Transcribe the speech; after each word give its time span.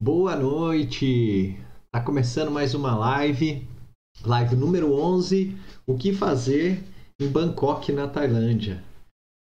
Boa 0.00 0.36
noite! 0.36 1.56
Tá 1.90 2.00
começando 2.00 2.52
mais 2.52 2.72
uma 2.72 2.94
live, 2.94 3.66
live 4.24 4.54
número 4.54 4.92
11, 4.94 5.58
o 5.84 5.98
que 5.98 6.12
fazer 6.12 6.84
em 7.20 7.26
Bangkok, 7.26 7.90
na 7.90 8.06
Tailândia. 8.06 8.80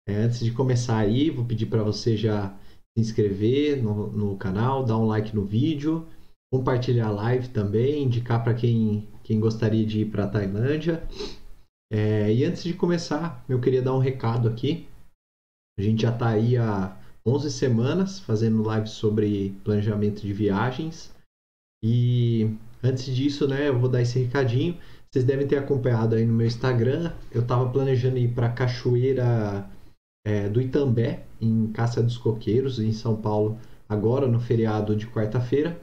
É, 0.10 0.16
antes 0.16 0.40
de 0.40 0.52
começar 0.52 0.98
aí, 0.98 1.30
vou 1.30 1.46
pedir 1.46 1.68
para 1.68 1.84
você 1.84 2.18
já 2.18 2.50
se 2.50 3.00
inscrever 3.00 3.84
no, 3.84 4.08
no 4.08 4.36
canal, 4.36 4.84
dar 4.84 4.98
um 4.98 5.06
like 5.06 5.36
no 5.36 5.46
vídeo, 5.46 6.08
compartilhar 6.52 7.10
a 7.10 7.12
live 7.12 7.50
também, 7.50 8.02
indicar 8.02 8.44
para 8.44 8.56
quem, 8.56 9.08
quem 9.24 9.40
gostaria 9.40 9.86
de 9.86 10.00
ir 10.00 10.06
para 10.06 10.24
a 10.24 10.28
Tailândia. 10.28 11.08
É, 11.94 12.34
e 12.34 12.44
antes 12.44 12.64
de 12.64 12.74
começar, 12.74 13.46
eu 13.48 13.62
queria 13.62 13.84
dar 13.84 13.94
um 13.94 14.00
recado 14.00 14.50
aqui. 14.50 14.88
A 15.78 15.84
gente 15.84 16.02
já 16.02 16.12
está 16.12 16.30
aí 16.30 16.58
há 16.58 16.98
11 17.26 17.52
semanas 17.52 18.20
fazendo 18.20 18.64
live 18.64 18.88
sobre 18.88 19.56
planejamento 19.64 20.22
de 20.22 20.34
viagens. 20.34 21.14
E 21.84 22.56
antes 22.84 23.06
disso, 23.06 23.48
né, 23.48 23.70
eu 23.70 23.80
vou 23.80 23.90
dar 23.90 24.02
esse 24.02 24.20
recadinho. 24.20 24.78
Vocês 25.12 25.26
devem 25.26 25.48
ter 25.48 25.58
acompanhado 25.58 26.16
aí 26.16 26.26
no 26.26 26.34
meu 26.34 26.48
Instagram. 26.48 27.12
Eu 27.32 27.42
estava 27.42 27.70
planejando 27.70 28.18
ir 28.18 28.34
para 28.34 28.50
Cachoeira 28.50 29.70
é, 30.26 30.48
do 30.48 30.62
Itambé, 30.62 31.26
em 31.40 31.68
Caça 31.68 32.02
dos 32.02 32.18
Coqueiros, 32.18 32.80
em 32.80 32.94
São 32.94 33.16
Paulo, 33.16 33.58
agora 33.90 34.28
no 34.28 34.40
feriado 34.40 34.96
de 34.96 35.08
quarta-feira. 35.08 35.80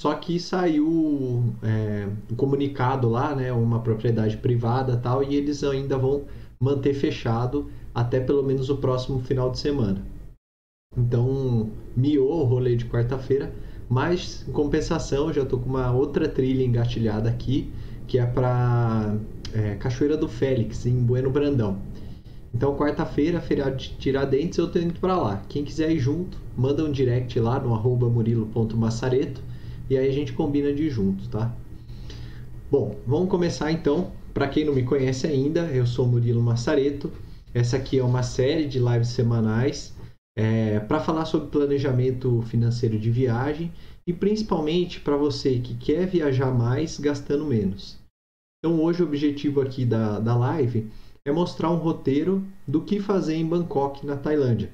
Só 0.00 0.14
que 0.14 0.40
saiu 0.40 1.54
é, 1.62 2.08
um 2.30 2.34
comunicado 2.34 3.08
lá, 3.08 3.34
né, 3.34 3.52
uma 3.52 3.82
propriedade 3.82 4.38
privada 4.38 4.96
tal, 4.96 5.22
e 5.22 5.34
eles 5.34 5.62
ainda 5.62 5.98
vão 5.98 6.24
manter 6.58 6.94
fechado 6.94 7.70
até 7.94 8.18
pelo 8.20 8.42
menos 8.42 8.70
o 8.70 8.78
próximo 8.78 9.20
final 9.20 9.50
de 9.50 9.58
semana. 9.58 10.02
Então, 10.98 11.70
miou 11.96 12.40
o 12.40 12.44
rolê 12.44 12.74
de 12.74 12.84
quarta-feira, 12.84 13.52
mas 13.88 14.44
em 14.48 14.50
compensação, 14.50 15.32
já 15.32 15.44
tô 15.46 15.56
com 15.56 15.68
uma 15.68 15.92
outra 15.92 16.28
trilha 16.28 16.64
engatilhada 16.64 17.30
aqui, 17.30 17.70
que 18.08 18.18
é 18.18 18.26
para 18.26 19.16
é, 19.54 19.76
Cachoeira 19.76 20.16
do 20.16 20.26
Félix, 20.26 20.86
em 20.86 21.00
Bueno 21.00 21.30
Brandão. 21.30 21.78
Então, 22.52 22.76
quarta-feira, 22.76 23.40
feriado 23.40 23.76
de 23.76 23.90
Tiradentes, 23.98 24.58
eu 24.58 24.68
tô 24.68 24.80
indo 24.80 24.98
para 24.98 25.16
lá. 25.16 25.42
Quem 25.48 25.64
quiser 25.64 25.92
ir 25.92 26.00
junto, 26.00 26.36
manda 26.56 26.84
um 26.84 26.90
direct 26.90 27.38
lá 27.38 27.60
no 27.60 27.72
arroba 27.72 28.08
murilo.massareto 28.08 29.40
e 29.88 29.96
aí 29.96 30.08
a 30.08 30.12
gente 30.12 30.32
combina 30.32 30.72
de 30.72 30.86
ir 30.86 30.90
junto, 30.90 31.28
tá? 31.28 31.54
Bom, 32.68 32.96
vamos 33.06 33.30
começar 33.30 33.70
então. 33.70 34.10
Para 34.34 34.48
quem 34.48 34.64
não 34.64 34.74
me 34.74 34.82
conhece 34.82 35.28
ainda, 35.28 35.60
eu 35.66 35.86
sou 35.86 36.04
Murilo 36.04 36.42
Massareto. 36.42 37.12
Essa 37.54 37.76
aqui 37.76 38.00
é 38.00 38.04
uma 38.04 38.24
série 38.24 38.66
de 38.66 38.80
lives 38.80 39.08
semanais 39.08 39.94
é, 40.40 40.80
para 40.80 41.00
falar 41.00 41.26
sobre 41.26 41.50
planejamento 41.50 42.40
financeiro 42.46 42.98
de 42.98 43.10
viagem 43.10 43.70
e 44.06 44.12
principalmente 44.12 44.98
para 44.98 45.14
você 45.14 45.58
que 45.58 45.74
quer 45.74 46.06
viajar 46.06 46.50
mais 46.50 46.98
gastando 46.98 47.44
menos. 47.44 47.98
Então 48.58 48.82
hoje 48.82 49.02
o 49.02 49.06
objetivo 49.06 49.60
aqui 49.60 49.84
da, 49.84 50.18
da 50.18 50.34
live 50.34 50.90
é 51.26 51.30
mostrar 51.30 51.70
um 51.70 51.76
roteiro 51.76 52.42
do 52.66 52.80
que 52.80 53.00
fazer 53.00 53.34
em 53.34 53.44
Bangkok, 53.44 54.06
na 54.06 54.16
Tailândia. 54.16 54.72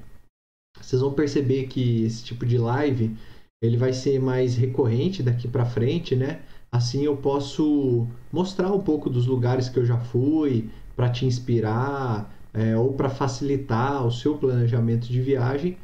Vocês 0.79 1.01
vão 1.01 1.11
perceber 1.11 1.67
que 1.67 2.03
esse 2.03 2.23
tipo 2.23 2.45
de 2.45 2.57
live 2.57 3.13
ele 3.61 3.75
vai 3.75 3.91
ser 3.91 4.21
mais 4.21 4.55
recorrente 4.55 5.21
daqui 5.21 5.49
para 5.49 5.65
frente, 5.65 6.15
né? 6.15 6.43
Assim 6.71 7.03
eu 7.03 7.17
posso 7.17 8.07
mostrar 8.31 8.71
um 8.71 8.79
pouco 8.79 9.09
dos 9.09 9.27
lugares 9.27 9.67
que 9.67 9.79
eu 9.79 9.85
já 9.85 9.97
fui 9.97 10.69
para 10.95 11.09
te 11.09 11.25
inspirar, 11.25 12.33
é, 12.57 12.75
ou 12.75 12.93
para 12.93 13.07
facilitar 13.07 14.05
o 14.05 14.11
seu 14.11 14.35
planejamento 14.35 15.07
de 15.07 15.21
viagem. 15.21 15.77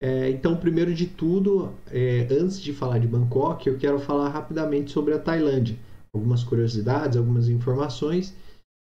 É, 0.00 0.30
então, 0.30 0.56
primeiro 0.56 0.94
de 0.94 1.06
tudo, 1.06 1.72
é, 1.90 2.28
antes 2.30 2.60
de 2.60 2.72
falar 2.72 2.98
de 2.98 3.08
Bangkok, 3.08 3.66
eu 3.66 3.76
quero 3.76 3.98
falar 3.98 4.28
rapidamente 4.28 4.92
sobre 4.92 5.12
a 5.12 5.18
Tailândia. 5.18 5.76
Algumas 6.14 6.44
curiosidades, 6.44 7.16
algumas 7.16 7.48
informações 7.48 8.32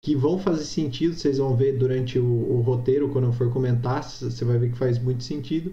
que 0.05 0.15
vão 0.15 0.39
fazer 0.39 0.65
sentido, 0.65 1.15
vocês 1.15 1.39
vão 1.39 1.57
ver 1.57 1.79
durante 1.79 2.19
o, 2.19 2.25
o 2.25 2.61
roteiro, 2.61 3.09
quando 3.09 3.25
eu 3.25 3.33
for 3.33 3.51
comentar, 3.51 4.05
você 4.05 4.45
vai 4.45 4.59
ver 4.59 4.71
que 4.71 4.79
faz 4.79 4.99
muito 4.99 5.25
sentido. 5.25 5.73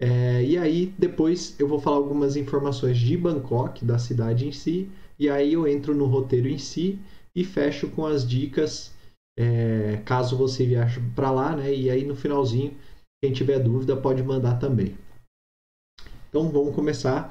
É, 0.00 0.42
e 0.44 0.56
aí, 0.56 0.94
depois 0.96 1.56
eu 1.58 1.66
vou 1.66 1.80
falar 1.80 1.96
algumas 1.96 2.36
informações 2.36 2.96
de 2.96 3.16
Bangkok, 3.16 3.84
da 3.84 3.98
cidade 3.98 4.46
em 4.46 4.52
si, 4.52 4.88
e 5.18 5.28
aí 5.28 5.52
eu 5.52 5.66
entro 5.66 5.94
no 5.94 6.06
roteiro 6.06 6.48
em 6.48 6.58
si 6.58 6.98
e 7.34 7.44
fecho 7.44 7.88
com 7.88 8.06
as 8.06 8.26
dicas 8.26 8.92
é, 9.38 10.02
caso 10.04 10.36
você 10.36 10.66
viaje 10.66 11.00
para 11.14 11.30
lá, 11.30 11.56
né? 11.56 11.74
E 11.74 11.90
aí 11.90 12.04
no 12.04 12.16
finalzinho, 12.16 12.76
quem 13.22 13.32
tiver 13.32 13.58
dúvida 13.58 14.00
pode 14.00 14.22
mandar 14.22 14.58
também. 14.58 14.96
Então 16.28 16.50
vamos 16.50 16.74
começar. 16.74 17.30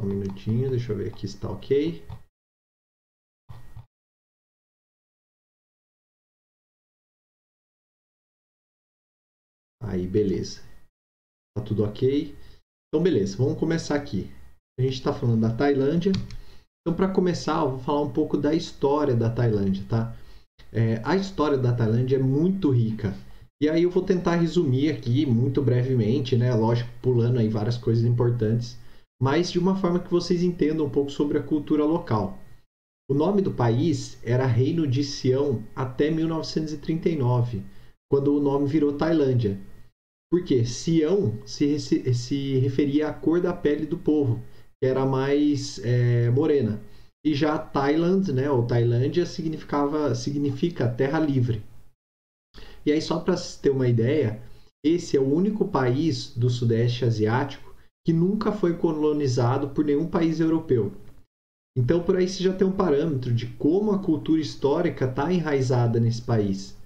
Um 0.00 0.06
minutinho, 0.06 0.70
deixa 0.70 0.92
eu 0.92 0.96
ver 0.96 1.12
aqui 1.12 1.26
se 1.26 1.34
está 1.36 1.50
ok. 1.50 2.04
Aí, 9.82 10.06
beleza. 10.06 10.60
Tá 11.56 11.64
tudo 11.64 11.84
ok. 11.84 12.34
Então, 12.88 13.02
beleza, 13.02 13.36
vamos 13.36 13.58
começar 13.58 13.94
aqui. 13.94 14.30
A 14.78 14.82
gente 14.82 14.94
está 14.94 15.12
falando 15.12 15.40
da 15.40 15.56
Tailândia. 15.56 16.12
Então, 16.86 16.94
para 16.94 17.08
começar, 17.08 17.62
eu 17.62 17.70
vou 17.70 17.78
falar 17.80 18.02
um 18.02 18.10
pouco 18.10 18.36
da 18.36 18.54
história 18.54 19.12
da 19.12 19.28
Tailândia, 19.28 19.84
tá? 19.88 20.14
É, 20.72 21.00
a 21.02 21.16
história 21.16 21.58
da 21.58 21.72
Tailândia 21.72 22.14
é 22.14 22.20
muito 22.20 22.70
rica. 22.70 23.12
E 23.60 23.68
aí 23.68 23.82
eu 23.82 23.90
vou 23.90 24.04
tentar 24.04 24.36
resumir 24.36 24.90
aqui 24.90 25.26
muito 25.26 25.60
brevemente, 25.60 26.36
né? 26.36 26.54
Lógico, 26.54 26.88
pulando 27.02 27.40
aí 27.40 27.48
várias 27.48 27.76
coisas 27.76 28.04
importantes, 28.04 28.78
mas 29.20 29.50
de 29.50 29.58
uma 29.58 29.74
forma 29.74 29.98
que 29.98 30.08
vocês 30.08 30.44
entendam 30.44 30.86
um 30.86 30.88
pouco 30.88 31.10
sobre 31.10 31.36
a 31.38 31.42
cultura 31.42 31.84
local. 31.84 32.38
O 33.10 33.14
nome 33.14 33.42
do 33.42 33.50
país 33.50 34.16
era 34.22 34.46
Reino 34.46 34.86
de 34.86 35.02
Sião 35.02 35.64
até 35.74 36.08
1939, 36.08 37.62
quando 38.08 38.32
o 38.32 38.40
nome 38.40 38.68
virou 38.68 38.92
Tailândia. 38.92 39.58
Por 40.30 40.44
quê? 40.44 40.64
Sião 40.64 41.36
se, 41.44 41.80
se 41.80 42.58
referia 42.58 43.08
à 43.08 43.12
cor 43.12 43.40
da 43.40 43.52
pele 43.52 43.86
do 43.86 43.98
povo 43.98 44.40
que 44.80 44.86
era 44.86 45.04
mais 45.04 45.80
é, 45.84 46.30
morena. 46.30 46.80
E 47.24 47.34
já 47.34 47.58
Thailand, 47.58 48.32
né, 48.32 48.50
ou 48.50 48.66
Tailândia, 48.66 49.26
significava, 49.26 50.14
significa 50.14 50.88
terra 50.88 51.18
livre. 51.18 51.62
E 52.84 52.92
aí, 52.92 53.02
só 53.02 53.18
para 53.18 53.34
ter 53.60 53.70
uma 53.70 53.88
ideia, 53.88 54.40
esse 54.84 55.16
é 55.16 55.20
o 55.20 55.34
único 55.34 55.66
país 55.66 56.32
do 56.36 56.48
Sudeste 56.48 57.04
Asiático 57.04 57.74
que 58.06 58.12
nunca 58.12 58.52
foi 58.52 58.76
colonizado 58.76 59.70
por 59.70 59.84
nenhum 59.84 60.06
país 60.06 60.38
europeu. 60.38 60.92
Então, 61.76 62.02
por 62.02 62.16
aí 62.16 62.28
você 62.28 62.42
já 62.44 62.54
tem 62.54 62.66
um 62.66 62.72
parâmetro 62.72 63.34
de 63.34 63.46
como 63.46 63.90
a 63.90 63.98
cultura 63.98 64.40
histórica 64.40 65.06
está 65.06 65.32
enraizada 65.32 65.98
nesse 65.98 66.22
país. 66.22 66.76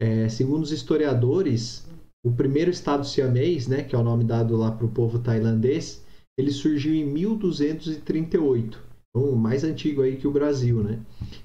É, 0.00 0.28
segundo 0.28 0.64
os 0.64 0.72
historiadores, 0.72 1.86
o 2.26 2.32
primeiro 2.32 2.70
estado 2.70 3.06
siamês, 3.06 3.68
né, 3.68 3.84
que 3.84 3.94
é 3.94 3.98
o 3.98 4.02
nome 4.02 4.24
dado 4.24 4.56
lá 4.56 4.72
para 4.72 4.84
o 4.84 4.90
povo 4.90 5.20
tailandês, 5.20 6.04
ele 6.38 6.52
surgiu 6.52 6.94
em 6.94 7.04
1238, 7.04 8.80
então 9.10 9.34
mais 9.34 9.64
antigo 9.64 10.02
aí 10.02 10.16
que 10.16 10.28
o 10.28 10.30
Brasil, 10.30 10.84
né? 10.84 11.00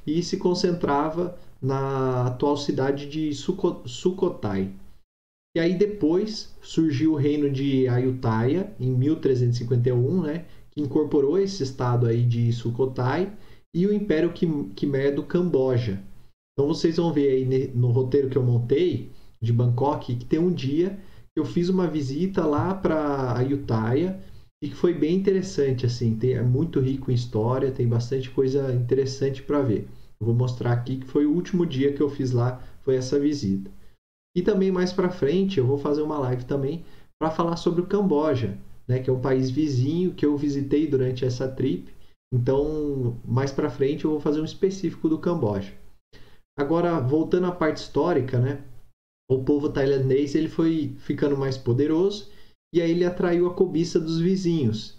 E 0.05 0.21
se 0.21 0.37
concentrava 0.37 1.35
na 1.59 2.27
atual 2.27 2.55
cidade 2.55 3.09
de 3.09 3.33
Sukhothai. 3.33 4.71
E 5.55 5.59
aí 5.59 5.75
depois 5.75 6.53
surgiu 6.61 7.13
o 7.13 7.17
reino 7.17 7.49
de 7.49 7.87
Ayutthaya 7.87 8.71
em 8.79 8.91
1351, 8.91 10.21
né? 10.21 10.45
Que 10.69 10.81
incorporou 10.81 11.39
esse 11.39 11.63
estado 11.63 12.05
aí 12.05 12.23
de 12.23 12.53
Sukhothai 12.53 13.33
e 13.75 13.87
o 13.87 13.93
Império 13.93 14.31
Khmer 14.31 15.15
do 15.15 15.23
Camboja. 15.23 16.03
Então 16.53 16.67
vocês 16.67 16.97
vão 16.97 17.11
ver 17.11 17.29
aí 17.29 17.71
no 17.73 17.89
roteiro 17.89 18.29
que 18.29 18.37
eu 18.37 18.43
montei 18.43 19.11
de 19.41 19.51
Bangkok 19.51 20.15
que 20.15 20.25
tem 20.25 20.39
um 20.39 20.51
dia 20.51 20.99
que 21.33 21.39
eu 21.39 21.45
fiz 21.45 21.67
uma 21.67 21.87
visita 21.87 22.45
lá 22.45 22.75
para 22.75 23.35
Ayutthaya 23.37 24.21
e 24.63 24.69
que 24.69 24.75
foi 24.75 24.93
bem 24.93 25.13
interessante, 25.13 25.85
assim, 25.85 26.15
tem, 26.15 26.35
é 26.35 26.41
muito 26.41 26.79
rico 26.79 27.11
em 27.11 27.13
história, 27.13 27.69
tem 27.69 27.85
bastante 27.85 28.29
coisa 28.29 28.73
interessante 28.73 29.43
para 29.43 29.61
ver. 29.61 29.89
Eu 30.17 30.27
vou 30.27 30.33
mostrar 30.33 30.71
aqui 30.71 30.99
que 30.99 31.05
foi 31.05 31.25
o 31.25 31.33
último 31.33 31.65
dia 31.65 31.91
que 31.91 31.99
eu 31.99 32.09
fiz 32.09 32.31
lá, 32.31 32.63
foi 32.81 32.95
essa 32.95 33.19
visita. 33.19 33.69
E 34.33 34.41
também 34.41 34.71
mais 34.71 34.93
para 34.93 35.09
frente 35.09 35.57
eu 35.57 35.67
vou 35.67 35.77
fazer 35.77 36.01
uma 36.01 36.17
live 36.17 36.45
também 36.45 36.85
para 37.21 37.29
falar 37.29 37.57
sobre 37.57 37.81
o 37.81 37.87
Camboja, 37.87 38.57
né, 38.87 38.99
que 38.99 39.09
é 39.09 39.13
um 39.13 39.19
país 39.19 39.51
vizinho 39.51 40.13
que 40.13 40.25
eu 40.25 40.37
visitei 40.37 40.87
durante 40.87 41.25
essa 41.25 41.45
trip. 41.45 41.93
Então, 42.33 43.17
mais 43.25 43.51
para 43.51 43.69
frente 43.69 44.05
eu 44.05 44.11
vou 44.11 44.21
fazer 44.21 44.39
um 44.39 44.45
específico 44.45 45.09
do 45.09 45.19
Camboja. 45.19 45.73
Agora, 46.57 47.01
voltando 47.01 47.47
à 47.47 47.51
parte 47.51 47.81
histórica, 47.81 48.39
né? 48.39 48.63
O 49.29 49.43
povo 49.43 49.67
tailandês 49.67 50.35
ele 50.35 50.47
foi 50.47 50.95
ficando 50.99 51.35
mais 51.35 51.57
poderoso 51.57 52.31
e 52.73 52.81
aí 52.81 52.91
ele 52.91 53.05
atraiu 53.05 53.47
a 53.47 53.53
cobiça 53.53 53.99
dos 53.99 54.19
vizinhos. 54.19 54.97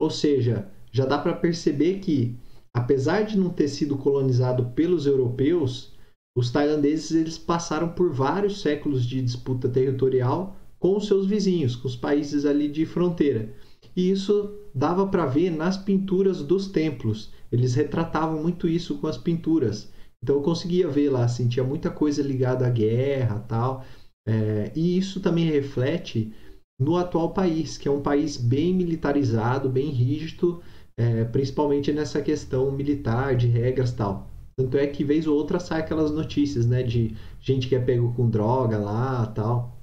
Ou 0.00 0.08
seja, 0.08 0.70
já 0.92 1.04
dá 1.04 1.18
para 1.18 1.34
perceber 1.34 1.98
que, 1.98 2.36
apesar 2.72 3.22
de 3.22 3.36
não 3.36 3.50
ter 3.50 3.68
sido 3.68 3.98
colonizado 3.98 4.66
pelos 4.66 5.06
europeus, 5.06 5.92
os 6.36 6.50
tailandeses 6.50 7.10
eles 7.10 7.36
passaram 7.36 7.88
por 7.88 8.12
vários 8.12 8.60
séculos 8.60 9.04
de 9.04 9.20
disputa 9.20 9.68
territorial 9.68 10.56
com 10.78 10.96
os 10.96 11.06
seus 11.06 11.26
vizinhos, 11.26 11.74
com 11.74 11.88
os 11.88 11.96
países 11.96 12.44
ali 12.44 12.68
de 12.68 12.86
fronteira. 12.86 13.52
E 13.96 14.10
isso 14.10 14.54
dava 14.74 15.06
para 15.06 15.26
ver 15.26 15.50
nas 15.50 15.76
pinturas 15.76 16.42
dos 16.42 16.68
templos. 16.68 17.32
Eles 17.50 17.74
retratavam 17.74 18.40
muito 18.42 18.68
isso 18.68 18.98
com 18.98 19.06
as 19.06 19.16
pinturas. 19.16 19.90
Então 20.22 20.36
eu 20.36 20.42
conseguia 20.42 20.86
ver 20.86 21.10
lá, 21.10 21.24
assim, 21.24 21.48
tinha 21.48 21.64
muita 21.64 21.90
coisa 21.90 22.22
ligada 22.22 22.66
à 22.66 22.70
guerra 22.70 23.40
tal. 23.48 23.84
É, 24.28 24.72
e 24.74 24.98
isso 24.98 25.20
também 25.20 25.44
reflete 25.46 26.32
no 26.78 26.96
atual 26.96 27.32
país, 27.32 27.78
que 27.78 27.88
é 27.88 27.90
um 27.90 28.02
país 28.02 28.36
bem 28.36 28.74
militarizado, 28.74 29.68
bem 29.68 29.90
rígido, 29.90 30.62
é, 30.98 31.24
principalmente 31.24 31.92
nessa 31.92 32.22
questão 32.22 32.70
militar, 32.70 33.36
de 33.36 33.46
regras 33.46 33.92
tal. 33.92 34.30
Tanto 34.58 34.78
é 34.78 34.86
que 34.86 35.04
vez 35.04 35.26
ou 35.26 35.36
outra 35.36 35.60
sai 35.60 35.80
aquelas 35.80 36.10
notícias, 36.10 36.66
né, 36.66 36.82
de 36.82 37.14
gente 37.40 37.68
que 37.68 37.74
é 37.74 37.80
pego 37.80 38.14
com 38.14 38.28
droga 38.28 38.78
lá, 38.78 39.26
tal. 39.26 39.76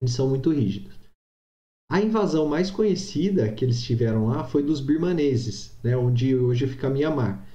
Eles 0.00 0.14
são 0.14 0.28
muito 0.28 0.52
rígidos. 0.52 0.94
A 1.90 2.00
invasão 2.00 2.46
mais 2.46 2.70
conhecida 2.70 3.52
que 3.52 3.64
eles 3.64 3.82
tiveram 3.82 4.26
lá 4.26 4.44
foi 4.44 4.62
dos 4.62 4.80
birmaneses, 4.80 5.76
né, 5.82 5.96
onde 5.96 6.34
hoje 6.34 6.66
fica 6.66 6.88
Mianmar. 6.88 7.46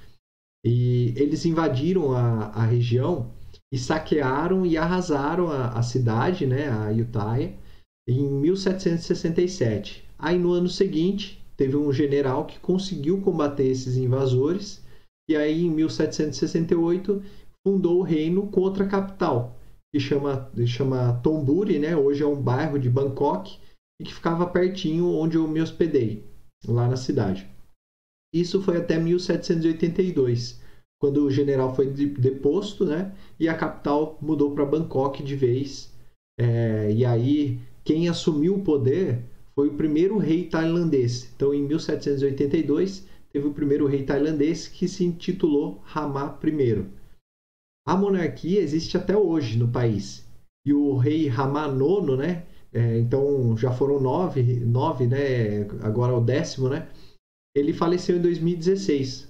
E 0.64 1.14
eles 1.16 1.46
invadiram 1.46 2.12
a, 2.12 2.46
a 2.48 2.64
região 2.64 3.32
e 3.72 3.78
saquearam 3.78 4.66
e 4.66 4.76
arrasaram 4.76 5.50
a, 5.50 5.68
a 5.78 5.82
cidade, 5.82 6.46
né, 6.46 6.68
a 6.68 6.84
Ayutthaya, 6.86 7.54
em 8.10 8.28
1767. 8.28 10.04
Aí 10.18 10.38
no 10.38 10.52
ano 10.52 10.68
seguinte, 10.68 11.42
teve 11.56 11.76
um 11.76 11.92
general 11.92 12.46
que 12.46 12.58
conseguiu 12.58 13.20
combater 13.20 13.66
esses 13.66 13.96
invasores 13.96 14.82
e 15.28 15.36
aí 15.36 15.64
em 15.64 15.70
1768 15.70 17.22
fundou 17.66 17.98
o 17.98 18.02
reino 18.02 18.48
com 18.48 18.60
outra 18.60 18.86
capital, 18.86 19.56
que 19.92 20.00
chama, 20.00 20.50
chama 20.66 21.20
Tomburi, 21.22 21.78
né? 21.78 21.96
Hoje 21.96 22.22
é 22.22 22.26
um 22.26 22.40
bairro 22.40 22.78
de 22.78 22.90
Bangkok 22.90 23.58
e 24.00 24.04
que 24.04 24.14
ficava 24.14 24.46
pertinho 24.46 25.06
onde 25.10 25.36
eu 25.36 25.46
me 25.46 25.60
hospedei, 25.60 26.24
lá 26.66 26.88
na 26.88 26.96
cidade. 26.96 27.48
Isso 28.34 28.62
foi 28.62 28.78
até 28.78 28.98
1782, 28.98 30.60
quando 31.00 31.24
o 31.24 31.30
general 31.30 31.74
foi 31.74 31.86
deposto, 31.90 32.84
né? 32.84 33.14
E 33.38 33.48
a 33.48 33.56
capital 33.56 34.18
mudou 34.20 34.54
para 34.54 34.64
Bangkok 34.64 35.22
de 35.22 35.36
vez. 35.36 35.92
É, 36.38 36.90
e 36.92 37.04
aí 37.04 37.60
quem 37.90 38.08
assumiu 38.08 38.54
o 38.54 38.62
poder 38.62 39.24
foi 39.52 39.66
o 39.66 39.74
primeiro 39.74 40.16
rei 40.16 40.44
tailandês. 40.44 41.28
Então, 41.34 41.52
em 41.52 41.66
1782, 41.66 43.04
teve 43.32 43.48
o 43.48 43.52
primeiro 43.52 43.84
rei 43.84 44.04
tailandês 44.04 44.68
que 44.68 44.86
se 44.86 45.04
intitulou 45.04 45.80
Rama 45.82 46.38
I. 46.44 46.86
A 47.84 47.96
monarquia 47.96 48.60
existe 48.60 48.96
até 48.96 49.16
hoje 49.16 49.58
no 49.58 49.66
país. 49.66 50.24
E 50.64 50.72
o 50.72 50.96
rei 50.98 51.26
Rama 51.26 51.66
IX, 51.66 52.16
né? 52.16 52.46
É, 52.72 52.96
então 53.00 53.56
já 53.56 53.72
foram 53.72 54.00
nove, 54.00 54.40
nove, 54.60 55.08
né? 55.08 55.62
Agora 55.82 56.14
o 56.14 56.20
décimo, 56.20 56.68
né? 56.68 56.88
Ele 57.56 57.72
faleceu 57.72 58.18
em 58.18 58.22
2016. 58.22 59.28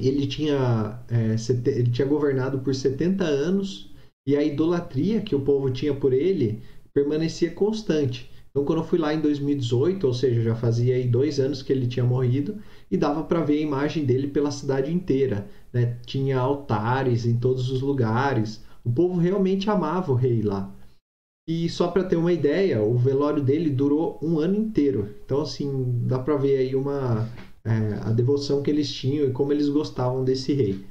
Ele 0.00 0.26
tinha, 0.26 1.00
é, 1.08 1.36
ele 1.70 1.92
tinha 1.92 2.08
governado 2.08 2.58
por 2.58 2.74
70 2.74 3.22
anos 3.22 3.94
e 4.26 4.36
a 4.36 4.42
idolatria 4.42 5.20
que 5.20 5.36
o 5.36 5.44
povo 5.44 5.70
tinha 5.70 5.94
por 5.94 6.12
ele 6.12 6.60
permanecia 6.96 7.50
constante. 7.50 8.30
Então, 8.50 8.64
quando 8.64 8.78
eu 8.78 8.84
fui 8.84 8.98
lá 8.98 9.12
em 9.12 9.20
2018, 9.20 10.06
ou 10.06 10.14
seja, 10.14 10.40
já 10.40 10.54
fazia 10.54 10.94
aí 10.94 11.06
dois 11.06 11.38
anos 11.38 11.60
que 11.60 11.70
ele 11.70 11.86
tinha 11.86 12.06
morrido, 12.06 12.56
e 12.90 12.96
dava 12.96 13.22
para 13.22 13.42
ver 13.42 13.58
a 13.58 13.60
imagem 13.60 14.06
dele 14.06 14.28
pela 14.28 14.50
cidade 14.50 14.90
inteira. 14.90 15.46
Né? 15.70 15.98
Tinha 16.06 16.38
altares 16.38 17.26
em 17.26 17.36
todos 17.36 17.70
os 17.70 17.82
lugares. 17.82 18.64
O 18.82 18.90
povo 18.90 19.20
realmente 19.20 19.68
amava 19.68 20.10
o 20.10 20.14
rei 20.14 20.40
lá. 20.40 20.74
E 21.46 21.68
só 21.68 21.88
para 21.88 22.04
ter 22.04 22.16
uma 22.16 22.32
ideia, 22.32 22.82
o 22.82 22.96
velório 22.96 23.42
dele 23.42 23.68
durou 23.68 24.18
um 24.22 24.38
ano 24.38 24.56
inteiro. 24.56 25.14
Então, 25.22 25.42
assim, 25.42 26.00
dá 26.06 26.18
para 26.18 26.36
ver 26.36 26.56
aí 26.56 26.74
uma 26.74 27.28
é, 27.62 28.08
a 28.08 28.10
devoção 28.10 28.62
que 28.62 28.70
eles 28.70 28.90
tinham 28.90 29.28
e 29.28 29.32
como 29.32 29.52
eles 29.52 29.68
gostavam 29.68 30.24
desse 30.24 30.54
rei. 30.54 30.82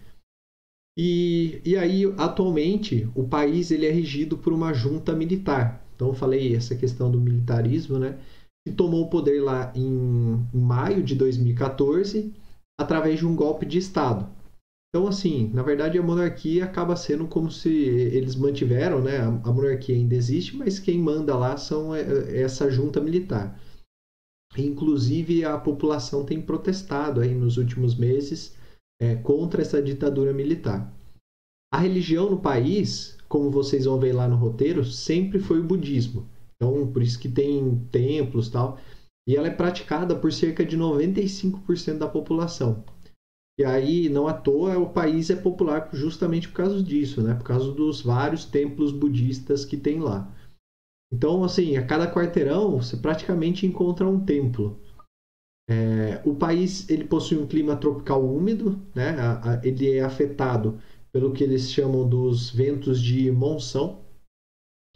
E, 0.95 1.61
e 1.65 1.75
aí, 1.75 2.05
atualmente, 2.15 3.09
o 3.15 3.27
país 3.27 3.71
ele 3.71 3.87
é 3.87 3.91
regido 3.91 4.37
por 4.37 4.53
uma 4.53 4.71
junta 4.71 5.13
militar. 5.13 5.84
Então, 5.95 6.09
eu 6.09 6.13
falei 6.13 6.55
essa 6.55 6.75
questão 6.75 7.09
do 7.09 7.19
militarismo, 7.19 7.97
né? 7.97 8.19
Que 8.67 8.73
tomou 8.73 9.05
o 9.05 9.09
poder 9.09 9.41
lá 9.41 9.71
em, 9.75 10.45
maio 10.53 11.01
de 11.03 11.15
2014, 11.15 12.33
através 12.79 13.19
de 13.19 13.25
um 13.25 13.35
golpe 13.35 13.65
de 13.65 13.77
Estado. 13.77 14.29
Então, 14.89 15.07
assim, 15.07 15.51
na 15.53 15.61
verdade, 15.61 15.97
a 15.97 16.03
monarquia 16.03 16.65
acaba 16.65 16.95
sendo 16.95 17.27
como 17.27 17.51
se 17.51 17.69
eles 17.69 18.35
mantiveram, 18.35 19.01
né? 19.01 19.17
A, 19.17 19.27
a 19.27 19.51
monarquia 19.51 19.95
ainda 19.95 20.15
existe, 20.15 20.55
mas 20.55 20.79
quem 20.79 20.99
manda 20.99 21.35
lá 21.35 21.57
são 21.57 21.93
é, 21.93 22.01
é, 22.01 22.41
essa 22.41 22.69
junta 22.69 23.01
militar. 23.01 23.59
Inclusive, 24.57 25.43
a 25.43 25.57
população 25.57 26.25
tem 26.25 26.41
protestado 26.41 27.19
aí 27.19 27.35
nos 27.35 27.57
últimos 27.57 27.95
meses 27.95 28.55
é, 29.01 29.15
contra 29.15 29.61
essa 29.61 29.81
ditadura 29.81 30.33
militar. 30.33 30.93
A 31.73 31.77
religião 31.77 32.29
no 32.29 32.39
país 32.39 33.14
como 33.27 33.51
vocês 33.51 33.85
vão 33.85 33.99
ver 33.99 34.13
lá 34.13 34.27
no 34.27 34.35
roteiro, 34.35 34.83
sempre 34.83 35.39
foi 35.39 35.59
o 35.59 35.63
budismo. 35.63 36.27
Então, 36.55 36.91
por 36.91 37.01
isso 37.01 37.19
que 37.19 37.29
tem 37.29 37.77
templos 37.91 38.49
tal. 38.49 38.79
E 39.27 39.35
ela 39.35 39.47
é 39.47 39.51
praticada 39.51 40.15
por 40.15 40.31
cerca 40.31 40.63
de 40.63 40.77
95% 40.77 41.97
da 41.97 42.07
população. 42.07 42.83
E 43.57 43.63
aí, 43.63 44.09
não 44.09 44.27
à 44.27 44.33
toa, 44.33 44.77
o 44.77 44.89
país 44.89 45.29
é 45.29 45.35
popular 45.35 45.89
justamente 45.93 46.49
por 46.49 46.55
causa 46.55 46.83
disso, 46.83 47.21
né? 47.21 47.33
Por 47.33 47.43
causa 47.43 47.71
dos 47.71 48.01
vários 48.01 48.45
templos 48.45 48.91
budistas 48.91 49.63
que 49.63 49.77
tem 49.77 49.99
lá. 49.99 50.31
Então, 51.11 51.43
assim, 51.43 51.77
a 51.77 51.85
cada 51.85 52.11
quarteirão 52.11 52.81
você 52.81 52.97
praticamente 52.97 53.65
encontra 53.65 54.07
um 54.07 54.23
templo. 54.23 54.77
É, 55.67 56.21
o 56.25 56.35
país 56.35 56.87
ele 56.89 57.05
possui 57.05 57.37
um 57.37 57.47
clima 57.47 57.75
tropical 57.75 58.23
úmido, 58.23 58.79
né? 58.93 59.15
ele 59.63 59.93
é 59.93 60.03
afetado 60.03 60.79
pelo 61.15 61.31
que 61.31 61.45
eles 61.45 61.71
chamam 61.71 62.05
dos 62.05 62.49
ventos 62.49 63.01
de 63.01 63.31
monção, 63.31 64.01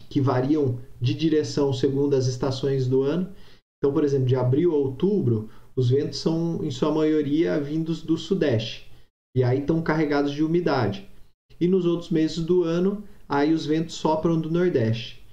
que 0.09 0.19
variam 0.19 0.77
de 0.99 1.13
direção 1.13 1.71
segundo 1.71 2.13
as 2.13 2.27
estações 2.27 2.89
do 2.89 3.03
ano. 3.03 3.33
Então, 3.77 3.93
por 3.93 4.03
exemplo, 4.03 4.25
de 4.25 4.35
abril 4.35 4.73
a 4.73 4.75
outubro, 4.75 5.49
os 5.77 5.89
ventos 5.89 6.19
são, 6.19 6.61
em 6.61 6.71
sua 6.71 6.93
maioria, 6.93 7.57
vindos 7.57 8.01
do 8.01 8.17
sudeste, 8.17 8.91
e 9.33 9.45
aí 9.45 9.59
estão 9.59 9.81
carregados 9.81 10.33
de 10.33 10.43
umidade. 10.43 11.09
E 11.57 11.69
nos 11.69 11.85
outros 11.85 12.09
meses 12.09 12.39
do 12.39 12.65
ano, 12.65 13.01
aí 13.25 13.53
os 13.53 13.65
ventos 13.65 13.95
sopram 13.95 14.41
do 14.41 14.51
nordeste. 14.51 15.25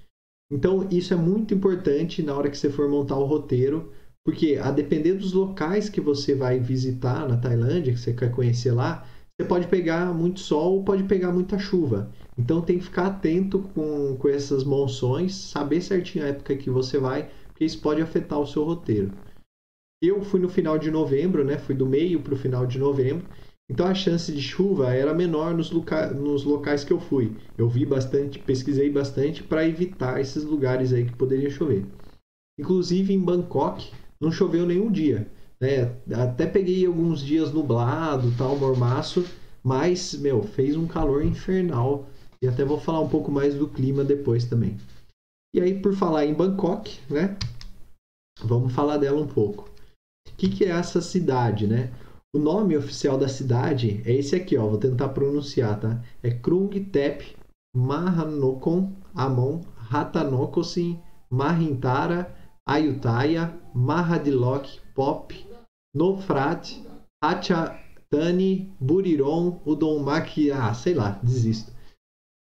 Então, 0.53 0.89
isso 0.89 1.13
é 1.13 1.17
muito 1.17 1.53
importante 1.53 2.23
na 2.23 2.33
hora 2.33 2.49
que 2.49 2.57
você 2.57 2.71
for 2.71 2.89
montar 2.89 3.19
o 3.19 3.27
roteiro, 3.27 3.93
porque 4.25 4.57
a 4.63 4.71
depender 4.71 5.15
dos 5.15 5.33
locais 5.33 5.89
que 5.89 6.01
você 6.01 6.33
vai 6.33 6.61
visitar 6.61 7.29
na 7.29 7.37
Tailândia, 7.37 7.93
que 7.93 7.99
você 7.99 8.15
quer 8.15 8.31
conhecer 8.31 8.71
lá, 8.71 9.05
você 9.39 9.47
pode 9.47 9.67
pegar 9.67 10.15
muito 10.15 10.41
sol 10.41 10.77
ou 10.77 10.85
pode 10.85 11.05
pegar 11.05 11.31
muita 11.31 11.59
chuva. 11.59 12.11
Então 12.39 12.63
tem 12.63 12.79
que 12.79 12.85
ficar 12.85 13.07
atento 13.07 13.59
com, 13.75 14.17
com 14.17 14.29
essas 14.29 14.65
monções, 14.65 15.35
saber 15.35 15.83
certinho 15.83 16.25
a 16.25 16.29
época 16.29 16.57
que 16.57 16.71
você 16.71 16.99
vai, 16.99 17.31
porque 17.49 17.65
isso 17.65 17.81
pode 17.81 18.01
afetar 18.01 18.41
o 18.41 18.47
seu 18.47 18.65
roteiro. 18.65 19.13
Eu 20.03 20.23
fui 20.23 20.41
no 20.41 20.49
final 20.49 20.79
de 20.79 20.91
novembro, 20.91 21.45
né? 21.45 21.59
Fui 21.59 21.75
do 21.75 21.87
meio 21.87 22.21
para 22.21 22.35
o 22.35 22.39
final 22.39 22.67
de 22.67 22.79
novembro. 22.79 23.27
Então 23.69 23.87
a 23.87 23.95
chance 23.95 24.33
de 24.33 24.41
chuva 24.41 24.95
era 24.95 25.13
menor 25.13 25.55
nos, 25.55 25.71
loca 25.71 26.11
nos 26.13 26.45
locais 26.45 26.85
que 26.85 26.93
eu 26.93 27.01
fui. 27.01 27.37
Eu 27.59 27.69
vi 27.69 27.85
bastante, 27.85 28.39
pesquisei 28.39 28.91
bastante 28.91 29.43
para 29.43 29.67
evitar 29.67 30.21
esses 30.21 30.45
lugares 30.45 30.93
aí 30.93 31.05
que 31.05 31.15
poderia 31.15 31.51
chover. 31.51 31.85
Inclusive 32.59 33.13
em 33.13 33.21
Bangkok 33.21 33.91
não 34.19 34.31
choveu 34.31 34.65
nenhum 34.65 34.91
dia. 34.91 35.31
Né? 35.61 35.95
Até 36.15 36.47
peguei 36.47 36.85
alguns 36.87 37.21
dias 37.21 37.53
nublado, 37.53 38.33
tal, 38.37 38.57
mormaço, 38.57 39.25
mas, 39.63 40.15
meu, 40.15 40.43
fez 40.43 40.77
um 40.77 40.87
calor 40.87 41.25
infernal. 41.25 42.07
E 42.41 42.47
até 42.47 42.65
vou 42.65 42.79
falar 42.79 43.01
um 43.01 43.09
pouco 43.09 43.31
mais 43.31 43.55
do 43.55 43.67
clima 43.67 44.05
depois 44.05 44.45
também. 44.45 44.77
E 45.55 45.61
aí, 45.61 45.81
por 45.81 45.95
falar 45.95 46.27
em 46.27 46.35
Bangkok, 46.35 47.01
né? 47.09 47.37
Vamos 48.43 48.73
falar 48.73 48.99
dela 48.99 49.21
um 49.21 49.27
pouco. 49.27 49.71
O 50.29 50.37
que, 50.37 50.49
que 50.49 50.65
é 50.65 50.69
essa 50.69 51.01
cidade, 51.01 51.67
né? 51.67 51.91
O 52.35 52.39
nome 52.39 52.77
oficial 52.77 53.17
da 53.17 53.29
cidade 53.29 54.03
é 54.05 54.13
esse 54.13 54.37
aqui, 54.37 54.59
ó. 54.59 54.67
Vou 54.67 54.79
tentar 54.79 55.09
pronunciar, 55.09 55.81
tá? 55.81 56.03
É 56.23 56.31
Krung 56.31 56.69
Thep 56.69 57.35
Mahanokon 57.75 58.93
Amon 59.15 59.63
Ratanokosin 59.77 61.01
Mahintara 61.31 62.35
Ayutthaya 62.69 63.59
Mahadilok 63.75 64.69
Pop 64.95 65.46
Nofrat, 65.97 66.79
Hachatani, 67.25 68.71
Buriron, 68.79 69.63
Udomaki, 69.65 70.51
ah, 70.53 70.75
sei 70.75 70.93
lá, 70.93 71.19
desisto. 71.23 71.73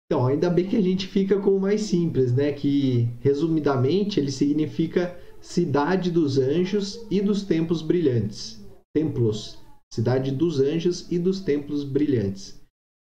Então, 0.06 0.28
ainda 0.28 0.50
bem 0.50 0.68
que 0.68 0.76
a 0.76 0.82
gente 0.82 1.08
fica 1.08 1.40
com 1.40 1.56
o 1.56 1.62
mais 1.62 1.82
simples, 1.82 2.34
né? 2.34 2.52
Que, 2.52 3.08
resumidamente, 3.22 4.20
ele 4.20 4.32
significa 4.32 5.18
cidade 5.40 6.12
dos 6.12 6.38
anjos 6.38 7.00
e 7.10 7.22
dos 7.22 7.44
templos 7.44 7.82
brilhantes. 7.82 8.60
Templos. 8.94 9.58
Cidade 9.94 10.32
dos 10.32 10.60
anjos 10.60 11.10
e 11.10 11.18
dos 11.18 11.40
templos 11.40 11.86
brilhantes. 11.86 12.60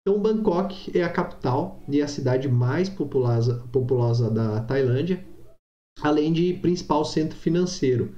Então, 0.02 0.22
Bangkok 0.22 0.98
é 0.98 1.04
a 1.04 1.10
capital 1.10 1.80
e 1.88 2.02
a 2.02 2.08
cidade 2.08 2.50
mais 2.50 2.90
populosa, 2.90 3.64
populosa 3.72 4.30
da 4.30 4.62
Tailândia. 4.62 5.26
além 6.02 6.32
de 6.32 6.54
principal 6.54 7.04
centro 7.06 7.38
financeiro. 7.38 8.14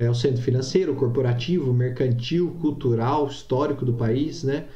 É 0.00 0.10
o 0.10 0.14
centro 0.14 0.42
financeiro, 0.42 0.94
corporativo, 0.94 1.72
mercantil, 1.72 2.54
cultural, 2.60 3.26
histórico 3.28 3.84
do 3.84 3.94
país, 3.94 4.44
né? 4.44 4.68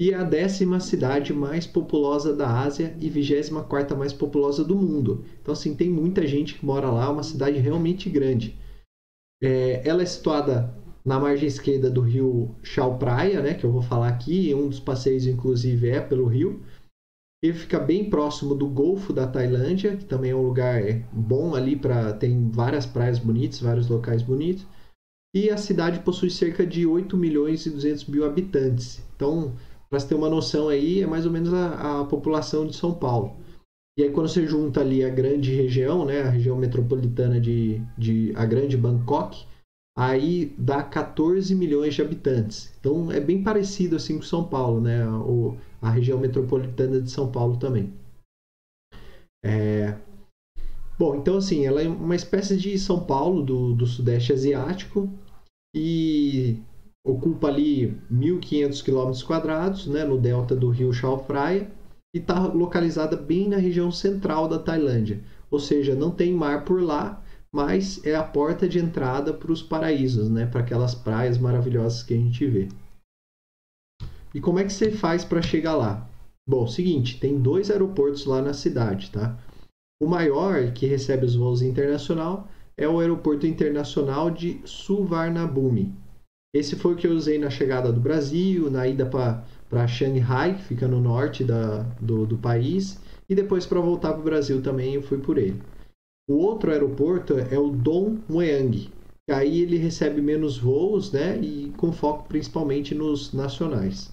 E 0.00 0.10
é 0.10 0.14
a 0.14 0.24
décima 0.24 0.80
cidade 0.80 1.32
mais 1.32 1.66
populosa 1.66 2.34
da 2.34 2.62
Ásia 2.62 2.96
e 3.00 3.08
vigésima 3.08 3.62
quarta 3.62 3.94
mais 3.94 4.12
populosa 4.12 4.64
do 4.64 4.74
mundo. 4.74 5.24
Então, 5.40 5.52
assim, 5.52 5.74
tem 5.74 5.88
muita 5.88 6.26
gente 6.26 6.54
que 6.54 6.66
mora 6.66 6.90
lá, 6.90 7.04
é 7.04 7.08
uma 7.08 7.22
cidade 7.22 7.58
realmente 7.58 8.10
grande. 8.10 8.58
É, 9.42 9.86
ela 9.86 10.02
é 10.02 10.06
situada 10.06 10.74
na 11.04 11.20
margem 11.20 11.46
esquerda 11.46 11.90
do 11.90 12.00
rio 12.00 12.56
Chao 12.62 12.98
Praia, 12.98 13.42
né, 13.42 13.54
que 13.54 13.64
eu 13.64 13.70
vou 13.70 13.82
falar 13.82 14.08
aqui, 14.08 14.54
um 14.54 14.68
dos 14.68 14.80
passeios 14.80 15.26
inclusive 15.26 15.90
é 15.90 16.00
pelo 16.00 16.26
rio. 16.26 16.62
Ele 17.44 17.52
fica 17.52 17.78
bem 17.78 18.08
próximo 18.08 18.54
do 18.54 18.66
Golfo 18.66 19.12
da 19.12 19.26
Tailândia, 19.26 19.94
que 19.94 20.06
também 20.06 20.30
é 20.30 20.34
um 20.34 20.46
lugar 20.46 20.80
é, 20.80 21.04
bom 21.12 21.54
ali 21.54 21.76
para 21.76 22.14
tem 22.14 22.48
várias 22.50 22.86
praias 22.86 23.18
bonitas, 23.18 23.60
vários 23.60 23.86
locais 23.86 24.22
bonitos. 24.22 24.66
E 25.36 25.50
a 25.50 25.58
cidade 25.58 25.98
possui 25.98 26.30
cerca 26.30 26.66
de 26.66 26.86
8 26.86 27.14
milhões 27.18 27.66
e 27.66 27.70
200 27.70 28.06
mil 28.06 28.24
habitantes. 28.24 29.04
Então, 29.14 29.52
para 29.90 30.00
você 30.00 30.08
ter 30.08 30.14
uma 30.14 30.30
noção 30.30 30.70
aí, 30.70 31.02
é 31.02 31.06
mais 31.06 31.26
ou 31.26 31.32
menos 31.32 31.52
a, 31.52 32.00
a 32.00 32.04
população 32.06 32.66
de 32.66 32.74
São 32.74 32.94
Paulo. 32.94 33.36
E 33.98 34.04
aí 34.04 34.10
quando 34.10 34.28
você 34.28 34.46
junta 34.46 34.80
ali 34.80 35.04
a 35.04 35.10
grande 35.10 35.54
região, 35.54 36.06
né, 36.06 36.22
a 36.22 36.30
região 36.30 36.56
metropolitana 36.56 37.38
de, 37.38 37.78
de 37.98 38.32
a 38.36 38.46
grande 38.46 38.74
Bangkok, 38.74 39.46
aí 39.96 40.54
dá 40.58 40.82
14 40.82 41.54
milhões 41.54 41.94
de 41.94 42.02
habitantes. 42.02 42.72
Então 42.80 43.12
é 43.12 43.20
bem 43.20 43.42
parecido 43.42 43.96
assim 43.96 44.16
com 44.16 44.24
São 44.24 44.44
Paulo, 44.44 44.80
né, 44.80 45.06
o, 45.08 45.56
a 45.80 45.90
região 45.90 46.18
metropolitana 46.18 47.00
de 47.00 47.10
São 47.10 47.30
Paulo 47.30 47.56
também. 47.56 47.92
É... 49.44 49.96
Bom, 50.98 51.16
então 51.16 51.36
assim, 51.36 51.66
ela 51.66 51.82
é 51.82 51.88
uma 51.88 52.14
espécie 52.14 52.56
de 52.56 52.78
São 52.78 53.04
Paulo 53.04 53.42
do, 53.42 53.74
do 53.74 53.86
Sudeste 53.86 54.32
Asiático 54.32 55.08
e 55.74 56.62
ocupa 57.04 57.48
ali 57.48 57.98
1.500 58.10 58.82
km 58.82 59.26
quadrados, 59.26 59.86
né, 59.86 60.04
no 60.04 60.18
delta 60.18 60.56
do 60.56 60.70
rio 60.70 60.92
Chao 60.92 61.18
Phraya 61.24 61.70
e 62.14 62.18
está 62.18 62.46
localizada 62.46 63.16
bem 63.16 63.48
na 63.48 63.56
região 63.56 63.90
central 63.90 64.48
da 64.48 64.58
Tailândia. 64.58 65.20
Ou 65.50 65.58
seja, 65.58 65.94
não 65.94 66.10
tem 66.10 66.32
mar 66.32 66.64
por 66.64 66.80
lá, 66.80 67.22
mas 67.54 68.04
é 68.04 68.16
a 68.16 68.22
porta 68.24 68.68
de 68.68 68.80
entrada 68.80 69.32
para 69.32 69.52
os 69.52 69.62
paraísos, 69.62 70.28
né? 70.28 70.44
para 70.44 70.60
aquelas 70.60 70.92
praias 70.92 71.38
maravilhosas 71.38 72.02
que 72.02 72.12
a 72.12 72.16
gente 72.16 72.44
vê. 72.44 72.68
E 74.34 74.40
como 74.40 74.58
é 74.58 74.64
que 74.64 74.72
você 74.72 74.90
faz 74.90 75.24
para 75.24 75.40
chegar 75.40 75.76
lá? 75.76 76.10
Bom, 76.44 76.66
seguinte, 76.66 77.20
tem 77.20 77.38
dois 77.38 77.70
aeroportos 77.70 78.26
lá 78.26 78.42
na 78.42 78.52
cidade, 78.52 79.08
tá? 79.12 79.38
O 80.02 80.08
maior, 80.08 80.72
que 80.72 80.84
recebe 80.84 81.24
os 81.24 81.36
voos 81.36 81.62
internacional, 81.62 82.48
é 82.76 82.88
o 82.88 82.98
Aeroporto 82.98 83.46
Internacional 83.46 84.32
de 84.32 84.60
Suvarnabhumi. 84.64 85.94
Esse 86.52 86.74
foi 86.74 86.94
o 86.94 86.96
que 86.96 87.06
eu 87.06 87.12
usei 87.12 87.38
na 87.38 87.50
chegada 87.50 87.92
do 87.92 88.00
Brasil, 88.00 88.68
na 88.68 88.88
ida 88.88 89.06
para 89.06 89.86
Shanghai, 89.86 90.56
que 90.56 90.64
fica 90.64 90.88
no 90.88 91.00
norte 91.00 91.44
da, 91.44 91.84
do, 92.00 92.26
do 92.26 92.36
país, 92.36 93.00
e 93.28 93.34
depois 93.36 93.64
para 93.64 93.78
voltar 93.78 94.10
para 94.10 94.20
o 94.20 94.24
Brasil 94.24 94.60
também 94.60 94.94
eu 94.94 95.02
fui 95.02 95.18
por 95.18 95.38
ele. 95.38 95.62
O 96.28 96.36
outro 96.36 96.70
aeroporto 96.70 97.34
é 97.38 97.58
o 97.58 97.70
Dong 97.70 98.22
Mueang, 98.28 98.90
que 99.26 99.32
aí 99.32 99.60
ele 99.60 99.76
recebe 99.76 100.22
menos 100.22 100.56
voos, 100.56 101.12
né, 101.12 101.38
e 101.38 101.70
com 101.76 101.92
foco 101.92 102.26
principalmente 102.28 102.94
nos 102.94 103.32
nacionais. 103.32 104.12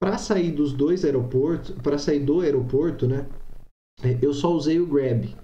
Para 0.00 0.18
sair 0.18 0.50
dos 0.50 0.72
dois 0.72 1.04
aeroportos, 1.04 1.70
para 1.82 1.98
sair 1.98 2.20
do 2.20 2.40
aeroporto, 2.40 3.06
né, 3.06 3.28
eu 4.20 4.34
só 4.34 4.52
usei 4.52 4.80
o 4.80 4.86
Grab. 4.86 5.34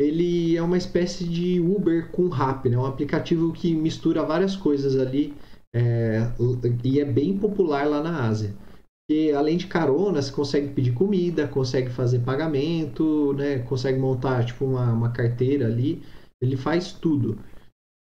Ele 0.00 0.56
é 0.56 0.62
uma 0.62 0.78
espécie 0.78 1.24
de 1.24 1.58
Uber 1.58 2.12
com 2.12 2.28
Rap, 2.28 2.68
né, 2.68 2.78
um 2.78 2.86
aplicativo 2.86 3.52
que 3.52 3.74
mistura 3.74 4.24
várias 4.24 4.54
coisas 4.54 4.96
ali 4.96 5.34
é, 5.74 6.32
e 6.84 7.00
é 7.00 7.04
bem 7.04 7.36
popular 7.36 7.88
lá 7.88 8.00
na 8.00 8.24
Ásia. 8.24 8.54
E 9.10 9.32
além 9.32 9.56
de 9.56 9.66
carona, 9.66 10.20
você 10.20 10.30
consegue 10.30 10.68
pedir 10.68 10.92
comida, 10.92 11.48
consegue 11.48 11.88
fazer 11.90 12.18
pagamento, 12.18 13.32
né? 13.32 13.60
consegue 13.60 13.98
montar 13.98 14.44
tipo 14.44 14.66
uma, 14.66 14.92
uma 14.92 15.10
carteira 15.10 15.66
ali. 15.66 16.02
Ele 16.42 16.56
faz 16.56 16.92
tudo. 16.92 17.38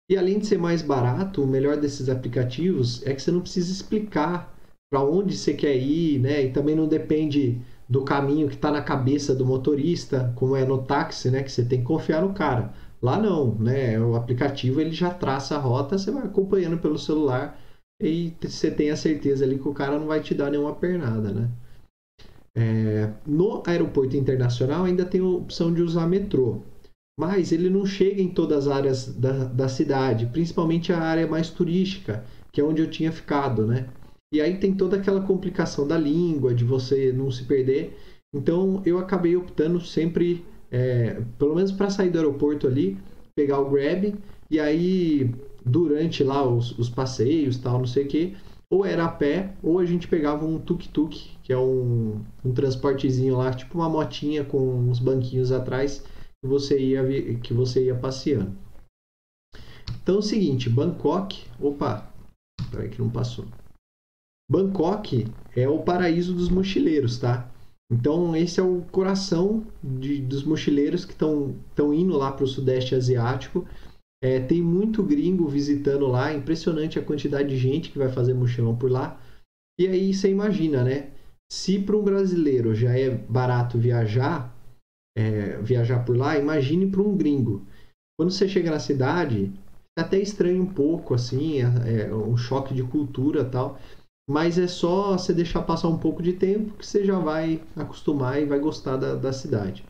E 0.09 0.17
além 0.17 0.39
de 0.39 0.47
ser 0.47 0.57
mais 0.57 0.81
barato, 0.81 1.41
o 1.41 1.47
melhor 1.47 1.77
desses 1.77 2.09
aplicativos 2.09 3.05
é 3.05 3.13
que 3.13 3.21
você 3.21 3.31
não 3.31 3.41
precisa 3.41 3.71
explicar 3.71 4.53
para 4.91 5.03
onde 5.03 5.37
você 5.37 5.53
quer 5.53 5.77
ir, 5.77 6.19
né? 6.19 6.43
E 6.43 6.51
também 6.51 6.75
não 6.75 6.87
depende 6.87 7.61
do 7.87 8.03
caminho 8.03 8.49
que 8.49 8.55
está 8.55 8.71
na 8.71 8.81
cabeça 8.81 9.35
do 9.35 9.45
motorista, 9.45 10.33
como 10.35 10.55
é 10.55 10.65
no 10.65 10.83
táxi, 10.83 11.29
né? 11.29 11.43
Que 11.43 11.51
você 11.51 11.63
tem 11.63 11.79
que 11.79 11.85
confiar 11.85 12.21
no 12.23 12.33
cara. 12.33 12.73
Lá 13.01 13.17
não, 13.21 13.55
né? 13.55 13.99
O 13.99 14.15
aplicativo 14.15 14.81
ele 14.81 14.91
já 14.91 15.11
traça 15.11 15.55
a 15.55 15.59
rota, 15.59 15.97
você 15.97 16.11
vai 16.11 16.23
acompanhando 16.23 16.77
pelo 16.79 16.97
celular 16.97 17.57
e 18.01 18.33
você 18.41 18.71
tem 18.71 18.91
a 18.91 18.95
certeza 18.95 19.43
ali 19.43 19.57
que 19.59 19.67
o 19.67 19.73
cara 19.73 19.99
não 19.99 20.07
vai 20.07 20.21
te 20.21 20.33
dar 20.33 20.49
nenhuma 20.49 20.75
pernada, 20.75 21.31
né? 21.31 21.49
É, 22.55 23.13
no 23.25 23.61
aeroporto 23.65 24.17
internacional 24.17 24.85
ainda 24.85 25.05
tem 25.05 25.21
a 25.21 25.25
opção 25.25 25.73
de 25.73 25.81
usar 25.81 26.07
metrô, 26.07 26.61
mas 27.19 27.51
ele 27.51 27.69
não 27.69 27.85
chega 27.85 28.21
em 28.21 28.29
todas 28.29 28.67
as 28.67 28.73
áreas 28.73 29.07
da, 29.15 29.45
da 29.45 29.67
cidade, 29.67 30.25
principalmente 30.27 30.91
a 30.91 30.99
área 30.99 31.27
mais 31.27 31.49
turística, 31.49 32.23
que 32.51 32.61
é 32.61 32.63
onde 32.63 32.81
eu 32.81 32.89
tinha 32.89 33.11
ficado, 33.11 33.67
né? 33.67 33.87
E 34.33 34.41
aí 34.41 34.57
tem 34.57 34.73
toda 34.75 34.97
aquela 34.97 35.21
complicação 35.21 35.87
da 35.87 35.97
língua, 35.97 36.53
de 36.53 36.63
você 36.63 37.11
não 37.11 37.31
se 37.31 37.43
perder. 37.43 37.97
Então 38.33 38.81
eu 38.85 38.99
acabei 38.99 39.35
optando 39.35 39.81
sempre 39.81 40.45
é, 40.71 41.21
pelo 41.37 41.55
menos 41.55 41.71
para 41.71 41.89
sair 41.89 42.09
do 42.09 42.17
aeroporto 42.17 42.67
ali, 42.67 42.97
pegar 43.35 43.59
o 43.59 43.69
Grab 43.69 44.15
e 44.49 44.59
aí 44.59 45.33
durante 45.65 46.23
lá 46.23 46.47
os, 46.47 46.77
os 46.77 46.89
passeios 46.89 47.57
tal, 47.57 47.79
não 47.79 47.85
sei 47.85 48.05
o 48.05 48.07
que, 48.07 48.37
ou 48.71 48.85
era 48.85 49.05
a 49.05 49.09
pé 49.09 49.55
ou 49.63 49.79
a 49.79 49.85
gente 49.85 50.07
pegava 50.07 50.45
um 50.45 50.59
tuk-tuk, 50.59 51.37
que 51.43 51.51
é 51.51 51.57
um, 51.57 52.21
um 52.43 52.53
transportezinho 52.53 53.37
lá, 53.37 53.51
tipo 53.51 53.77
uma 53.77 53.89
motinha 53.89 54.43
com 54.43 54.57
uns 54.57 54.99
banquinhos 54.99 55.51
atrás 55.51 56.03
que 56.41 56.47
você 56.47 56.79
ia 56.79 57.03
que 57.39 57.53
você 57.53 57.85
ia 57.85 57.95
passeando. 57.95 58.55
Então 60.01 60.15
é 60.15 60.19
o 60.19 60.21
seguinte, 60.21 60.69
Bangkok, 60.69 61.45
opa, 61.59 62.11
peraí 62.71 62.89
que 62.89 62.99
não 62.99 63.09
passou. 63.09 63.45
Bangkok 64.49 65.27
é 65.55 65.67
o 65.69 65.79
paraíso 65.79 66.33
dos 66.33 66.49
mochileiros, 66.49 67.17
tá? 67.17 67.51
Então, 67.91 68.35
esse 68.35 68.59
é 68.59 68.63
o 68.63 68.83
coração 68.91 69.65
de, 69.83 70.21
dos 70.21 70.43
mochileiros 70.43 71.05
que 71.05 71.13
estão 71.13 71.93
indo 71.93 72.15
lá 72.15 72.31
para 72.31 72.43
o 72.43 72.47
Sudeste 72.47 72.93
Asiático. 72.93 73.65
É, 74.21 74.39
tem 74.39 74.61
muito 74.61 75.01
gringo 75.01 75.47
visitando 75.47 76.07
lá, 76.07 76.33
impressionante 76.33 76.99
a 76.99 77.03
quantidade 77.03 77.49
de 77.49 77.57
gente 77.57 77.89
que 77.89 77.97
vai 77.97 78.09
fazer 78.09 78.33
mochilão 78.33 78.75
por 78.75 78.91
lá. 78.91 79.21
E 79.79 79.87
aí 79.87 80.13
você 80.13 80.29
imagina, 80.29 80.83
né? 80.83 81.11
Se 81.51 81.79
para 81.79 81.95
um 81.95 82.03
brasileiro 82.03 82.75
já 82.75 82.97
é 82.97 83.09
barato 83.09 83.77
viajar, 83.77 84.53
é, 85.17 85.57
viajar 85.61 86.05
por 86.05 86.17
lá, 86.17 86.37
imagine 86.37 86.87
para 86.91 87.01
um 87.01 87.15
gringo. 87.15 87.65
Quando 88.19 88.31
você 88.31 88.47
chega 88.47 88.69
na 88.69 88.79
cidade, 88.79 89.51
é 89.97 90.01
até 90.01 90.19
estranha 90.19 90.61
um 90.61 90.65
pouco, 90.65 91.13
assim, 91.13 91.61
é, 91.61 92.07
é 92.07 92.13
um 92.13 92.35
choque 92.35 92.73
de 92.73 92.83
cultura 92.83 93.45
tal. 93.45 93.79
Mas 94.29 94.59
é 94.59 94.67
só 94.67 95.17
você 95.17 95.33
deixar 95.33 95.63
passar 95.63 95.87
um 95.87 95.97
pouco 95.97 96.21
de 96.21 96.33
tempo 96.33 96.77
que 96.77 96.85
você 96.85 97.03
já 97.03 97.17
vai 97.17 97.63
acostumar 97.75 98.39
e 98.39 98.45
vai 98.45 98.59
gostar 98.59 98.97
da, 98.97 99.15
da 99.15 99.33
cidade. 99.33 99.83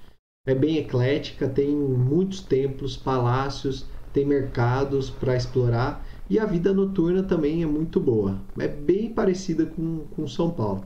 É 0.48 0.56
bem 0.56 0.78
eclética, 0.78 1.50
tem 1.50 1.76
muitos 1.76 2.40
templos, 2.42 2.96
palácios, 2.96 3.86
tem 4.14 4.26
mercados 4.26 5.10
para 5.10 5.36
explorar 5.36 6.06
e 6.30 6.38
a 6.38 6.46
vida 6.46 6.74
noturna 6.74 7.24
também 7.24 7.64
é 7.64 7.66
muito 7.66 8.00
boa. 8.00 8.40
É 8.58 8.68
bem 8.68 9.14
parecida 9.14 9.66
com, 9.66 10.06
com 10.08 10.28
São 10.28 10.52
Paulo. 10.52 10.86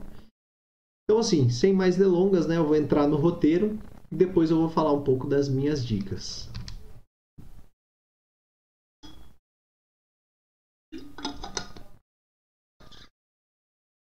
Então, 1.04 1.18
assim, 1.18 1.50
sem 1.50 1.72
mais 1.72 1.96
delongas, 1.96 2.46
né, 2.46 2.56
eu 2.56 2.66
vou 2.66 2.76
entrar 2.76 3.06
no 3.06 3.16
roteiro 3.16 3.78
e 4.10 4.16
depois 4.16 4.50
eu 4.50 4.56
vou 4.56 4.70
falar 4.70 4.92
um 4.92 5.04
pouco 5.04 5.28
das 5.28 5.48
minhas 5.48 5.84
dicas. 5.84 6.48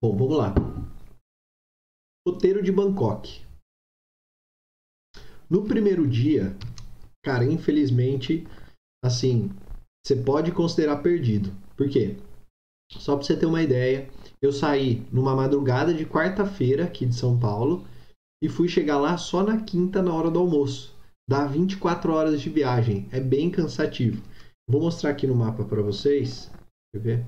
Bom, 0.04 0.18
vamos 0.18 0.36
lá. 0.36 0.54
Roteiro 2.28 2.62
de 2.62 2.72
Bangkok. 2.72 3.46
No 5.50 5.64
primeiro 5.64 6.08
dia, 6.08 6.58
cara, 7.24 7.46
infelizmente, 7.46 8.48
assim, 9.04 9.50
você 10.06 10.16
pode 10.16 10.52
considerar 10.52 10.98
perdido. 10.98 11.52
Por 11.76 11.90
quê? 11.90 12.18
Só 12.92 13.16
para 13.16 13.26
você 13.26 13.38
ter 13.38 13.46
uma 13.46 13.64
ideia, 13.64 14.10
eu 14.42 14.52
saí 14.52 15.06
numa 15.12 15.36
madrugada 15.36 15.94
de 15.94 16.06
quarta-feira 16.06 16.86
aqui 16.86 17.06
de 17.06 17.16
São 17.16 17.40
Paulo 17.40 17.86
e 18.44 18.50
fui 18.50 18.68
chegar 18.68 19.00
lá 19.00 19.18
só 19.18 19.44
na 19.44 19.64
quinta 19.64 20.02
na 20.02 20.14
hora 20.14 20.30
do 20.30 20.40
almoço. 20.40 20.94
Dá 21.30 21.46
24 21.46 22.12
horas 22.12 22.42
de 22.42 22.50
viagem, 22.50 23.08
é 23.12 23.20
bem 23.20 23.50
cansativo. 23.50 24.22
Vou 24.68 24.82
mostrar 24.82 25.12
aqui 25.12 25.26
no 25.26 25.36
mapa 25.36 25.64
para 25.64 25.82
vocês. 25.82 26.52
Quer 26.94 27.00
ver? 27.00 27.26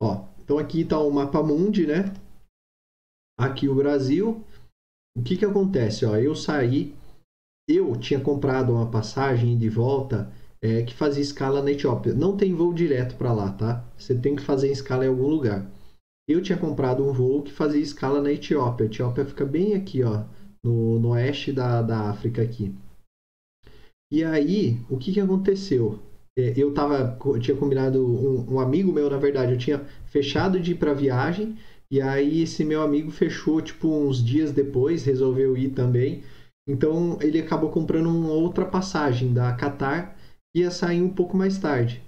Ó, 0.00 0.26
então 0.40 0.58
aqui 0.58 0.82
está 0.82 0.98
o 1.00 1.10
mapa 1.10 1.42
mundi, 1.42 1.86
né? 1.86 2.14
Aqui 3.38 3.68
o 3.68 3.74
Brasil. 3.74 4.44
o 5.16 5.22
que 5.22 5.36
que 5.36 5.44
acontece? 5.44 6.04
Ó, 6.04 6.16
eu 6.16 6.34
saí, 6.34 6.94
eu 7.68 7.96
tinha 7.96 8.20
comprado 8.20 8.72
uma 8.72 8.90
passagem 8.90 9.58
de 9.58 9.68
volta 9.68 10.32
é, 10.62 10.82
que 10.82 10.94
fazia 10.94 11.22
escala 11.22 11.62
na 11.62 11.72
Etiópia. 11.72 12.14
Não 12.14 12.36
tem 12.36 12.54
voo 12.54 12.72
direto 12.72 13.16
para 13.16 13.32
lá, 13.32 13.52
tá? 13.52 13.84
Você 13.96 14.14
tem 14.14 14.36
que 14.36 14.42
fazer 14.42 14.70
escala 14.70 15.04
em 15.04 15.08
algum 15.08 15.28
lugar. 15.28 15.70
Eu 16.28 16.42
tinha 16.42 16.58
comprado 16.58 17.04
um 17.04 17.12
voo 17.12 17.42
que 17.42 17.52
fazia 17.52 17.80
escala 17.80 18.20
na 18.20 18.32
Etiópia. 18.32 18.84
A 18.84 18.88
Etiópia 18.88 19.24
fica 19.24 19.44
bem 19.44 19.74
aqui, 19.74 20.02
ó, 20.02 20.24
no, 20.64 20.98
no 20.98 21.10
oeste 21.10 21.52
da, 21.52 21.82
da 21.82 22.10
África 22.10 22.42
aqui. 22.42 22.74
E 24.10 24.22
aí, 24.22 24.80
o 24.88 24.96
que, 24.96 25.12
que 25.12 25.20
aconteceu? 25.20 25.98
É, 26.38 26.52
eu 26.56 26.72
tava, 26.72 27.18
eu 27.24 27.40
tinha 27.40 27.56
combinado 27.56 28.04
um, 28.06 28.54
um, 28.54 28.60
amigo 28.60 28.92
meu, 28.92 29.08
na 29.10 29.16
verdade, 29.16 29.52
eu 29.52 29.58
tinha 29.58 29.84
fechado 30.06 30.60
de 30.60 30.72
ir 30.72 30.74
para 30.76 30.92
viagem 30.92 31.56
e 31.90 32.00
aí 32.00 32.42
esse 32.42 32.64
meu 32.64 32.82
amigo 32.82 33.10
fechou 33.10 33.60
tipo 33.62 33.88
uns 33.88 34.22
dias 34.22 34.52
depois, 34.52 35.04
resolveu 35.04 35.56
ir 35.56 35.70
também. 35.70 36.22
Então 36.68 37.18
ele 37.20 37.40
acabou 37.40 37.70
comprando 37.70 38.08
uma 38.08 38.32
outra 38.32 38.64
passagem 38.64 39.32
da 39.32 39.54
Qatar 39.54 40.16
que 40.52 40.62
ia 40.62 40.70
sair 40.70 41.00
um 41.00 41.12
pouco 41.12 41.36
mais 41.36 41.58
tarde. 41.58 42.02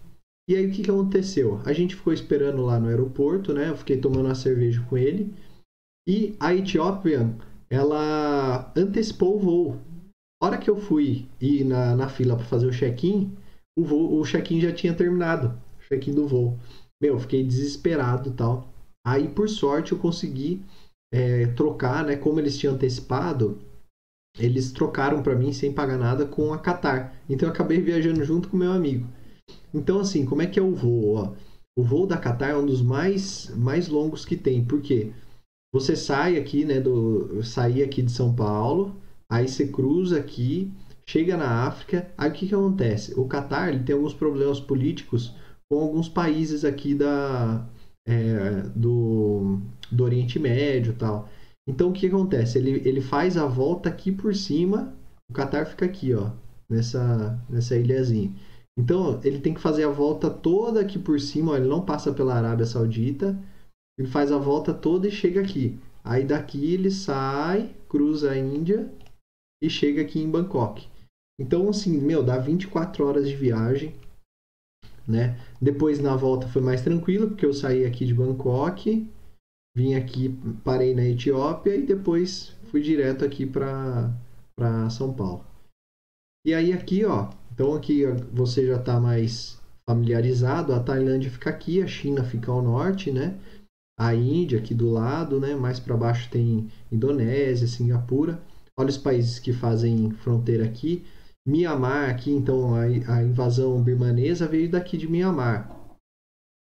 E 0.49 0.57
aí 0.57 0.67
o 0.67 0.73
que, 0.73 0.83
que 0.83 0.91
aconteceu? 0.91 1.61
A 1.65 1.73
gente 1.73 1.95
ficou 1.95 2.13
esperando 2.13 2.65
lá 2.65 2.81
no 2.81 2.89
aeroporto, 2.89 3.53
né? 3.53 3.69
Eu 3.69 3.77
fiquei 3.77 4.01
tomando 4.01 4.25
uma 4.25 4.35
cerveja 4.35 4.83
com 4.89 4.97
ele. 4.97 5.33
E 6.09 6.35
a 6.41 6.55
Ethiopian, 6.55 7.37
ela 7.69 8.73
antecipou 8.75 9.37
o 9.37 9.39
voo. 9.39 9.77
A 10.43 10.47
hora 10.47 10.59
que 10.59 10.71
eu 10.71 10.77
fui 10.77 11.27
ir 11.39 11.65
na, 11.65 11.95
na 11.95 12.09
fila 12.09 12.35
para 12.35 12.47
fazer 12.47 12.67
o 12.67 12.73
check-in, 12.73 13.37
o, 13.79 14.19
o 14.19 14.25
check-in 14.25 14.61
já 14.61 14.73
tinha 14.73 14.95
terminado. 14.95 15.49
O 15.79 15.89
check-in 15.89 16.15
do 16.15 16.27
voo. 16.27 16.59
Meu, 17.01 17.15
eu 17.15 17.21
fiquei 17.21 17.45
desesperado 17.45 18.33
tal. 18.33 18.73
Aí, 19.07 19.29
por 19.29 19.49
sorte, 19.49 19.93
eu 19.93 19.99
consegui 19.99 20.63
é, 21.13 21.47
trocar, 21.49 22.05
né? 22.05 22.17
Como 22.17 22.41
eles 22.41 22.57
tinham 22.57 22.75
antecipado, 22.75 23.59
eles 24.39 24.73
trocaram 24.73 25.23
para 25.23 25.35
mim 25.35 25.53
sem 25.53 25.73
pagar 25.73 25.99
nada 25.99 26.25
com 26.27 26.53
a 26.53 26.59
Qatar. 26.59 27.15
Então, 27.29 27.49
eu 27.49 27.53
acabei 27.53 27.81
viajando 27.81 28.25
junto 28.25 28.49
com 28.49 28.57
meu 28.57 28.73
amigo. 28.73 29.07
Então, 29.73 30.01
assim, 30.01 30.25
como 30.25 30.43
é 30.43 30.47
que 30.47 30.59
é 30.59 30.63
o 30.63 30.75
voo? 30.75 31.17
Ó? 31.17 31.33
O 31.79 31.83
voo 31.83 32.07
da 32.07 32.17
Qatar 32.17 32.51
é 32.51 32.57
um 32.57 32.67
dos 32.67 32.83
mais, 32.83 33.51
mais 33.57 33.89
longos 33.89 34.25
que 34.25 34.37
tem. 34.37 34.65
Por 34.65 34.81
quê? 34.81 35.13
Você 35.73 35.95
sai 35.95 36.37
aqui, 36.37 36.65
né? 36.65 36.81
Do, 36.81 37.43
sair 37.43 37.83
aqui 37.83 38.03
de 38.03 38.11
São 38.11 38.35
Paulo, 38.35 38.97
aí 39.31 39.47
você 39.47 39.69
cruza 39.69 40.19
aqui, 40.19 40.73
chega 41.07 41.37
na 41.37 41.67
África. 41.67 42.11
Aí 42.17 42.31
o 42.31 42.33
que, 42.33 42.49
que 42.49 42.55
acontece? 42.55 43.19
O 43.19 43.29
Qatar 43.29 43.69
ele 43.69 43.85
tem 43.85 43.95
alguns 43.95 44.15
problemas 44.15 44.59
políticos 44.59 45.35
com 45.71 45.81
alguns 45.81 46.09
países 46.09 46.65
aqui 46.65 46.95
da, 46.95 47.67
é, 48.07 48.63
do, 48.75 49.61
do 49.93 50.05
Oriente 50.05 50.39
Médio 50.39 50.95
tal. 50.95 51.29
Então 51.69 51.91
o 51.91 51.93
que 51.93 52.07
acontece? 52.07 52.57
Ele, 52.59 52.83
ele 52.89 53.01
faz 53.01 53.37
a 53.37 53.47
volta 53.47 53.89
aqui 53.89 54.11
por 54.11 54.35
cima, 54.35 54.95
o 55.31 55.35
Qatar 55.35 55.67
fica 55.67 55.85
aqui, 55.85 56.15
ó, 56.15 56.31
nessa, 56.69 57.39
nessa 57.49 57.77
ilhazinha. 57.77 58.33
Então 58.79 59.21
ele 59.23 59.41
tem 59.41 59.53
que 59.53 59.61
fazer 59.61 59.85
a 59.85 59.91
volta 59.91 60.31
toda 60.31 60.81
aqui 60.81 60.99
por 60.99 61.21
cima, 61.21 61.53
ó, 61.53 61.57
ele 61.57 61.69
não 61.69 61.85
passa 61.85 62.13
pela 62.13 62.35
Arábia 62.35 62.65
Saudita, 62.65 63.39
ele 63.99 64.09
faz 64.09 64.33
a 64.33 64.39
volta 64.39 64.73
toda 64.73 65.07
e 65.07 65.11
chega 65.11 65.41
aqui. 65.41 65.79
Aí 66.03 66.25
daqui 66.25 66.73
ele 66.73 66.91
sai, 66.91 67.75
cruza 67.89 68.31
a 68.31 68.39
Índia 68.39 68.91
e 69.63 69.69
chega 69.69 70.01
aqui 70.01 70.21
em 70.21 70.31
Bangkok. 70.31 70.89
Então, 71.41 71.69
assim, 71.69 71.99
meu, 71.99 72.23
dá 72.23 72.39
24 72.39 73.05
horas 73.05 73.29
de 73.29 73.37
viagem 73.37 73.95
né? 75.09 75.41
Depois 75.61 75.99
na 75.99 76.15
volta 76.15 76.47
foi 76.47 76.61
mais 76.61 76.83
tranquilo, 76.83 77.29
porque 77.29 77.47
eu 77.47 77.55
saí 77.55 77.87
aqui 77.87 78.05
de 78.05 78.13
Bangkok, 78.13 79.09
vim 79.77 79.95
aqui, 79.95 80.29
parei 80.65 80.95
na 80.95 81.05
Etiópia 81.05 81.77
e 81.77 81.87
depois 81.87 82.57
fui 82.71 82.83
direto 82.83 83.25
aqui 83.25 83.47
para 83.47 84.91
São 84.91 85.13
Paulo. 85.13 85.45
E 86.47 86.55
aí 86.55 86.73
aqui, 86.73 87.05
ó, 87.05 87.31
então 87.53 87.75
aqui 87.75 88.05
você 88.33 88.67
já 88.67 88.77
está 88.77 88.99
mais 89.01 89.61
familiarizado, 89.89 90.75
a 90.75 90.81
Tailândia 90.81 91.31
fica 91.31 91.51
aqui, 91.51 91.83
a 91.83 91.87
China 91.87 92.23
fica 92.23 92.53
ao 92.53 92.63
norte, 92.63 93.11
né? 93.11 93.39
A 93.99 94.15
Índia 94.15 94.59
aqui 94.59 94.75
do 94.75 94.91
lado, 94.91 95.41
né? 95.41 95.55
Mais 95.55 95.81
para 95.81 95.97
baixo 95.97 96.31
tem 96.31 96.69
Indonésia, 96.93 97.67
Singapura. 97.67 98.41
Olha 98.79 98.91
os 98.91 98.99
países 98.99 99.39
que 99.39 99.53
fazem 99.53 100.11
fronteira 100.11 100.65
aqui. 100.65 101.05
Mianmar 101.47 102.11
aqui, 102.11 102.31
então 102.31 102.75
a, 102.75 102.83
a 102.83 103.23
invasão 103.25 103.83
birmanesa 103.83 104.47
veio 104.47 104.71
daqui 104.71 104.97
de 104.97 105.11
Mianmar. 105.11 105.78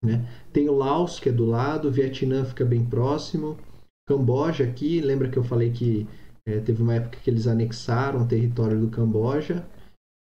Né? 0.04 0.28
Tem 0.52 0.68
o 0.70 0.76
Laos, 0.76 1.20
que 1.20 1.30
é 1.30 1.32
do 1.32 1.46
lado, 1.46 1.88
o 1.88 1.92
Vietnã 1.92 2.44
fica 2.44 2.66
bem 2.66 2.84
próximo, 2.84 3.58
Camboja 4.06 4.66
aqui, 4.66 5.00
lembra 5.00 5.30
que 5.30 5.38
eu 5.38 5.44
falei 5.44 5.72
que 5.72 6.06
é, 6.46 6.60
teve 6.60 6.84
uma 6.84 6.96
época 6.96 7.20
que 7.20 7.30
eles 7.30 7.48
anexaram 7.48 8.22
o 8.22 8.28
território 8.28 8.80
do 8.80 8.90
Camboja. 8.90 9.66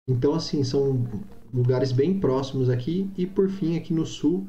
Então, 0.08 0.34
assim, 0.34 0.64
são 0.64 1.06
lugares 1.54 1.92
bem 1.92 2.18
próximos 2.18 2.68
aqui. 2.68 3.08
E, 3.16 3.26
por 3.26 3.48
fim, 3.48 3.76
aqui 3.76 3.92
no 3.94 4.04
sul, 4.04 4.48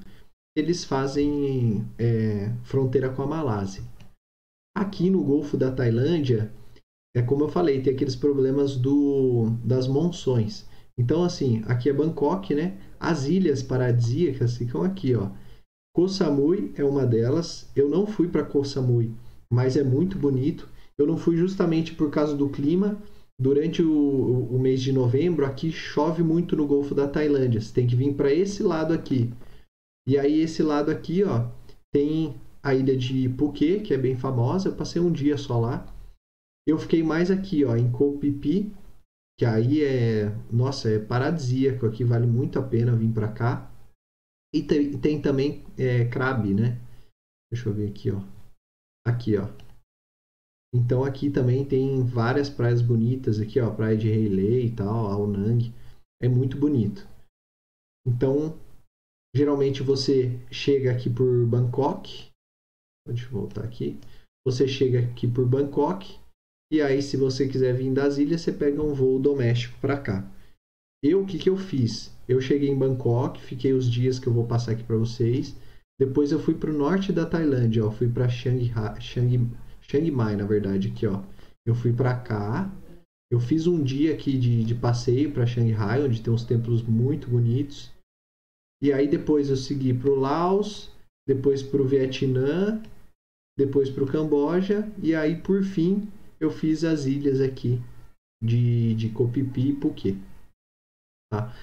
eles 0.58 0.84
fazem 0.84 1.86
é, 1.98 2.52
fronteira 2.64 3.10
com 3.10 3.22
a 3.22 3.28
Malásia. 3.28 3.84
Aqui 4.76 5.10
no 5.10 5.24
Golfo 5.24 5.56
da 5.56 5.72
Tailândia, 5.72 6.52
é 7.16 7.22
como 7.22 7.44
eu 7.44 7.50
falei, 7.50 7.82
tem 7.82 7.94
aqueles 7.94 8.16
problemas 8.16 8.76
do, 8.76 9.52
das 9.64 9.88
monções. 9.88 10.68
Então, 10.98 11.24
assim, 11.24 11.62
aqui 11.66 11.90
é 11.90 11.94
Bangkok, 11.94 12.56
né? 12.56 12.78
As 13.00 13.26
ilhas 13.26 13.64
paradisíacas 13.64 14.58
ficam 14.58 14.84
aqui, 14.84 15.16
ó. 15.16 15.30
Koh 15.96 16.08
Samui 16.08 16.72
é 16.76 16.84
uma 16.84 17.06
delas. 17.06 17.70
Eu 17.76 17.90
não 17.90 18.06
fui 18.06 18.28
para 18.28 18.44
Koh 18.44 18.64
Samui, 18.64 19.12
mas 19.52 19.78
é 19.78 19.84
muito 19.84 20.18
bonito. 20.18 20.68
Eu 20.98 21.08
não 21.08 21.18
fui 21.18 21.38
justamente 21.38 21.94
por 21.96 22.10
causa 22.12 22.36
do 22.36 22.50
clima. 22.50 23.02
Durante 23.42 23.82
o, 23.82 24.48
o 24.52 24.60
mês 24.60 24.82
de 24.82 24.92
novembro, 24.92 25.46
aqui 25.46 25.72
chove 25.72 26.22
muito 26.22 26.58
no 26.58 26.68
Golfo 26.68 26.94
da 26.94 27.08
Tailândia. 27.08 27.62
Você 27.62 27.74
tem 27.74 27.88
que 27.88 27.96
vir 27.96 28.14
para 28.14 28.34
esse 28.34 28.62
lado 28.62 28.94
aqui. 28.94 29.32
E 30.06 30.18
aí, 30.18 30.42
esse 30.42 30.62
lado 30.62 30.92
aqui, 30.92 31.24
ó, 31.24 31.48
tem 31.94 32.36
a 32.62 32.76
ilha 32.76 32.98
de 32.98 33.30
Phuket, 33.30 33.82
que 33.84 33.94
é 33.94 33.98
bem 33.98 34.18
famosa. 34.18 34.68
Eu 34.68 34.76
passei 34.76 35.02
um 35.02 35.12
dia 35.12 35.38
só 35.38 35.58
lá. 35.58 35.88
Eu 36.68 36.78
fiquei 36.78 37.02
mais 37.02 37.32
aqui, 37.32 37.64
ó, 37.64 37.76
em 37.76 37.90
Copipi, 37.90 38.72
que 39.40 39.46
aí 39.46 39.86
é, 39.86 40.26
nossa, 40.52 40.92
é 40.92 41.00
paradisíaco, 41.00 41.86
aqui 41.86 42.04
vale 42.04 42.28
muito 42.28 42.60
a 42.60 42.62
pena 42.62 42.94
vir 42.94 43.14
para 43.14 43.32
cá. 43.32 43.72
E 44.54 44.62
tem, 44.62 45.00
tem 45.00 45.22
também 45.22 45.64
é, 45.78 46.04
Krabi, 46.10 46.54
né? 46.54 46.78
Deixa 47.50 47.70
eu 47.70 47.74
ver 47.74 47.90
aqui, 47.90 48.12
ó. 48.12 48.22
Aqui, 49.08 49.38
ó. 49.38 49.48
Então 50.76 51.06
aqui 51.06 51.32
também 51.32 51.66
tem 51.66 52.04
várias 52.04 52.50
praias 52.50 52.82
bonitas 52.82 53.40
aqui, 53.40 53.62
ó, 53.62 53.74
praia 53.74 53.96
de 53.96 54.10
Heilei 54.10 54.66
e 54.66 54.76
tal, 54.76 55.08
Aonang. 55.08 55.74
É 56.22 56.28
muito 56.28 56.60
bonito. 56.60 57.08
Então, 58.06 58.60
geralmente 59.34 59.82
você 59.82 60.38
chega 60.52 60.92
aqui 60.92 61.10
por 61.10 61.48
Bangkok. 61.48 62.28
Deixa 63.08 63.28
eu 63.28 63.32
voltar 63.32 63.64
aqui. 63.64 63.98
Você 64.46 64.68
chega 64.68 65.00
aqui 65.00 65.32
por 65.32 65.48
Bangkok 65.48 66.20
e 66.72 66.82
aí, 66.82 67.02
se 67.02 67.18
você 67.18 67.48
quiser 67.48 67.74
vir 67.74 67.92
das 67.92 68.18
ilhas, 68.18 68.42
você 68.42 68.52
pega 68.52 68.82
um 68.82 68.94
voo 68.94 69.20
doméstico 69.20 69.78
para 69.80 69.98
cá. 69.98 70.30
Eu, 71.04 71.24
o 71.24 71.26
que, 71.26 71.40
que 71.40 71.50
eu 71.50 71.58
fiz? 71.58 72.12
Eu 72.28 72.40
cheguei 72.40 72.70
em 72.70 72.78
Bangkok, 72.78 73.42
fiquei 73.42 73.74
os 73.74 73.90
dias 73.90 74.20
que 74.20 74.28
eu 74.28 74.34
vou 74.34 74.46
passar 74.46 74.74
aqui 74.74 74.84
para 74.84 74.98
vocês. 74.98 75.56
Depois 76.00 76.32
eu 76.32 76.40
fui 76.40 76.54
para 76.54 76.70
o 76.70 76.78
norte 76.78 77.12
da 77.12 77.26
Tailândia, 77.26 77.86
ó, 77.86 77.92
fui 77.92 78.08
para 78.08 78.30
Chiang, 78.30 78.72
Chiang, 79.00 79.50
Chiang 79.82 80.12
Mai, 80.12 80.36
na 80.36 80.46
verdade, 80.46 80.90
aqui, 80.90 81.08
ó. 81.08 81.24
Eu 81.66 81.74
fui 81.74 81.92
para 81.92 82.16
cá. 82.16 82.72
Eu 83.32 83.40
fiz 83.40 83.66
um 83.66 83.84
dia 83.84 84.14
aqui 84.14 84.38
de, 84.38 84.64
de 84.64 84.76
passeio 84.76 85.32
para 85.32 85.46
Shanghai, 85.46 86.04
onde 86.04 86.22
tem 86.22 86.34
uns 86.34 86.44
templos 86.44 86.84
muito 86.84 87.30
bonitos. 87.30 87.92
E 88.82 88.94
aí 88.94 89.08
depois 89.08 89.50
eu 89.50 89.58
segui 89.58 89.94
para 89.94 90.10
o 90.10 90.20
Laos, 90.20 90.92
depois 91.28 91.62
para 91.62 91.82
o 91.82 91.88
Vietnã, 91.88 92.82
depois 93.58 93.90
para 93.90 94.04
o 94.04 94.08
Camboja 94.08 94.90
e 95.04 95.14
aí 95.14 95.36
por 95.36 95.64
fim 95.64 96.08
eu 96.40 96.50
fiz 96.52 96.84
as 96.84 97.06
ilhas 97.06 97.42
aqui 97.42 97.82
de, 98.42 98.96
de 98.96 99.10
Copipi 99.10 99.72
e 99.72 99.76
Phuket. 99.76 100.18
Tá? 101.32 101.54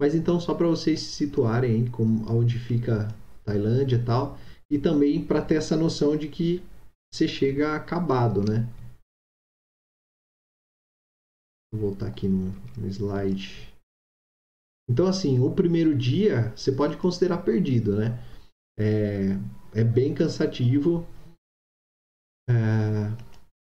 Mas 0.00 0.14
então, 0.14 0.40
só 0.40 0.54
para 0.54 0.66
vocês 0.66 1.00
se 1.00 1.12
situarem 1.12 1.76
hein, 1.76 1.90
como, 1.90 2.30
onde 2.30 2.58
fica 2.58 3.08
Tailândia 3.44 3.96
e 3.96 4.04
tal, 4.04 4.38
e 4.70 4.78
também 4.78 5.24
para 5.24 5.44
ter 5.44 5.56
essa 5.56 5.76
noção 5.76 6.16
de 6.16 6.28
que 6.28 6.62
você 7.12 7.26
chega 7.26 7.74
acabado, 7.74 8.42
né? 8.42 8.66
Vou 11.72 11.90
voltar 11.90 12.06
aqui 12.06 12.28
no, 12.28 12.52
no 12.78 12.86
slide. 12.86 13.70
Então, 14.88 15.06
assim, 15.06 15.38
o 15.38 15.54
primeiro 15.54 15.96
dia 15.96 16.56
você 16.56 16.72
pode 16.72 16.96
considerar 16.96 17.38
perdido, 17.44 17.96
né? 17.96 18.18
É, 18.78 19.36
é 19.74 19.84
bem 19.84 20.14
cansativo. 20.14 21.06
É, 22.48 23.29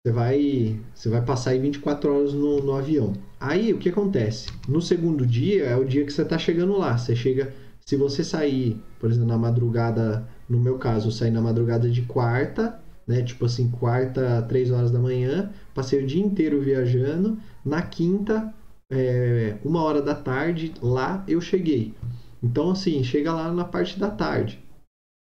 você 0.07 0.11
vai, 0.11 0.79
você 0.93 1.09
vai 1.09 1.21
passar 1.21 1.51
aí 1.51 1.59
24 1.59 2.13
horas 2.13 2.33
no, 2.33 2.61
no 2.61 2.73
avião. 2.73 3.13
Aí 3.39 3.73
o 3.73 3.77
que 3.77 3.89
acontece? 3.89 4.47
No 4.67 4.81
segundo 4.81 5.25
dia 5.25 5.65
é 5.65 5.75
o 5.75 5.83
dia 5.83 6.05
que 6.05 6.13
você 6.13 6.21
está 6.21 6.37
chegando 6.37 6.77
lá. 6.77 6.97
Você 6.97 7.15
chega, 7.15 7.53
se 7.85 7.97
você 7.97 8.23
sair, 8.23 8.81
por 8.99 9.09
exemplo, 9.09 9.27
na 9.27 9.37
madrugada, 9.37 10.27
no 10.47 10.59
meu 10.59 10.77
caso, 10.77 11.09
eu 11.09 11.11
saí 11.11 11.29
na 11.29 11.41
madrugada 11.41 11.89
de 11.89 12.03
quarta, 12.03 12.79
né? 13.05 13.21
Tipo 13.21 13.45
assim, 13.45 13.69
quarta, 13.69 14.41
três 14.47 14.71
horas 14.71 14.91
da 14.91 14.99
manhã, 14.99 15.51
passei 15.73 16.01
o 16.01 16.07
dia 16.07 16.23
inteiro 16.23 16.61
viajando. 16.61 17.37
Na 17.65 17.81
quinta, 17.81 18.53
é, 18.89 19.57
uma 19.63 19.83
hora 19.83 20.01
da 20.01 20.15
tarde, 20.15 20.73
lá 20.81 21.23
eu 21.27 21.41
cheguei. 21.41 21.93
Então, 22.41 22.71
assim, 22.71 23.03
chega 23.03 23.33
lá 23.33 23.51
na 23.51 23.65
parte 23.65 23.99
da 23.99 24.09
tarde. 24.09 24.63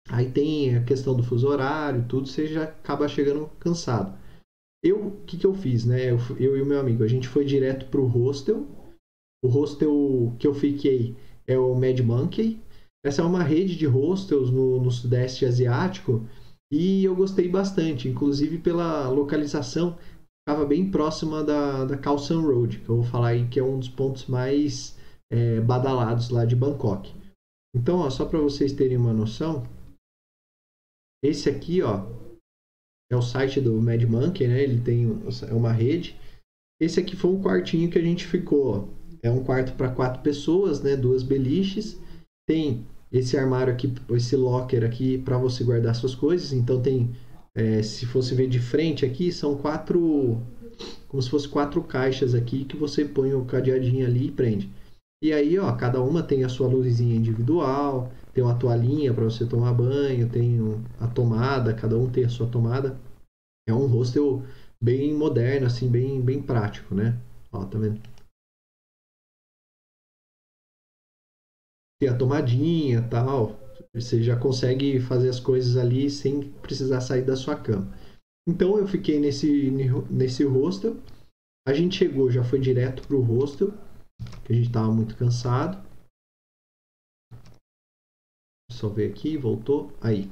Aí 0.10 0.30
tem 0.30 0.76
a 0.76 0.84
questão 0.84 1.16
do 1.16 1.24
fuso 1.24 1.48
horário, 1.48 2.06
tudo, 2.08 2.28
você 2.28 2.46
já 2.46 2.64
acaba 2.64 3.08
chegando 3.08 3.50
cansado. 3.60 4.27
Eu, 4.84 5.08
o 5.08 5.22
que, 5.26 5.38
que 5.38 5.46
eu 5.46 5.54
fiz, 5.54 5.86
né? 5.86 6.12
Eu, 6.12 6.18
eu 6.40 6.58
e 6.58 6.62
o 6.62 6.66
meu 6.66 6.80
amigo, 6.80 7.04
a 7.04 7.08
gente 7.08 7.28
foi 7.28 7.46
direto 7.46 7.88
pro 7.88 8.06
hostel. 8.06 8.66
O 9.44 9.48
hostel 9.48 10.36
que 10.40 10.48
eu 10.48 10.54
fiquei 10.54 11.16
é 11.48 11.58
o 11.58 11.74
Mad 11.76 12.00
Monkey. 12.00 12.60
Essa 13.06 13.22
é 13.22 13.26
uma 13.26 13.44
rede 13.44 13.76
de 13.76 13.86
hostels 13.86 14.52
no, 14.52 14.82
no 14.82 14.92
Sudeste 14.92 15.46
Asiático 15.46 16.26
e 16.72 17.06
eu 17.06 17.16
gostei 17.16 17.48
bastante, 17.48 18.10
inclusive 18.10 18.58
pela 18.58 19.08
localização, 19.10 19.98
estava 20.42 20.66
bem 20.66 20.92
próxima 20.92 21.44
da, 21.44 21.86
da 21.86 21.98
Khao 21.98 22.20
San 22.20 22.42
Road, 22.42 22.80
que 22.80 22.90
eu 22.90 22.98
vou 22.98 23.06
falar 23.06 23.30
aí 23.30 23.48
que 23.48 23.60
é 23.60 23.64
um 23.64 23.80
dos 23.80 23.88
pontos 23.88 24.26
mais 24.26 24.98
é, 25.32 25.62
badalados 25.62 26.30
lá 26.30 26.44
de 26.44 26.56
Bangkok. 26.56 27.14
Então, 27.74 28.00
ó, 28.00 28.10
só 28.10 28.26
para 28.26 28.40
vocês 28.40 28.74
terem 28.74 28.98
uma 28.98 29.14
noção, 29.14 29.64
esse 31.24 31.50
aqui, 31.50 31.82
ó, 31.82 32.06
é 33.10 33.16
o 33.16 33.22
site 33.22 33.62
do 33.62 33.82
Mad 33.82 34.04
Monkey, 34.04 34.48
né? 34.48 34.62
Ele 34.62 34.80
tem 34.80 35.06
é 35.50 35.54
uma 35.54 35.72
rede. 35.72 36.16
Esse 36.80 37.00
aqui 37.00 37.16
foi 37.16 37.32
um 37.32 37.42
quartinho 37.42 37.90
que 37.90 37.98
a 37.98 38.02
gente 38.02 38.26
ficou. 38.26 38.90
É 39.24 39.32
um 39.32 39.44
quarto 39.44 39.74
para 39.74 39.90
quatro 39.90 40.22
pessoas, 40.22 40.82
né? 40.82 40.96
Duas 40.96 41.24
beliches. 41.24 42.00
Tem 42.48 42.86
esse 43.12 43.38
armário 43.38 43.74
aqui, 43.74 43.94
esse 44.12 44.36
locker 44.36 44.84
aqui 44.84 45.18
para 45.18 45.38
você 45.38 45.64
guardar 45.64 45.96
suas 45.96 46.14
coisas. 46.14 46.54
Então 46.54 46.82
tem, 46.82 47.16
é, 47.56 47.82
se 47.82 48.06
fosse 48.06 48.36
ver 48.36 48.48
de 48.48 48.60
frente 48.60 49.06
aqui, 49.06 49.32
são 49.32 49.58
quatro, 49.58 50.42
como 51.08 51.22
se 51.22 51.30
fosse 51.30 51.48
quatro 51.48 51.82
caixas 51.84 52.36
aqui 52.36 52.66
que 52.66 52.78
você 52.78 53.06
põe 53.06 53.34
o 53.34 53.46
cadeadinho 53.46 54.06
ali 54.06 54.28
e 54.28 54.32
prende. 54.32 54.70
E 55.24 55.34
aí, 55.34 55.58
ó, 55.58 55.72
cada 55.72 56.00
uma 56.02 56.22
tem 56.22 56.44
a 56.44 56.50
sua 56.50 56.68
luzinha 56.68 57.16
individual, 57.16 58.12
tem 58.38 58.44
uma 58.44 58.60
toalhinha 58.60 59.12
para 59.12 59.24
você 59.24 59.48
tomar 59.48 59.74
banho, 59.74 60.30
tem 60.30 60.60
a 61.00 61.08
tomada, 61.08 61.74
cada 61.74 61.98
um 61.98 62.08
tem 62.08 62.24
a 62.24 62.30
sua 62.30 62.48
tomada. 62.48 62.96
É 63.68 63.74
um 63.74 63.88
hostel 63.88 64.44
bem 64.80 65.12
moderno, 65.12 65.66
assim, 65.66 65.90
bem, 65.90 66.22
bem 66.22 66.40
prático, 66.40 66.94
né? 66.94 67.20
Ó, 67.52 67.66
tá 67.66 67.80
vendo? 67.80 68.00
Tem 72.00 72.10
a 72.10 72.16
tomadinha 72.16 73.02
tal. 73.10 73.60
Você 73.92 74.22
já 74.22 74.40
consegue 74.40 75.00
fazer 75.00 75.30
as 75.30 75.40
coisas 75.40 75.76
ali 75.76 76.08
sem 76.08 76.52
precisar 76.62 77.02
sair 77.02 77.26
da 77.26 77.36
sua 77.36 77.56
cama. 77.56 77.92
Então 78.48 78.78
eu 78.78 78.88
fiquei 78.88 79.20
nesse, 79.20 79.72
nesse 80.12 80.44
hostel. 80.44 80.96
A 81.68 81.74
gente 81.74 81.96
chegou, 81.98 82.30
já 82.30 82.44
foi 82.44 82.60
direto 82.60 83.02
pro 83.08 83.20
hostel, 83.20 83.74
que 84.46 84.54
a 84.54 84.56
gente 84.56 84.68
estava 84.68 84.92
muito 84.92 85.18
cansado. 85.18 85.87
Só 88.78 88.90
ver 88.90 89.10
aqui, 89.10 89.38
voltou. 89.38 89.92
Aí. 90.00 90.30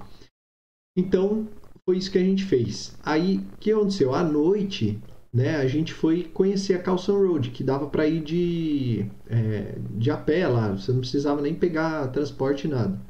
Então, 0.98 1.48
foi 1.84 1.98
isso 1.98 2.12
que 2.12 2.18
a 2.18 2.24
gente 2.24 2.46
fez. 2.46 2.98
Aí, 3.04 3.38
o 3.38 3.58
que 3.60 3.72
aconteceu? 3.72 4.14
À 4.14 4.24
noite, 4.24 5.02
né, 5.36 5.58
a 5.58 5.68
gente 5.68 5.94
foi 5.94 6.24
conhecer 6.24 6.76
a 6.76 6.82
Calson 6.82 7.18
Road, 7.18 7.52
que 7.52 7.62
dava 7.62 7.88
para 7.88 8.08
ir 8.08 8.24
de, 8.24 9.06
é, 9.28 9.78
de 9.92 10.10
a 10.10 10.16
pé 10.16 10.48
lá, 10.48 10.72
você 10.72 10.94
não 10.94 11.02
precisava 11.02 11.42
nem 11.42 11.54
pegar 11.54 12.08
transporte 12.08 12.70
nada. 12.70 13.02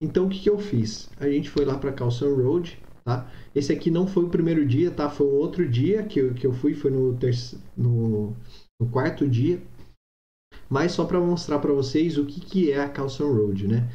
Então 0.00 0.24
o 0.24 0.28
que, 0.30 0.40
que 0.40 0.48
eu 0.48 0.58
fiz? 0.58 1.10
A 1.18 1.28
gente 1.28 1.50
foi 1.50 1.66
lá 1.66 1.76
para 1.76 1.92
Calson 1.92 2.34
Road, 2.34 2.78
tá? 3.04 3.30
Esse 3.54 3.74
aqui 3.74 3.90
não 3.90 4.06
foi 4.06 4.24
o 4.24 4.30
primeiro 4.30 4.66
dia, 4.66 4.90
tá? 4.90 5.10
Foi 5.10 5.26
um 5.26 5.34
outro 5.34 5.68
dia 5.68 6.02
que 6.04 6.18
eu, 6.18 6.32
que 6.32 6.46
eu 6.46 6.52
fui, 6.54 6.74
foi 6.74 6.90
no, 6.90 7.14
terceiro, 7.16 7.62
no, 7.76 8.34
no 8.80 8.88
quarto 8.88 9.28
dia. 9.28 9.62
Mas 10.68 10.92
só 10.92 11.04
para 11.04 11.20
mostrar 11.20 11.58
para 11.58 11.72
vocês 11.74 12.16
o 12.16 12.24
que, 12.24 12.40
que 12.40 12.72
é 12.72 12.80
a 12.80 12.88
Calson 12.88 13.30
Road, 13.30 13.68
né? 13.68 13.86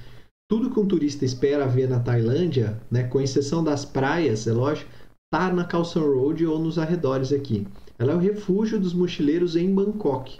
Tudo 0.50 0.72
que 0.72 0.80
um 0.80 0.88
turista 0.88 1.24
espera 1.24 1.68
ver 1.68 1.88
na 1.88 2.00
Tailândia, 2.00 2.82
né, 2.90 3.04
com 3.04 3.22
exceção 3.22 3.64
das 3.64 3.86
praias, 3.86 4.48
é 4.48 4.52
lógico, 4.52 4.90
tá 5.32 5.54
na 5.54 5.64
Calçon 5.64 6.02
Road 6.02 6.44
ou 6.44 6.58
nos 6.58 6.80
arredores 6.80 7.32
aqui. 7.32 7.68
Ela 8.00 8.14
é 8.14 8.16
o 8.16 8.20
refúgio 8.20 8.80
dos 8.80 8.92
mochileiros 8.92 9.56
em 9.56 9.72
Bangkok. 9.72 10.40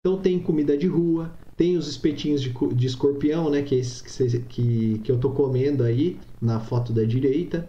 Então 0.00 0.18
tem 0.18 0.38
comida 0.38 0.78
de 0.78 0.86
rua, 0.86 1.30
tem 1.58 1.76
os 1.76 1.86
espetinhos 1.86 2.40
de, 2.40 2.54
de 2.74 2.86
escorpião, 2.86 3.50
né, 3.50 3.62
que, 3.62 3.74
é 3.74 3.78
esses 3.78 4.00
que, 4.00 4.38
que, 4.48 4.98
que 5.00 5.12
eu 5.12 5.20
tô 5.20 5.30
comendo 5.30 5.84
aí 5.84 6.18
na 6.40 6.58
foto 6.58 6.90
da 6.90 7.04
direita. 7.04 7.68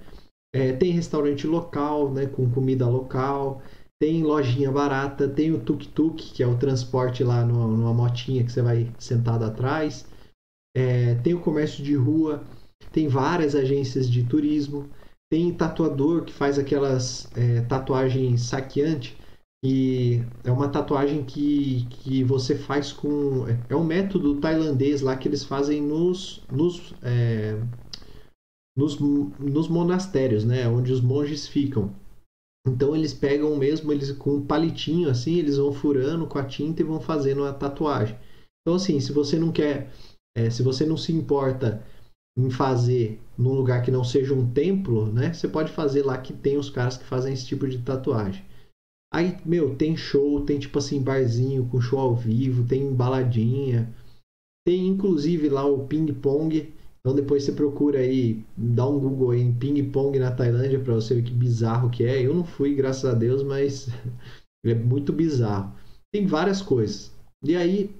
É, 0.56 0.72
tem 0.72 0.94
restaurante 0.94 1.46
local, 1.46 2.10
né, 2.10 2.26
com 2.26 2.50
comida 2.52 2.88
local. 2.88 3.62
Tem 4.00 4.24
lojinha 4.24 4.72
barata, 4.72 5.28
tem 5.28 5.52
o 5.52 5.60
tuk-tuk, 5.60 6.24
que 6.34 6.42
é 6.42 6.48
o 6.48 6.58
transporte 6.58 7.22
lá 7.22 7.44
numa, 7.46 7.68
numa 7.68 7.94
motinha 7.94 8.46
que 8.46 8.52
você 8.52 8.62
vai 8.62 8.90
sentado 8.98 9.44
atrás. 9.44 10.06
É, 10.76 11.16
tem 11.16 11.34
o 11.34 11.40
comércio 11.40 11.84
de 11.84 11.96
rua, 11.96 12.44
tem 12.92 13.08
várias 13.08 13.56
agências 13.56 14.10
de 14.10 14.24
turismo. 14.24 14.90
Tem 15.32 15.52
tatuador 15.54 16.24
que 16.24 16.34
faz 16.34 16.60
aquelas 16.60 17.32
é, 17.36 17.62
tatuagens 17.62 18.42
saqueante, 18.42 19.18
e 19.68 20.22
é 20.44 20.52
uma 20.52 20.70
tatuagem 20.70 21.24
que, 21.24 21.88
que 21.90 22.24
você 22.24 22.56
faz 22.56 22.94
com. 22.94 23.48
É 23.68 23.76
um 23.76 23.84
método 23.84 24.40
tailandês 24.40 25.02
lá 25.02 25.18
que 25.18 25.28
eles 25.28 25.44
fazem 25.44 25.82
nos, 25.82 26.44
nos, 26.52 26.94
é, 27.02 27.60
nos, 28.78 29.00
nos 29.00 29.68
monastérios, 29.68 30.46
né? 30.46 30.68
Onde 30.68 30.92
os 30.92 31.02
monges 31.02 31.48
ficam. 31.48 31.92
Então 32.68 32.96
eles 32.96 33.12
pegam 33.12 33.58
mesmo, 33.58 33.92
eles 33.92 34.12
com 34.12 34.36
um 34.36 34.46
palitinho 34.46 35.10
assim, 35.10 35.40
eles 35.40 35.58
vão 35.58 35.74
furando 35.74 36.28
com 36.28 36.38
a 36.38 36.46
tinta 36.46 36.84
e 36.84 36.86
vão 36.86 37.00
fazendo 37.00 37.44
a 37.44 37.52
tatuagem. 37.52 38.16
Então 38.62 38.76
assim, 38.76 39.00
se 39.00 39.12
você 39.12 39.40
não 39.40 39.52
quer, 39.52 39.92
é, 40.36 40.50
se 40.50 40.62
você 40.62 40.86
não 40.86 40.98
se 40.98 41.14
importa 41.14 41.84
em 42.38 42.50
fazer 42.50 43.20
num 43.38 43.54
lugar 43.54 43.82
que 43.82 43.90
não 43.90 44.04
seja 44.04 44.34
um 44.34 44.52
templo, 44.52 45.12
né? 45.12 45.34
Você 45.34 45.48
pode 45.48 45.72
fazer 45.72 46.04
lá 46.04 46.18
que 46.18 46.34
tem 46.34 46.58
os 46.58 46.70
caras 46.70 46.98
que 46.98 47.06
fazem 47.06 47.34
esse 47.34 47.46
tipo 47.46 47.68
de 47.68 47.78
tatuagem. 47.80 48.44
Aí, 49.14 49.38
meu, 49.46 49.76
tem 49.76 49.96
show, 49.96 50.44
tem 50.46 50.60
tipo 50.60 50.78
assim, 50.78 51.02
barzinho 51.02 51.66
com 51.70 51.80
show 51.80 52.00
ao 52.00 52.16
vivo, 52.16 52.68
tem 52.68 52.94
baladinha. 52.94 53.94
Tem 54.68 54.88
inclusive 54.88 55.48
lá 55.48 55.66
o 55.66 55.88
ping-pong. 55.88 56.74
Então 57.00 57.16
depois 57.16 57.44
você 57.44 57.54
procura 57.54 58.00
aí, 58.00 58.44
dá 58.58 58.86
um 58.86 59.00
Google 59.00 59.32
aí 59.32 59.42
em 59.42 59.54
ping-pong 59.54 60.20
na 60.20 60.36
Tailândia 60.36 60.80
para 60.80 60.96
você 60.96 61.16
ver 61.16 61.24
que 61.24 61.32
bizarro 61.32 61.90
que 61.90 62.04
é. 62.04 62.26
Eu 62.26 62.34
não 62.34 62.44
fui, 62.44 62.76
graças 62.76 63.06
a 63.06 63.14
Deus, 63.14 63.44
mas 63.44 63.88
é 64.66 64.76
muito 64.76 65.14
bizarro. 65.14 65.74
Tem 66.12 66.26
várias 66.26 66.62
coisas. 66.62 67.14
E 67.44 67.56
aí, 67.56 67.96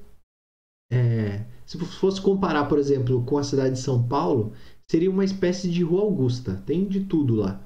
é, 0.92 1.46
se 1.66 1.78
fosse 1.78 2.22
comparar, 2.22 2.66
por 2.66 2.78
exemplo, 2.78 3.24
com 3.24 3.38
a 3.38 3.44
cidade 3.44 3.76
de 3.76 3.82
São 3.82 4.08
Paulo, 4.08 4.54
seria 4.90 5.10
uma 5.10 5.26
espécie 5.26 5.70
de 5.70 5.84
rua 5.84 6.02
Augusta. 6.02 6.62
Tem 6.66 6.88
de 6.88 7.02
tudo 7.02 7.36
lá. 7.36 7.62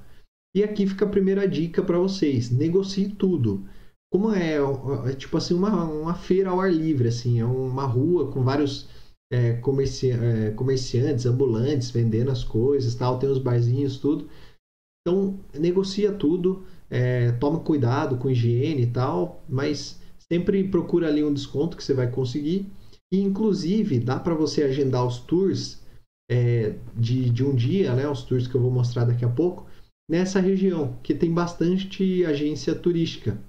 E 0.54 0.64
aqui 0.64 0.86
fica 0.86 1.04
a 1.04 1.08
primeira 1.08 1.46
dica 1.46 1.82
para 1.82 1.98
vocês: 1.98 2.50
negocie 2.50 3.10
tudo. 3.10 3.64
Como 4.12 4.32
é, 4.32 4.56
é 5.08 5.14
tipo 5.14 5.36
assim 5.36 5.54
uma, 5.54 5.84
uma 5.84 6.14
feira 6.14 6.50
ao 6.50 6.60
ar 6.60 6.72
livre, 6.72 7.08
assim, 7.08 7.38
é 7.38 7.44
uma 7.44 7.84
rua 7.84 8.32
com 8.32 8.42
vários 8.42 8.88
é, 9.32 9.52
comerci 9.54 10.10
é, 10.10 10.50
comerciantes, 10.50 11.26
ambulantes 11.26 11.90
vendendo 11.90 12.30
as 12.30 12.42
coisas, 12.42 12.94
tal, 12.96 13.18
tem 13.18 13.28
os 13.28 13.38
barzinhos, 13.38 13.98
tudo. 13.98 14.28
Então 15.06 15.38
negocia 15.54 16.12
tudo, 16.12 16.64
é, 16.90 17.30
toma 17.32 17.60
cuidado 17.60 18.16
com 18.16 18.28
higiene 18.28 18.82
e 18.82 18.90
tal, 18.90 19.44
mas 19.48 20.00
sempre 20.18 20.68
procura 20.68 21.06
ali 21.06 21.22
um 21.22 21.32
desconto 21.32 21.76
que 21.76 21.84
você 21.84 21.94
vai 21.94 22.10
conseguir. 22.10 22.66
E, 23.12 23.20
inclusive, 23.20 23.98
dá 23.98 24.18
para 24.18 24.34
você 24.34 24.62
agendar 24.62 25.04
os 25.06 25.18
tours 25.18 25.82
é, 26.30 26.78
de, 26.94 27.28
de 27.30 27.44
um 27.44 27.54
dia, 27.54 27.94
né, 27.94 28.08
os 28.08 28.22
tours 28.22 28.46
que 28.46 28.54
eu 28.54 28.60
vou 28.60 28.70
mostrar 28.70 29.04
daqui 29.04 29.24
a 29.24 29.28
pouco, 29.28 29.66
nessa 30.08 30.40
região, 30.40 30.96
que 31.02 31.14
tem 31.14 31.32
bastante 31.32 32.24
agência 32.24 32.74
turística. 32.74 33.42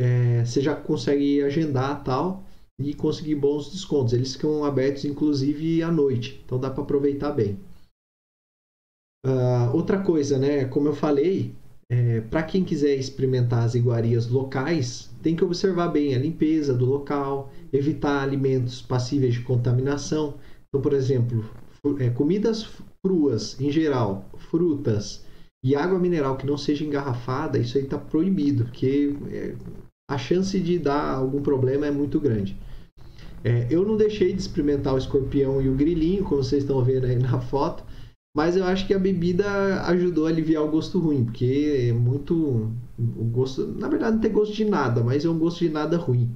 É, 0.00 0.44
você 0.44 0.60
já 0.60 0.74
consegue 0.74 1.42
agendar 1.42 2.02
tal 2.02 2.44
e 2.78 2.94
conseguir 2.94 3.36
bons 3.36 3.70
descontos. 3.70 4.12
Eles 4.12 4.34
ficam 4.34 4.64
abertos, 4.64 5.04
inclusive, 5.04 5.82
à 5.82 5.90
noite, 5.90 6.42
então 6.44 6.58
dá 6.58 6.70
para 6.70 6.82
aproveitar 6.82 7.32
bem. 7.32 7.58
Uh, 9.24 9.70
outra 9.72 10.02
coisa, 10.02 10.36
né? 10.36 10.64
Como 10.64 10.88
eu 10.88 10.94
falei, 10.94 11.54
é, 11.92 12.22
para 12.22 12.42
quem 12.42 12.64
quiser 12.64 12.94
experimentar 12.94 13.64
as 13.64 13.74
iguarias 13.74 14.26
locais, 14.26 15.10
tem 15.22 15.36
que 15.36 15.44
observar 15.44 15.88
bem 15.88 16.14
a 16.14 16.18
limpeza 16.18 16.72
do 16.72 16.86
local, 16.86 17.52
evitar 17.70 18.22
alimentos 18.22 18.80
passíveis 18.80 19.34
de 19.34 19.42
contaminação. 19.42 20.36
Então, 20.66 20.80
por 20.80 20.94
exemplo, 20.94 21.44
é, 21.98 22.08
comidas 22.08 22.66
cruas 23.04 23.60
em 23.60 23.70
geral, 23.70 24.24
frutas 24.50 25.22
e 25.62 25.76
água 25.76 25.98
mineral 25.98 26.38
que 26.38 26.46
não 26.46 26.56
seja 26.56 26.82
engarrafada, 26.82 27.58
isso 27.58 27.76
aí 27.76 27.84
está 27.84 27.98
proibido, 27.98 28.64
porque 28.64 29.14
é, 29.30 29.54
a 30.10 30.16
chance 30.16 30.58
de 30.58 30.78
dar 30.78 31.12
algum 31.12 31.42
problema 31.42 31.86
é 31.86 31.90
muito 31.90 32.18
grande. 32.18 32.56
É, 33.44 33.66
eu 33.68 33.84
não 33.84 33.98
deixei 33.98 34.32
de 34.32 34.40
experimentar 34.40 34.94
o 34.94 34.98
escorpião 34.98 35.60
e 35.60 35.68
o 35.68 35.74
grilinho, 35.74 36.24
como 36.24 36.42
vocês 36.42 36.62
estão 36.62 36.82
vendo 36.82 37.04
aí 37.04 37.16
na 37.16 37.38
foto. 37.38 37.84
Mas 38.34 38.56
eu 38.56 38.64
acho 38.64 38.86
que 38.86 38.94
a 38.94 38.98
bebida 38.98 39.82
ajudou 39.84 40.26
a 40.26 40.30
aliviar 40.30 40.64
o 40.64 40.70
gosto 40.70 40.98
ruim, 40.98 41.24
porque 41.24 41.88
é 41.88 41.92
muito. 41.92 42.72
O 42.98 43.24
gosto. 43.24 43.66
Na 43.66 43.88
verdade, 43.88 44.14
não 44.14 44.20
tem 44.20 44.32
gosto 44.32 44.54
de 44.54 44.64
nada, 44.64 45.02
mas 45.02 45.24
é 45.24 45.28
um 45.28 45.38
gosto 45.38 45.58
de 45.58 45.68
nada 45.68 45.98
ruim. 45.98 46.30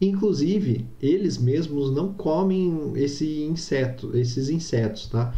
Inclusive, 0.00 0.86
eles 1.00 1.38
mesmos 1.38 1.92
não 1.92 2.12
comem 2.12 2.92
esse 2.96 3.44
inseto, 3.44 4.16
esses 4.16 4.48
insetos, 4.48 5.06
tá? 5.06 5.32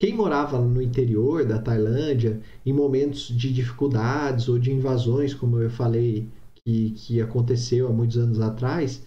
Quem 0.00 0.14
morava 0.14 0.60
no 0.60 0.82
interior 0.82 1.44
da 1.46 1.58
Tailândia, 1.58 2.40
em 2.66 2.72
momentos 2.72 3.28
de 3.28 3.52
dificuldades 3.52 4.48
ou 4.48 4.58
de 4.58 4.72
invasões, 4.72 5.32
como 5.32 5.58
eu 5.58 5.70
falei 5.70 6.28
que, 6.56 6.90
que 6.90 7.20
aconteceu 7.20 7.88
há 7.88 7.92
muitos 7.92 8.18
anos 8.18 8.40
atrás, 8.40 9.02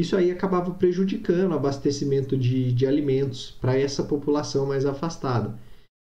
isso 0.00 0.16
aí 0.16 0.30
acabava 0.30 0.70
prejudicando 0.72 1.52
o 1.52 1.54
abastecimento 1.54 2.36
de, 2.36 2.72
de 2.72 2.86
alimentos 2.86 3.56
para 3.60 3.78
essa 3.78 4.02
população 4.02 4.66
mais 4.66 4.86
afastada. 4.86 5.58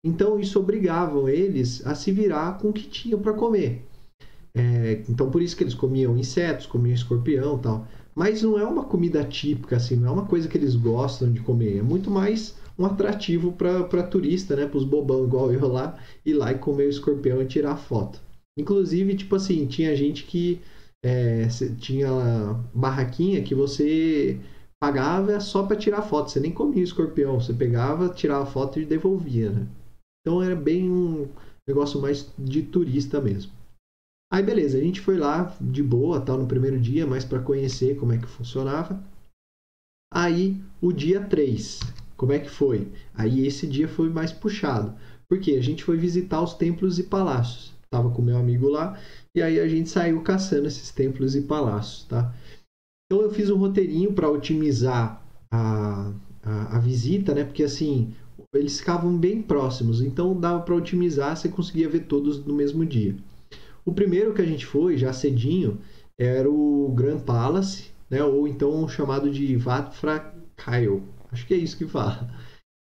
Então, 0.05 0.39
isso 0.39 0.59
obrigava 0.59 1.31
eles 1.31 1.85
a 1.85 1.95
se 1.95 2.11
virar 2.11 2.57
com 2.59 2.69
o 2.69 2.73
que 2.73 2.87
tinham 2.87 3.19
para 3.19 3.33
comer. 3.33 3.83
É, 4.55 5.03
então, 5.09 5.29
por 5.29 5.41
isso 5.41 5.55
que 5.55 5.63
eles 5.63 5.73
comiam 5.73 6.17
insetos, 6.17 6.65
comiam 6.65 6.93
escorpião 6.93 7.57
tal. 7.57 7.87
Mas 8.15 8.41
não 8.41 8.57
é 8.57 8.65
uma 8.65 8.83
comida 8.83 9.23
típica, 9.23 9.75
assim, 9.75 9.95
não 9.95 10.07
é 10.07 10.11
uma 10.11 10.25
coisa 10.25 10.47
que 10.47 10.57
eles 10.57 10.75
gostam 10.75 11.31
de 11.31 11.39
comer. 11.41 11.77
É 11.77 11.81
muito 11.83 12.09
mais 12.09 12.55
um 12.77 12.85
atrativo 12.85 13.51
para 13.51 14.03
turista, 14.03 14.55
né? 14.55 14.65
Para 14.65 14.77
os 14.77 14.83
bobão 14.83 15.23
igual 15.23 15.51
eu 15.53 15.67
lá, 15.67 15.97
ir 16.25 16.33
lá 16.33 16.51
e 16.51 16.57
comer 16.57 16.85
o 16.85 16.89
escorpião 16.89 17.41
e 17.41 17.45
tirar 17.45 17.77
foto. 17.77 18.19
Inclusive, 18.57 19.15
tipo 19.15 19.35
assim, 19.35 19.67
tinha 19.67 19.95
gente 19.95 20.23
que 20.23 20.59
é, 21.03 21.47
tinha 21.79 22.09
barraquinha 22.73 23.43
que 23.43 23.55
você 23.55 24.39
pagava 24.81 25.39
só 25.39 25.65
para 25.65 25.77
tirar 25.77 26.01
foto. 26.01 26.31
Você 26.31 26.39
nem 26.39 26.51
comia 26.51 26.83
escorpião, 26.83 27.39
você 27.39 27.53
pegava, 27.53 28.09
tirava 28.09 28.45
foto 28.45 28.79
e 28.79 28.85
devolvia, 28.85 29.49
né? 29.51 29.67
Então 30.21 30.41
era 30.41 30.55
bem 30.55 30.89
um 30.89 31.29
negócio 31.67 32.01
mais 32.01 32.31
de 32.37 32.63
turista 32.63 33.21
mesmo. 33.21 33.51
Aí 34.31 34.43
beleza, 34.43 34.77
a 34.77 34.81
gente 34.81 34.99
foi 34.99 35.17
lá 35.17 35.55
de 35.61 35.81
boa, 35.81 36.19
tal, 36.19 36.37
no 36.37 36.47
primeiro 36.47 36.79
dia, 36.79 37.07
mas 37.07 37.23
para 37.23 37.41
conhecer 37.41 37.97
como 37.97 38.13
é 38.13 38.17
que 38.17 38.27
funcionava. 38.27 39.01
Aí 40.13 40.61
o 40.81 40.91
dia 40.91 41.23
3, 41.25 41.79
como 42.17 42.33
é 42.33 42.39
que 42.39 42.49
foi? 42.49 42.91
Aí 43.13 43.45
esse 43.45 43.65
dia 43.65 43.87
foi 43.87 44.09
mais 44.09 44.33
puxado, 44.33 44.95
porque 45.29 45.51
a 45.51 45.61
gente 45.61 45.83
foi 45.83 45.97
visitar 45.97 46.41
os 46.41 46.53
templos 46.53 46.99
e 46.99 47.03
palácios. 47.03 47.73
Tava 47.89 48.11
com 48.11 48.21
meu 48.21 48.37
amigo 48.37 48.67
lá 48.67 48.99
e 49.37 49.41
aí 49.41 49.59
a 49.59 49.67
gente 49.67 49.87
saiu 49.87 50.21
caçando 50.21 50.67
esses 50.67 50.91
templos 50.91 51.35
e 51.35 51.41
palácios, 51.41 52.05
tá? 52.05 52.33
Então 53.05 53.23
eu 53.23 53.31
fiz 53.31 53.51
um 53.51 53.57
roteirinho 53.57 54.11
para 54.11 54.27
otimizar 54.27 55.23
a, 55.51 56.11
a, 56.41 56.77
a, 56.77 56.79
visita, 56.79 57.35
né? 57.35 57.43
Porque 57.43 57.63
assim, 57.63 58.15
eles 58.51 58.79
ficavam 58.79 59.15
bem 59.15 59.41
próximos, 59.43 60.01
então 60.01 60.37
dava 60.39 60.61
para 60.61 60.75
otimizar, 60.75 61.37
você 61.37 61.49
conseguia 61.49 61.87
ver 61.87 62.05
todos 62.05 62.43
no 62.43 62.55
mesmo 62.55 62.83
dia. 62.83 63.15
O 63.85 63.93
primeiro 63.93 64.33
que 64.33 64.41
a 64.41 64.45
gente 64.45 64.65
foi, 64.65 64.97
já 64.97 65.13
cedinho, 65.13 65.79
era 66.19 66.49
o 66.49 66.91
Grand 66.95 67.19
Palace, 67.19 67.91
né? 68.09 68.23
Ou 68.23 68.47
então 68.47 68.89
chamado 68.89 69.29
de 69.29 69.55
Phra 69.59 70.33
Kaeo. 70.55 71.03
Acho 71.31 71.45
que 71.45 71.53
é 71.53 71.57
isso 71.57 71.77
que 71.77 71.85
fala. 71.85 72.27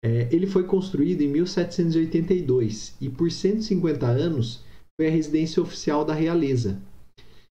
É, 0.01 0.29
ele 0.31 0.47
foi 0.47 0.63
construído 0.63 1.21
em 1.21 1.27
1782 1.27 2.95
e 3.01 3.09
por 3.09 3.29
150 3.29 4.05
anos 4.05 4.65
foi 4.99 5.07
a 5.07 5.11
residência 5.11 5.61
oficial 5.61 6.03
da 6.03 6.13
realeza. 6.13 6.81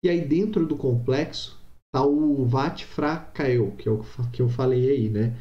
E 0.04 0.08
aí 0.08 0.20
dentro 0.20 0.66
do 0.66 0.76
complexo 0.76 1.58
tá 1.92 2.04
o 2.04 2.48
Wat 2.48 2.84
Phra 2.84 3.16
Kaeo, 3.16 3.72
que 3.72 3.88
eu, 3.88 4.04
que 4.32 4.42
eu 4.42 4.48
falei 4.48 4.90
aí, 4.90 5.08
né? 5.08 5.36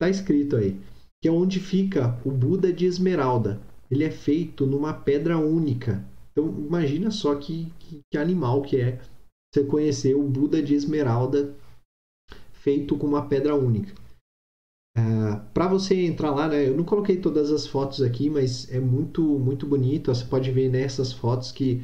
Tá 0.00 0.08
escrito 0.08 0.56
aí, 0.56 0.76
que 1.22 1.28
é 1.28 1.30
onde 1.30 1.60
fica 1.60 2.18
o 2.24 2.30
Buda 2.30 2.72
de 2.72 2.86
Esmeralda. 2.86 3.60
Ele 3.90 4.04
é 4.04 4.10
feito 4.10 4.66
numa 4.66 4.92
pedra 4.92 5.38
única. 5.38 6.04
Então 6.32 6.48
imagina 6.48 7.10
só 7.10 7.34
que, 7.34 7.72
que, 7.78 8.00
que 8.10 8.18
animal 8.18 8.62
que 8.62 8.80
é 8.80 9.00
você 9.52 9.64
conhecer 9.64 10.14
o 10.14 10.22
Buda 10.22 10.62
de 10.62 10.74
Esmeralda 10.74 11.54
feito 12.52 12.96
com 12.96 13.06
uma 13.06 13.28
pedra 13.28 13.54
única. 13.54 13.94
Uh, 14.96 15.00
é, 15.00 15.40
para 15.54 15.68
você 15.68 16.04
entrar 16.04 16.30
lá, 16.30 16.48
né, 16.48 16.68
eu 16.68 16.76
não 16.76 16.84
coloquei 16.84 17.16
todas 17.16 17.50
as 17.50 17.66
fotos 17.66 18.02
aqui, 18.02 18.28
mas 18.28 18.70
é 18.70 18.78
muito 18.78 19.22
muito 19.38 19.66
bonito. 19.66 20.14
Você 20.14 20.24
pode 20.24 20.50
ver 20.50 20.70
nessas 20.70 21.12
fotos 21.12 21.50
que 21.50 21.82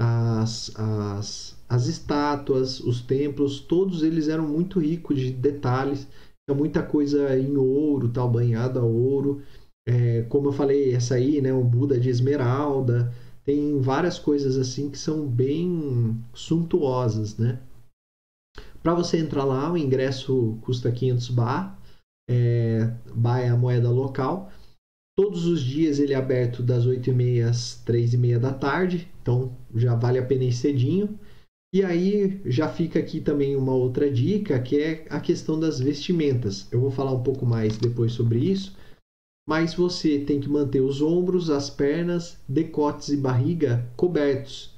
as, 0.00 0.72
as, 0.76 1.58
as 1.68 1.86
estátuas, 1.86 2.80
os 2.80 3.00
templos, 3.02 3.60
todos 3.60 4.02
eles 4.02 4.28
eram 4.28 4.46
muito 4.46 4.78
ricos 4.78 5.18
de 5.18 5.32
detalhes. 5.32 6.06
Tinha 6.48 6.56
muita 6.56 6.82
coisa 6.82 7.38
em 7.38 7.56
ouro, 7.56 8.08
tal, 8.08 8.30
banhada 8.30 8.80
a 8.80 8.84
ouro. 8.84 9.42
É, 9.86 10.22
como 10.28 10.48
eu 10.48 10.52
falei, 10.52 10.94
essa 10.94 11.14
aí, 11.14 11.40
né, 11.40 11.52
o 11.52 11.64
Buda 11.64 11.98
de 11.98 12.08
esmeralda. 12.08 13.12
Tem 13.44 13.80
várias 13.80 14.18
coisas 14.18 14.56
assim 14.58 14.90
que 14.90 14.98
são 14.98 15.26
bem 15.26 16.22
suntuosas, 16.34 17.38
né? 17.38 17.60
Para 18.82 18.94
você 18.94 19.18
entrar 19.18 19.44
lá, 19.44 19.72
o 19.72 19.76
ingresso 19.76 20.58
custa 20.60 20.92
500 20.92 21.30
baht 21.30 21.77
é, 22.28 22.92
é 23.42 23.48
a 23.48 23.56
moeda 23.56 23.90
local. 23.90 24.52
Todos 25.16 25.46
os 25.46 25.62
dias 25.62 25.98
ele 25.98 26.12
é 26.12 26.16
aberto 26.16 26.62
das 26.62 26.86
8h30 26.86 27.48
às 27.48 27.82
3h30 27.84 28.38
da 28.38 28.52
tarde, 28.52 29.08
então 29.20 29.56
já 29.74 29.94
vale 29.96 30.18
a 30.18 30.24
pena 30.24 30.44
ir 30.44 30.52
cedinho. 30.52 31.18
E 31.74 31.82
aí 31.82 32.40
já 32.46 32.68
fica 32.68 32.98
aqui 32.98 33.20
também 33.20 33.56
uma 33.56 33.74
outra 33.74 34.10
dica, 34.10 34.58
que 34.60 34.80
é 34.80 35.06
a 35.10 35.20
questão 35.20 35.58
das 35.58 35.80
vestimentas. 35.80 36.66
Eu 36.70 36.80
vou 36.80 36.90
falar 36.90 37.12
um 37.12 37.22
pouco 37.22 37.44
mais 37.44 37.76
depois 37.76 38.12
sobre 38.12 38.38
isso, 38.38 38.76
mas 39.46 39.74
você 39.74 40.18
tem 40.20 40.40
que 40.40 40.48
manter 40.48 40.80
os 40.80 41.02
ombros, 41.02 41.50
as 41.50 41.68
pernas, 41.68 42.38
decotes 42.48 43.08
e 43.08 43.16
barriga 43.16 43.90
cobertos. 43.96 44.74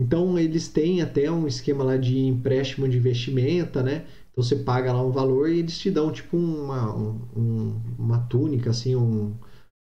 Então 0.00 0.38
eles 0.38 0.68
têm 0.68 1.02
até 1.02 1.30
um 1.30 1.46
esquema 1.46 1.84
lá 1.84 1.96
de 1.96 2.18
empréstimo 2.18 2.88
de 2.88 2.98
vestimenta, 2.98 3.82
né? 3.82 4.06
Você 4.38 4.54
paga 4.54 4.92
lá 4.92 5.02
um 5.02 5.10
valor 5.10 5.50
e 5.50 5.58
eles 5.58 5.76
te 5.76 5.90
dão 5.90 6.12
tipo 6.12 6.36
uma, 6.36 6.94
um, 6.94 7.82
uma 7.98 8.20
túnica, 8.28 8.70
assim, 8.70 8.94
um, 8.94 9.36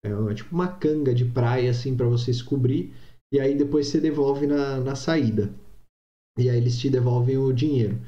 é, 0.05 0.33
tipo 0.33 0.55
uma 0.55 0.69
canga 0.69 1.13
de 1.13 1.25
praia, 1.25 1.73
assim, 1.73 1.97
para 1.97 2.07
você 2.07 2.31
cobrir. 2.45 2.95
E 3.33 3.41
aí 3.41 3.59
depois 3.59 3.89
você 3.89 4.01
devolve 4.01 4.47
na, 4.47 4.79
na 4.79 4.95
saída. 4.95 5.53
E 6.39 6.49
aí 6.49 6.57
eles 6.57 6.79
te 6.79 6.89
devolvem 6.89 7.37
o 7.37 7.53
dinheiro. 7.53 8.01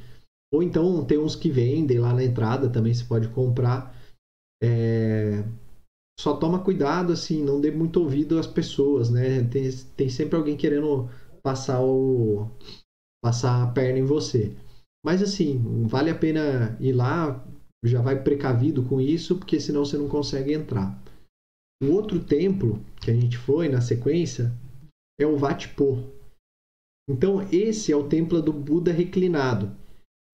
Ou 0.55 0.63
então 0.63 1.05
tem 1.05 1.19
uns 1.19 1.35
que 1.35 1.51
vendem 1.51 1.99
lá 1.99 2.15
na 2.15 2.23
entrada 2.23 2.71
também, 2.71 2.95
você 2.95 3.05
pode 3.05 3.27
comprar. 3.31 3.93
É... 4.63 5.43
Só 6.21 6.37
toma 6.37 6.63
cuidado, 6.63 7.13
assim, 7.13 7.43
não 7.43 7.61
dê 7.61 7.73
muito 7.73 8.01
ouvido 8.01 8.39
às 8.39 8.47
pessoas, 8.47 9.11
né? 9.11 9.43
Tem, 9.49 9.69
tem 9.97 10.09
sempre 10.09 10.37
alguém 10.37 10.57
querendo 10.57 11.11
passar 11.43 11.83
o 11.83 12.49
passar 13.21 13.65
a 13.65 13.67
perna 13.73 13.99
em 13.99 14.05
você. 14.05 14.57
Mas 15.07 15.23
assim, 15.23 15.63
vale 15.87 16.11
a 16.11 16.19
pena 16.19 16.77
ir 16.81 16.93
lá, 16.93 17.47
já 17.85 18.03
vai 18.03 18.21
precavido 18.21 18.83
com 18.83 19.01
isso, 19.01 19.37
porque 19.37 19.61
senão 19.61 19.85
você 19.85 19.97
não 19.97 20.09
consegue 20.09 20.53
entrar. 20.53 21.01
O 21.81 21.93
outro 21.93 22.19
templo 22.19 22.85
que 23.01 23.13
a 23.13 23.15
gente 23.15 23.39
foi 23.39 23.69
na 23.69 23.81
sequência 23.81 24.53
é 25.21 25.25
o 25.25 25.39
Wat 25.39 25.69
Po. 25.77 26.03
Então, 27.09 27.41
esse 27.53 27.93
é 27.93 27.97
o 27.97 28.09
templo 28.09 28.43
do 28.43 28.53
Buda 28.53 28.91
reclinado. 28.91 29.71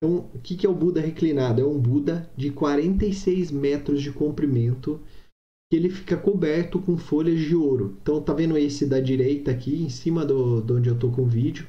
Então, 0.03 0.31
o 0.35 0.39
que 0.39 0.65
é 0.65 0.69
o 0.71 0.75
Buda 0.75 1.03
reclinado? 1.03 1.61
É 1.61 1.67
um 1.67 1.79
Buda 1.79 2.27
de 2.35 2.51
46 2.51 3.51
metros 3.51 4.01
de 4.01 4.11
comprimento 4.11 4.99
que 5.71 5.77
ele 5.77 5.91
fica 5.91 6.17
coberto 6.17 6.81
com 6.81 6.97
folhas 6.97 7.41
de 7.41 7.55
ouro. 7.55 7.99
Então, 8.01 8.23
tá 8.23 8.33
vendo 8.33 8.57
esse 8.57 8.87
da 8.87 9.01
direita 9.01 9.51
aqui, 9.51 9.83
em 9.83 9.91
cima 9.91 10.25
do, 10.25 10.63
de 10.63 10.73
onde 10.73 10.89
eu 10.89 10.99
tô 10.99 11.11
com 11.11 11.25
o 11.25 11.29
vídeo, 11.29 11.67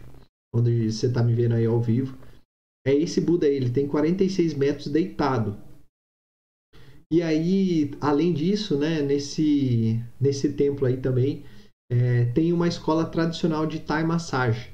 onde 0.56 0.90
você 0.90 1.12
tá 1.12 1.22
me 1.22 1.34
vendo 1.34 1.56
aí 1.56 1.66
ao 1.66 1.82
vivo 1.82 2.18
é 2.86 2.94
esse 2.94 3.22
Buda 3.22 3.48
aí, 3.48 3.56
ele 3.56 3.70
tem 3.70 3.88
46 3.88 4.54
metros 4.56 4.88
deitado. 4.88 5.58
E 7.12 7.22
aí, 7.22 7.92
além 8.02 8.34
disso, 8.34 8.78
né, 8.78 9.02
nesse, 9.02 10.04
nesse 10.20 10.54
templo 10.54 10.86
aí 10.86 10.98
também, 10.98 11.44
é, 11.92 12.26
tem 12.34 12.52
uma 12.52 12.68
escola 12.68 13.06
tradicional 13.06 13.66
de 13.66 13.80
Thai 13.80 14.04
massagem. 14.04 14.74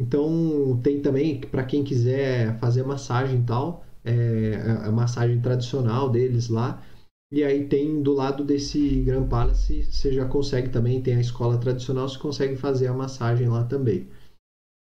Então, 0.00 0.80
tem 0.82 1.00
também, 1.00 1.40
para 1.40 1.64
quem 1.64 1.84
quiser 1.84 2.58
fazer 2.58 2.82
massagem 2.82 3.40
e 3.40 3.44
tal, 3.44 3.84
é, 4.02 4.56
a 4.82 4.90
massagem 4.90 5.40
tradicional 5.40 6.10
deles 6.10 6.48
lá. 6.48 6.82
E 7.30 7.44
aí 7.44 7.68
tem 7.68 8.02
do 8.02 8.12
lado 8.12 8.44
desse 8.44 9.00
Grand 9.02 9.28
Palace, 9.28 9.84
você 9.84 10.12
já 10.12 10.26
consegue 10.26 10.70
também, 10.70 11.02
tem 11.02 11.16
a 11.16 11.20
escola 11.20 11.58
tradicional, 11.58 12.08
você 12.08 12.18
consegue 12.18 12.56
fazer 12.56 12.86
a 12.86 12.94
massagem 12.94 13.48
lá 13.48 13.64
também. 13.64 14.08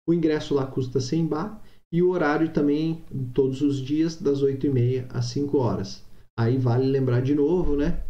O 0.07 0.12
ingresso 0.12 0.55
lá 0.55 0.66
custa 0.66 1.00
100 1.00 1.27
baht 1.27 1.63
e 1.92 2.03
o 2.03 2.11
horário 2.11 2.49
também, 2.51 3.05
todos 3.33 3.62
os 3.62 3.79
dias, 3.79 4.16
das 4.16 4.42
8h30 4.42 5.07
às 5.11 5.27
5 5.27 5.59
horas. 5.59 6.05
Aí 6.38 6.59
vale 6.59 6.87
lembrar 6.87 7.20
de 7.20 7.35
novo, 7.35 7.77
né? 7.77 8.03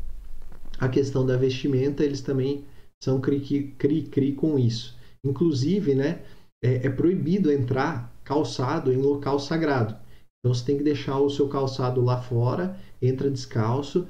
A 0.78 0.88
questão 0.88 1.24
da 1.24 1.36
vestimenta, 1.36 2.04
eles 2.04 2.20
também 2.20 2.64
são 3.02 3.20
cri-cri 3.20 4.32
com 4.32 4.58
isso. 4.58 4.96
Inclusive, 5.24 5.94
né? 5.94 6.22
É, 6.62 6.86
é 6.86 6.90
proibido 6.90 7.52
entrar 7.52 8.12
calçado 8.24 8.92
em 8.92 8.96
local 8.96 9.38
sagrado. 9.38 9.94
Então 10.40 10.54
você 10.54 10.64
tem 10.64 10.78
que 10.78 10.84
deixar 10.84 11.18
o 11.18 11.30
seu 11.30 11.48
calçado 11.48 12.02
lá 12.02 12.20
fora, 12.20 12.78
entra 13.00 13.30
descalço. 13.30 14.06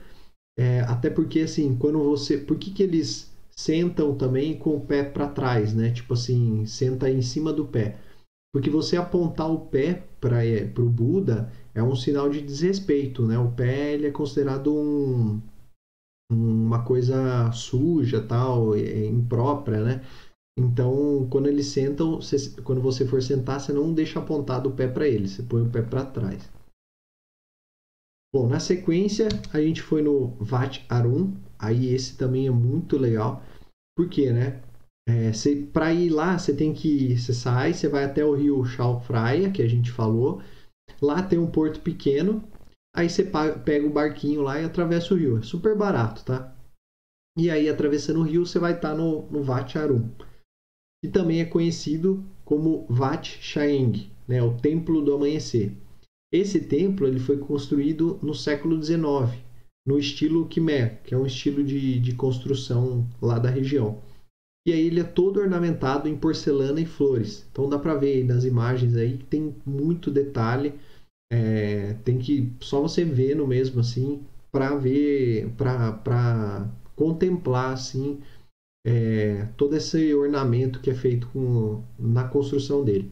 É, 0.58 0.80
até 0.80 1.10
porque, 1.10 1.40
assim, 1.40 1.76
quando 1.76 2.02
você. 2.02 2.38
Por 2.38 2.58
que, 2.58 2.70
que 2.70 2.82
eles 2.82 3.32
sentam 3.56 4.14
também 4.16 4.56
com 4.56 4.76
o 4.76 4.80
pé 4.80 5.02
para 5.02 5.28
trás, 5.28 5.74
né? 5.74 5.90
Tipo 5.90 6.14
assim, 6.14 6.64
senta 6.66 7.10
em 7.10 7.22
cima 7.22 7.52
do 7.52 7.64
pé. 7.64 7.98
Porque 8.54 8.70
você 8.70 8.96
apontar 8.96 9.50
o 9.50 9.66
pé 9.66 10.06
para 10.20 10.46
é, 10.46 10.72
o 10.78 10.88
Buda 10.88 11.50
é 11.74 11.82
um 11.82 11.96
sinal 11.96 12.30
de 12.30 12.40
desrespeito, 12.40 13.26
né? 13.26 13.36
O 13.36 13.50
pé 13.50 13.94
ele 13.94 14.06
é 14.06 14.12
considerado 14.12 14.72
um, 14.72 15.42
uma 16.30 16.84
coisa 16.84 17.50
suja, 17.50 18.24
tal, 18.24 18.76
é 18.76 19.06
imprópria, 19.06 19.82
né? 19.82 20.04
Então, 20.56 21.26
quando 21.32 21.48
eles 21.48 21.66
sentam, 21.66 22.20
você, 22.20 22.62
quando 22.62 22.80
você 22.80 23.04
for 23.04 23.20
sentar, 23.20 23.58
você 23.58 23.72
não 23.72 23.92
deixa 23.92 24.20
apontado 24.20 24.68
o 24.68 24.72
pé 24.72 24.86
para 24.86 25.08
eles, 25.08 25.32
você 25.32 25.42
põe 25.42 25.62
o 25.62 25.68
pé 25.68 25.82
para 25.82 26.06
trás. 26.06 26.48
Bom, 28.32 28.48
na 28.48 28.60
sequência, 28.60 29.26
a 29.52 29.60
gente 29.60 29.82
foi 29.82 30.00
no 30.00 30.28
Vat 30.36 30.78
Arun, 30.88 31.34
aí 31.58 31.92
esse 31.92 32.16
também 32.16 32.46
é 32.46 32.52
muito 32.52 32.96
legal, 32.96 33.42
porque, 33.96 34.32
né? 34.32 34.62
É, 35.06 35.30
para 35.72 35.92
ir 35.92 36.10
lá, 36.10 36.38
você 36.38 36.54
tem 36.54 36.72
que. 36.72 37.16
Você 37.16 37.32
sai, 37.32 37.74
você 37.74 37.88
vai 37.88 38.04
até 38.04 38.24
o 38.24 38.34
rio 38.34 38.64
Chalfraia, 38.64 39.50
que 39.50 39.62
a 39.62 39.68
gente 39.68 39.90
falou. 39.90 40.40
Lá 41.00 41.22
tem 41.22 41.38
um 41.38 41.50
porto 41.50 41.80
pequeno. 41.80 42.42
Aí 42.96 43.10
você 43.10 43.24
pega 43.64 43.86
o 43.86 43.92
barquinho 43.92 44.42
lá 44.42 44.60
e 44.60 44.64
atravessa 44.64 45.12
o 45.12 45.16
rio. 45.16 45.38
É 45.38 45.42
super 45.42 45.76
barato, 45.76 46.24
tá? 46.24 46.54
E 47.36 47.50
aí, 47.50 47.68
atravessando 47.68 48.20
o 48.20 48.22
rio, 48.22 48.46
você 48.46 48.58
vai 48.58 48.74
estar 48.74 48.90
tá 48.90 48.96
no, 48.96 49.28
no 49.30 49.42
Vat 49.42 49.76
Arun 49.76 50.08
que 51.04 51.10
também 51.10 51.42
é 51.42 51.44
conhecido 51.44 52.24
como 52.46 52.86
Wat 52.88 53.38
Chaeng, 53.42 54.10
né, 54.26 54.42
o 54.42 54.56
Templo 54.56 55.02
do 55.02 55.12
Amanhecer. 55.12 55.70
Esse 56.32 56.62
templo 56.62 57.06
ele 57.06 57.20
foi 57.20 57.36
construído 57.36 58.18
no 58.22 58.34
século 58.34 58.82
XIX, 58.82 59.38
no 59.86 59.98
estilo 59.98 60.48
Khmer, 60.48 61.02
que 61.02 61.12
é 61.12 61.18
um 61.18 61.26
estilo 61.26 61.62
de, 61.62 62.00
de 62.00 62.14
construção 62.14 63.06
lá 63.20 63.38
da 63.38 63.50
região. 63.50 64.00
E 64.66 64.72
aí 64.72 64.86
ele 64.86 65.00
é 65.00 65.04
todo 65.04 65.40
ornamentado 65.40 66.08
em 66.08 66.16
porcelana 66.16 66.80
e 66.80 66.86
flores. 66.86 67.46
Então 67.50 67.68
dá 67.68 67.78
para 67.78 67.94
ver 67.94 68.24
nas 68.24 68.44
imagens 68.44 68.96
aí 68.96 69.18
que 69.18 69.24
tem 69.24 69.54
muito 69.64 70.10
detalhe. 70.10 70.74
É, 71.32 71.94
tem 72.04 72.18
que 72.18 72.52
só 72.60 72.80
você 72.80 73.04
ver 73.04 73.34
no 73.34 73.46
mesmo 73.46 73.80
assim 73.80 74.24
para 74.52 74.74
ver, 74.76 75.50
para 75.56 76.70
contemplar 76.94 77.72
assim 77.72 78.20
é, 78.86 79.46
todo 79.56 79.74
esse 79.74 80.14
ornamento 80.14 80.80
que 80.80 80.90
é 80.90 80.94
feito 80.94 81.26
com, 81.28 81.82
na 81.98 82.28
construção 82.28 82.84
dele. 82.84 83.10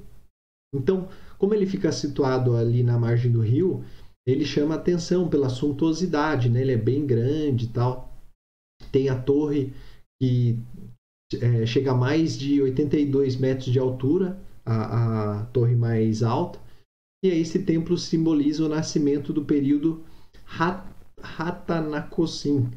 Então, 0.74 1.08
como 1.38 1.54
ele 1.54 1.66
fica 1.66 1.90
situado 1.90 2.56
ali 2.56 2.82
na 2.82 2.98
margem 2.98 3.30
do 3.30 3.40
rio, 3.40 3.84
ele 4.26 4.44
chama 4.44 4.76
atenção 4.76 5.28
pela 5.28 5.48
suntuosidade, 5.48 6.48
né? 6.48 6.60
Ele 6.60 6.72
é 6.72 6.76
bem 6.76 7.04
grande 7.04 7.66
e 7.66 7.68
tal. 7.68 8.16
Tem 8.90 9.08
a 9.08 9.20
torre 9.20 9.72
que 10.20 10.58
é, 11.40 11.64
chega 11.66 11.92
a 11.92 11.94
mais 11.94 12.38
de 12.38 12.60
82 12.60 13.36
metros 13.36 13.72
de 13.72 13.78
altura, 13.78 14.40
a, 14.64 15.40
a 15.40 15.44
torre 15.46 15.74
mais 15.74 16.22
alta. 16.22 16.58
E 17.24 17.30
aí 17.30 17.40
esse 17.40 17.60
templo 17.60 17.96
simboliza 17.96 18.64
o 18.64 18.68
nascimento 18.68 19.32
do 19.32 19.44
período 19.44 20.04
Ratanakosin 21.20 22.68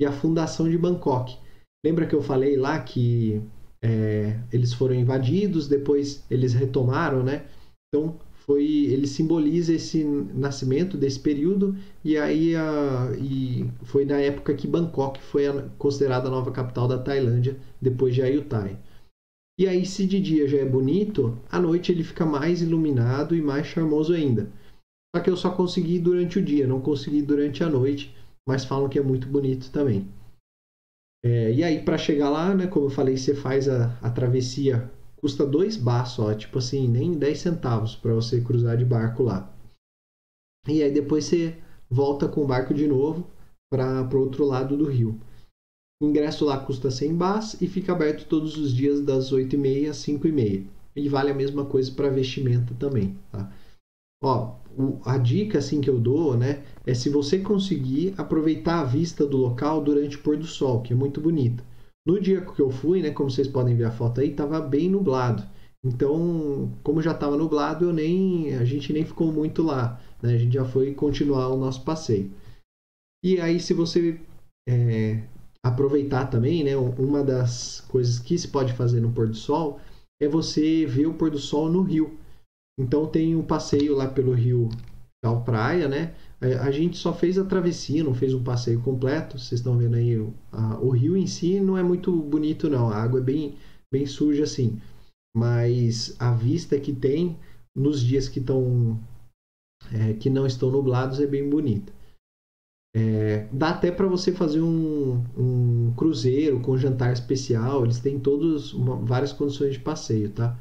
e 0.00 0.06
a 0.06 0.12
fundação 0.12 0.68
de 0.68 0.78
Bangkok. 0.78 1.36
Lembra 1.84 2.06
que 2.06 2.14
eu 2.14 2.22
falei 2.22 2.56
lá 2.56 2.80
que 2.80 3.42
é, 3.82 4.38
eles 4.52 4.72
foram 4.72 4.94
invadidos, 4.94 5.68
depois 5.68 6.24
eles 6.30 6.54
retomaram, 6.54 7.22
né? 7.22 7.46
Então 7.88 8.18
foi, 8.50 8.66
ele 8.66 9.06
simboliza 9.06 9.72
esse 9.72 10.02
nascimento 10.02 10.96
desse 10.96 11.20
período 11.20 11.76
e 12.04 12.18
aí 12.18 12.56
a, 12.56 13.12
e 13.16 13.70
foi 13.84 14.04
na 14.04 14.18
época 14.18 14.52
que 14.54 14.66
Bangkok 14.66 15.22
foi 15.22 15.46
a, 15.46 15.62
considerada 15.78 16.26
a 16.26 16.30
nova 16.32 16.50
capital 16.50 16.88
da 16.88 16.98
Tailândia 16.98 17.56
depois 17.80 18.12
de 18.12 18.22
Ayutthaya. 18.22 18.76
E 19.56 19.68
aí 19.68 19.86
se 19.86 20.04
de 20.04 20.18
dia 20.18 20.48
já 20.48 20.58
é 20.58 20.64
bonito, 20.64 21.38
à 21.48 21.60
noite 21.60 21.92
ele 21.92 22.02
fica 22.02 22.26
mais 22.26 22.60
iluminado 22.60 23.36
e 23.36 23.40
mais 23.40 23.68
charmoso 23.68 24.12
ainda. 24.12 24.50
Só 25.14 25.22
que 25.22 25.30
eu 25.30 25.36
só 25.36 25.52
consegui 25.52 26.00
durante 26.00 26.40
o 26.40 26.44
dia, 26.44 26.66
não 26.66 26.80
consegui 26.80 27.22
durante 27.22 27.62
a 27.62 27.68
noite, 27.68 28.12
mas 28.48 28.64
falam 28.64 28.88
que 28.88 28.98
é 28.98 29.02
muito 29.02 29.28
bonito 29.28 29.70
também. 29.70 30.08
É, 31.24 31.52
e 31.52 31.62
aí, 31.62 31.84
para 31.84 31.98
chegar 31.98 32.30
lá, 32.30 32.52
né, 32.52 32.66
como 32.66 32.86
eu 32.86 32.90
falei, 32.90 33.16
você 33.16 33.34
faz 33.34 33.68
a, 33.68 33.96
a 34.00 34.10
travessia, 34.10 34.90
custa 35.20 35.46
dois 35.46 35.76
bar 35.76 36.06
só, 36.06 36.34
tipo 36.34 36.58
assim, 36.58 36.88
nem 36.88 37.18
10 37.18 37.38
centavos 37.38 37.94
para 37.94 38.14
você 38.14 38.40
cruzar 38.40 38.76
de 38.76 38.84
barco 38.84 39.22
lá. 39.22 39.52
E 40.66 40.82
aí 40.82 40.90
depois 40.90 41.24
você 41.24 41.56
volta 41.88 42.28
com 42.28 42.42
o 42.42 42.46
barco 42.46 42.72
de 42.72 42.86
novo 42.86 43.26
para 43.70 44.16
o 44.16 44.20
outro 44.20 44.44
lado 44.44 44.76
do 44.76 44.86
rio. 44.86 45.20
O 46.02 46.06
ingresso 46.06 46.46
lá 46.46 46.58
custa 46.58 46.90
100 46.90 47.14
bahs 47.14 47.60
e 47.60 47.66
fica 47.66 47.92
aberto 47.92 48.26
todos 48.26 48.56
os 48.56 48.72
dias 48.72 49.02
das 49.02 49.32
8h30 49.32 49.90
às 49.90 49.98
5h30. 49.98 50.66
E 50.96 51.08
vale 51.08 51.30
a 51.30 51.34
mesma 51.34 51.64
coisa 51.64 51.92
para 51.92 52.08
vestimenta 52.08 52.74
também. 52.74 53.16
Tá? 53.30 53.52
Ó, 54.22 54.56
o, 54.76 55.00
a 55.04 55.18
dica 55.18 55.58
assim 55.58 55.80
que 55.80 55.90
eu 55.90 55.98
dou, 55.98 56.36
né, 56.36 56.64
é 56.86 56.94
se 56.94 57.08
você 57.08 57.38
conseguir 57.38 58.14
aproveitar 58.16 58.80
a 58.80 58.84
vista 58.84 59.26
do 59.26 59.36
local 59.36 59.82
durante 59.82 60.16
o 60.16 60.22
pôr 60.22 60.36
do 60.36 60.46
sol, 60.46 60.82
que 60.82 60.92
é 60.92 60.96
muito 60.96 61.20
bonita. 61.20 61.64
No 62.10 62.20
dia 62.20 62.40
que 62.40 62.60
eu 62.60 62.72
fui, 62.72 63.00
né, 63.00 63.12
como 63.12 63.30
vocês 63.30 63.46
podem 63.46 63.76
ver 63.76 63.84
a 63.84 63.92
foto 63.92 64.20
aí, 64.20 64.30
estava 64.30 64.60
bem 64.60 64.90
nublado. 64.90 65.44
Então, 65.84 66.68
como 66.82 67.00
já 67.00 67.12
estava 67.12 67.36
nublado, 67.36 67.84
eu 67.84 67.92
nem 67.92 68.52
a 68.56 68.64
gente 68.64 68.92
nem 68.92 69.04
ficou 69.04 69.32
muito 69.32 69.62
lá, 69.62 70.00
né? 70.20 70.34
A 70.34 70.36
gente 70.36 70.54
já 70.54 70.64
foi 70.64 70.92
continuar 70.92 71.50
o 71.50 71.56
nosso 71.56 71.84
passeio. 71.84 72.28
E 73.22 73.40
aí, 73.40 73.60
se 73.60 73.72
você 73.72 74.20
é, 74.68 75.22
aproveitar 75.64 76.26
também, 76.26 76.64
né, 76.64 76.76
uma 76.76 77.22
das 77.22 77.80
coisas 77.82 78.18
que 78.18 78.36
se 78.36 78.48
pode 78.48 78.72
fazer 78.72 79.00
no 79.00 79.12
pôr 79.12 79.28
do 79.28 79.36
sol 79.36 79.78
é 80.20 80.26
você 80.26 80.84
ver 80.86 81.06
o 81.06 81.14
pôr 81.14 81.30
do 81.30 81.38
sol 81.38 81.70
no 81.70 81.80
rio. 81.80 82.18
Então 82.76 83.06
tem 83.06 83.36
um 83.36 83.44
passeio 83.44 83.94
lá 83.94 84.08
pelo 84.08 84.32
rio 84.32 84.68
Cal 85.22 85.44
Praia, 85.44 85.86
né? 85.86 86.12
A 86.40 86.70
gente 86.70 86.96
só 86.96 87.12
fez 87.12 87.38
a 87.38 87.44
travessia, 87.44 88.02
não 88.02 88.14
fez 88.14 88.32
um 88.32 88.42
passeio 88.42 88.80
completo. 88.80 89.38
Vocês 89.38 89.60
estão 89.60 89.76
vendo 89.76 89.96
aí 89.96 90.18
o, 90.18 90.32
a, 90.50 90.78
o 90.78 90.88
rio 90.88 91.14
em 91.14 91.26
si 91.26 91.60
não 91.60 91.76
é 91.76 91.82
muito 91.82 92.10
bonito 92.10 92.68
não. 92.68 92.88
A 92.88 92.96
água 92.96 93.20
é 93.20 93.22
bem 93.22 93.56
bem 93.92 94.06
suja 94.06 94.44
assim, 94.44 94.80
mas 95.36 96.14
a 96.18 96.32
vista 96.32 96.78
que 96.78 96.92
tem 96.92 97.36
nos 97.76 98.00
dias 98.00 98.28
que 98.28 98.38
estão 98.38 98.98
é, 99.92 100.14
que 100.14 100.30
não 100.30 100.46
estão 100.46 100.70
nublados 100.70 101.20
é 101.20 101.26
bem 101.26 101.48
bonita. 101.48 101.92
É, 102.94 103.46
dá 103.52 103.70
até 103.70 103.92
para 103.92 104.08
você 104.08 104.32
fazer 104.32 104.60
um, 104.62 105.22
um, 105.36 105.94
cruzeiro 105.94 106.60
com 106.60 106.76
jantar 106.76 107.12
especial. 107.12 107.84
Eles 107.84 108.00
têm 108.00 108.18
todos 108.18 108.72
uma, 108.72 108.96
várias 108.96 109.32
condições 109.32 109.74
de 109.74 109.80
passeio, 109.80 110.30
tá? 110.30 110.58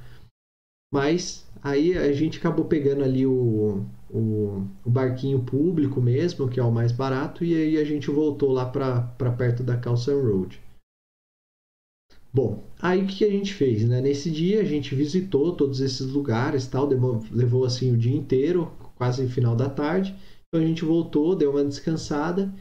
Mas 0.94 1.49
aí 1.62 1.98
a 1.98 2.12
gente 2.14 2.38
acabou 2.38 2.66
pegando 2.66 3.04
ali 3.04 3.26
o, 3.26 3.86
o, 4.10 4.68
o, 4.86 4.90
barquinho 4.90 5.40
público 5.44 6.02
mesmo, 6.02 6.50
que 6.50 6.60
é 6.60 6.64
o 6.64 6.72
mais 6.72 6.92
barato, 6.92 7.44
e 7.44 7.56
aí 7.56 7.78
a 7.78 7.84
gente 7.84 8.10
voltou 8.10 8.52
lá 8.52 8.66
para 8.66 9.32
perto 9.38 9.64
da 9.64 9.78
Calson 9.78 10.20
Road. 10.22 10.62
Bom, 12.32 12.64
aí 12.80 13.04
o 13.04 13.08
que 13.08 13.26
a 13.26 13.30
gente 13.30 13.54
fez? 13.54 13.84
Né? 13.88 14.02
Nesse 14.02 14.30
dia 14.30 14.62
a 14.62 14.64
gente 14.64 14.94
visitou 14.94 15.56
todos 15.56 15.82
esses 15.82 16.08
lugares, 16.08 16.68
tal, 16.68 16.88
levou 17.32 17.66
assim 17.66 17.92
o 17.92 17.98
dia 17.98 18.16
inteiro, 18.16 18.72
quase 18.96 19.28
final 19.28 19.56
da 19.56 19.70
tarde. 19.70 20.16
Então 20.48 20.64
a 20.64 20.68
gente 20.68 20.86
voltou, 20.86 21.36
deu 21.36 21.52
uma 21.52 21.64
descansada, 21.64 22.54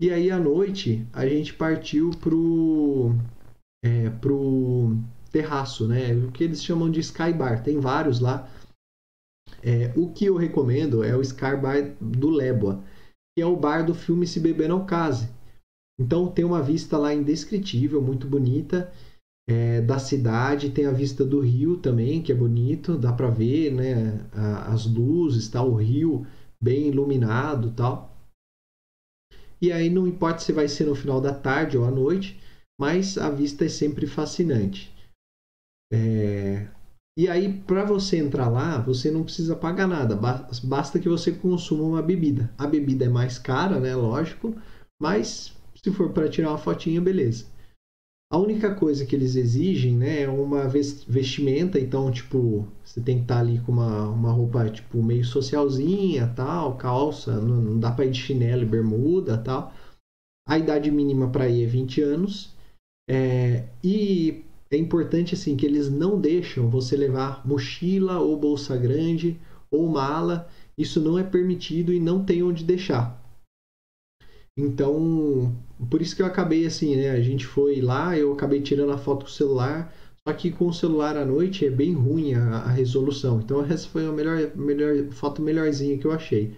e 0.00 0.10
aí 0.10 0.30
à 0.30 0.38
noite 0.38 1.06
a 1.12 1.26
gente 1.26 1.54
partiu 1.54 2.10
pro, 2.20 3.14
é, 3.84 4.10
pro 4.10 4.96
terraço, 5.32 5.88
né? 5.88 6.12
O 6.14 6.30
que 6.30 6.44
eles 6.44 6.62
chamam 6.62 6.90
de 6.90 7.00
Sky 7.00 7.32
Bar. 7.32 7.62
Tem 7.62 7.80
vários 7.80 8.20
lá. 8.20 8.48
É, 9.62 9.92
o 9.96 10.12
que 10.12 10.26
eu 10.26 10.36
recomendo 10.36 11.02
é 11.02 11.16
o 11.16 11.22
Sky 11.22 11.56
Bar 11.60 11.96
do 12.00 12.30
Leboa, 12.30 12.82
que 13.34 13.42
é 13.42 13.46
o 13.46 13.56
bar 13.56 13.84
do 13.84 13.94
filme 13.94 14.26
Se 14.26 14.38
Beber 14.38 14.68
Não 14.68 14.84
Case. 14.84 15.28
Então 15.98 16.28
tem 16.28 16.44
uma 16.44 16.62
vista 16.62 16.98
lá 16.98 17.14
indescritível, 17.14 18.02
muito 18.02 18.26
bonita. 18.26 18.92
É, 19.48 19.80
da 19.80 19.98
cidade, 19.98 20.70
tem 20.70 20.86
a 20.86 20.92
vista 20.92 21.24
do 21.24 21.40
rio 21.40 21.76
também, 21.76 22.22
que 22.22 22.30
é 22.30 22.34
bonito, 22.34 22.96
dá 22.96 23.12
para 23.12 23.28
ver 23.28 23.72
né, 23.72 24.24
as 24.66 24.86
luzes, 24.86 25.48
tá, 25.48 25.60
o 25.62 25.74
rio 25.74 26.24
bem 26.62 26.88
iluminado 26.88 27.72
tal. 27.72 28.16
E 29.60 29.72
aí 29.72 29.90
não 29.90 30.06
importa 30.06 30.40
se 30.40 30.52
vai 30.52 30.68
ser 30.68 30.86
no 30.86 30.94
final 30.94 31.20
da 31.20 31.34
tarde 31.34 31.76
ou 31.76 31.84
à 31.84 31.90
noite, 31.90 32.40
mas 32.80 33.18
a 33.18 33.30
vista 33.30 33.64
é 33.64 33.68
sempre 33.68 34.06
fascinante. 34.06 34.91
É... 35.92 36.66
E 37.16 37.28
aí, 37.28 37.52
para 37.52 37.84
você 37.84 38.16
entrar 38.16 38.48
lá, 38.48 38.78
você 38.80 39.10
não 39.10 39.22
precisa 39.22 39.54
pagar 39.54 39.86
nada, 39.86 40.16
basta 40.64 40.98
que 40.98 41.10
você 41.10 41.30
consuma 41.30 41.82
uma 41.82 42.02
bebida. 42.02 42.50
A 42.56 42.66
bebida 42.66 43.04
é 43.04 43.08
mais 43.08 43.38
cara, 43.38 43.78
né? 43.78 43.94
Lógico, 43.94 44.54
mas 45.00 45.54
se 45.74 45.90
for 45.90 46.10
para 46.10 46.28
tirar 46.28 46.48
uma 46.50 46.58
fotinha, 46.58 47.02
beleza. 47.02 47.44
A 48.32 48.38
única 48.38 48.74
coisa 48.74 49.04
que 49.04 49.14
eles 49.14 49.36
exigem, 49.36 49.94
né, 49.94 50.22
é 50.22 50.28
uma 50.28 50.66
vestimenta, 50.66 51.78
então, 51.78 52.10
tipo, 52.10 52.66
você 52.82 52.98
tem 52.98 53.18
que 53.18 53.24
estar 53.24 53.34
tá 53.34 53.40
ali 53.40 53.58
com 53.60 53.72
uma, 53.72 54.08
uma 54.08 54.32
roupa, 54.32 54.70
tipo, 54.70 55.02
meio 55.02 55.22
socialzinha, 55.22 56.32
tal, 56.34 56.78
calça, 56.78 57.38
não, 57.38 57.60
não 57.60 57.78
dá 57.78 57.90
para 57.92 58.06
ir 58.06 58.10
de 58.10 58.18
chinelo 58.18 58.62
e 58.62 58.66
bermuda, 58.66 59.36
tal. 59.36 59.74
A 60.48 60.58
idade 60.58 60.90
mínima 60.90 61.28
para 61.28 61.46
ir 61.46 61.64
é 61.64 61.66
20 61.66 62.00
anos. 62.00 62.56
É, 63.06 63.68
e 63.84 64.42
é 64.72 64.78
importante 64.78 65.34
assim 65.34 65.54
que 65.54 65.66
eles 65.66 65.90
não 65.90 66.18
deixam 66.18 66.70
você 66.70 66.96
levar 66.96 67.46
mochila 67.46 68.20
ou 68.20 68.38
bolsa 68.38 68.74
grande 68.76 69.38
ou 69.70 69.86
mala. 69.88 70.48
Isso 70.76 70.98
não 70.98 71.18
é 71.18 71.22
permitido 71.22 71.92
e 71.92 72.00
não 72.00 72.24
tem 72.24 72.42
onde 72.42 72.64
deixar. 72.64 73.22
Então, 74.56 75.54
por 75.90 76.00
isso 76.00 76.16
que 76.16 76.22
eu 76.22 76.26
acabei 76.26 76.64
assim, 76.64 76.96
né? 76.96 77.10
A 77.10 77.20
gente 77.20 77.46
foi 77.46 77.82
lá, 77.82 78.16
eu 78.16 78.32
acabei 78.32 78.62
tirando 78.62 78.92
a 78.92 78.98
foto 78.98 79.24
com 79.24 79.30
o 79.30 79.34
celular, 79.34 79.92
só 80.26 80.32
que 80.34 80.50
com 80.50 80.68
o 80.68 80.72
celular 80.72 81.16
à 81.18 81.24
noite 81.24 81.66
é 81.66 81.70
bem 81.70 81.92
ruim 81.92 82.32
a, 82.34 82.58
a 82.58 82.70
resolução. 82.70 83.40
Então 83.40 83.62
essa 83.64 83.86
foi 83.88 84.06
a 84.06 84.12
melhor, 84.12 84.56
melhor 84.56 85.10
foto 85.12 85.42
melhorzinha 85.42 85.98
que 85.98 86.06
eu 86.06 86.12
achei. 86.12 86.56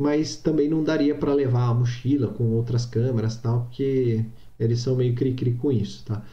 Mas 0.00 0.36
também 0.36 0.68
não 0.68 0.84
daria 0.84 1.14
para 1.14 1.34
levar 1.34 1.68
a 1.68 1.74
mochila 1.74 2.28
com 2.28 2.52
outras 2.52 2.86
câmeras 2.86 3.36
tal, 3.36 3.64
porque 3.64 4.24
eles 4.58 4.80
são 4.80 4.94
meio 4.96 5.14
cri-cri 5.14 5.54
com 5.54 5.72
isso, 5.72 6.04
tá? 6.04 6.24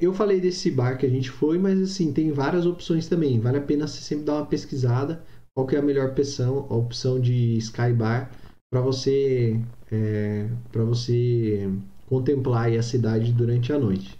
Eu 0.00 0.14
falei 0.14 0.40
desse 0.40 0.70
bar 0.70 0.96
que 0.96 1.04
a 1.04 1.10
gente 1.10 1.30
foi, 1.30 1.58
mas 1.58 1.80
assim, 1.80 2.12
tem 2.12 2.32
várias 2.32 2.64
opções 2.64 3.06
também. 3.08 3.38
Vale 3.38 3.58
a 3.58 3.62
pena 3.62 3.86
você 3.86 4.00
sempre 4.00 4.24
dar 4.24 4.36
uma 4.36 4.46
pesquisada 4.46 5.22
qual 5.54 5.66
que 5.66 5.76
é 5.76 5.78
a 5.78 5.82
melhor 5.82 6.10
opção, 6.10 6.66
a 6.68 6.74
opção 6.74 7.20
de 7.20 7.56
Sky 7.58 7.92
Bar 7.92 8.30
para 8.70 8.80
você 8.80 9.60
é, 9.90 10.48
para 10.72 10.82
você 10.82 11.70
contemplar 12.06 12.72
a 12.72 12.82
cidade 12.82 13.32
durante 13.32 13.72
a 13.72 13.78
noite. 13.78 14.18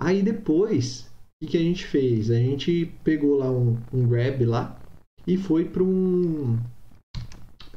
Aí 0.00 0.22
depois, 0.22 1.02
o 1.02 1.44
que, 1.46 1.52
que, 1.52 1.56
a 1.56 1.62
gente 1.62 1.86
fez? 1.86 2.30
A 2.30 2.36
gente 2.36 2.92
pegou 3.02 3.38
lá 3.38 3.50
um, 3.50 3.78
um 3.92 4.06
grab 4.06 4.44
lá 4.44 4.78
e 5.26 5.36
foi 5.36 5.64
para 5.64 5.82
um 5.82 6.58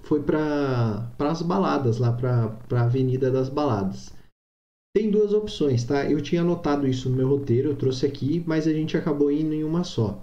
foi 0.04 0.22
para 0.22 1.10
as 1.20 1.42
baladas 1.42 1.98
lá 1.98 2.12
para 2.12 2.58
a 2.72 2.82
Avenida 2.82 3.32
das 3.32 3.48
Baladas. 3.48 4.14
Tem 4.94 5.10
duas 5.10 5.34
opções, 5.34 5.86
tá? 5.86 6.10
Eu 6.10 6.22
tinha 6.22 6.42
anotado 6.42 6.88
isso 6.88 7.10
no 7.10 7.16
meu 7.16 7.30
roteiro, 7.30 7.70
eu 7.70 7.76
trouxe 7.78 8.06
aqui, 8.06 8.44
mas 8.46 8.68
a 8.68 8.74
gente 8.74 8.98
acabou 8.98 9.32
indo 9.32 9.54
em 9.54 9.64
uma 9.64 9.84
só. 9.84 10.22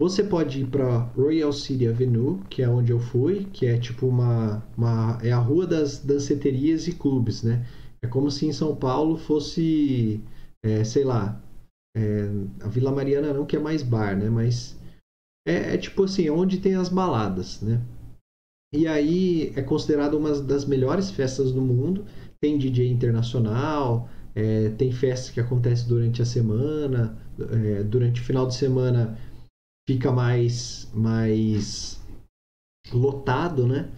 Você 0.00 0.22
pode 0.24 0.62
ir 0.62 0.66
para 0.66 0.98
Royal 1.16 1.52
City 1.52 1.86
Avenue, 1.86 2.42
que 2.50 2.62
é 2.62 2.68
onde 2.68 2.92
eu 2.92 2.98
fui, 2.98 3.44
que 3.52 3.66
é 3.66 3.78
tipo 3.78 4.06
uma, 4.06 4.64
uma 4.76 5.18
é 5.22 5.30
a 5.30 5.38
rua 5.38 5.66
das 5.66 5.98
danceterias 5.98 6.88
e 6.88 6.92
clubes, 6.92 7.42
né? 7.42 7.66
É 8.02 8.08
como 8.08 8.30
se 8.30 8.46
em 8.46 8.52
São 8.52 8.74
Paulo 8.74 9.16
fosse, 9.16 10.20
é, 10.64 10.82
sei 10.82 11.04
lá, 11.04 11.40
é, 11.96 12.28
a 12.62 12.68
Vila 12.68 12.90
Mariana 12.90 13.32
não 13.32 13.46
que 13.46 13.54
é 13.54 13.60
mais 13.60 13.82
bar, 13.82 14.16
né? 14.16 14.28
Mas 14.28 14.76
é, 15.46 15.74
é 15.74 15.78
tipo 15.78 16.04
assim, 16.04 16.28
onde 16.30 16.60
tem 16.60 16.74
as 16.74 16.88
baladas, 16.88 17.60
né? 17.60 17.80
E 18.74 18.86
aí 18.86 19.52
é 19.54 19.62
considerado 19.62 20.14
uma 20.14 20.40
das 20.40 20.64
melhores 20.64 21.10
festas 21.10 21.52
do 21.52 21.60
mundo. 21.60 22.04
Tem 22.42 22.58
DJ 22.58 22.90
internacional, 22.90 24.08
é, 24.34 24.70
tem 24.70 24.90
festas 24.90 25.30
que 25.30 25.40
acontecem 25.40 25.86
durante 25.86 26.20
a 26.20 26.24
semana, 26.24 27.16
é, 27.38 27.82
durante 27.84 28.20
o 28.20 28.24
final 28.24 28.46
de 28.48 28.56
semana 28.56 29.16
fica 29.88 30.10
mais, 30.10 30.90
mais 30.92 32.00
lotado, 32.92 33.66
né? 33.66 33.90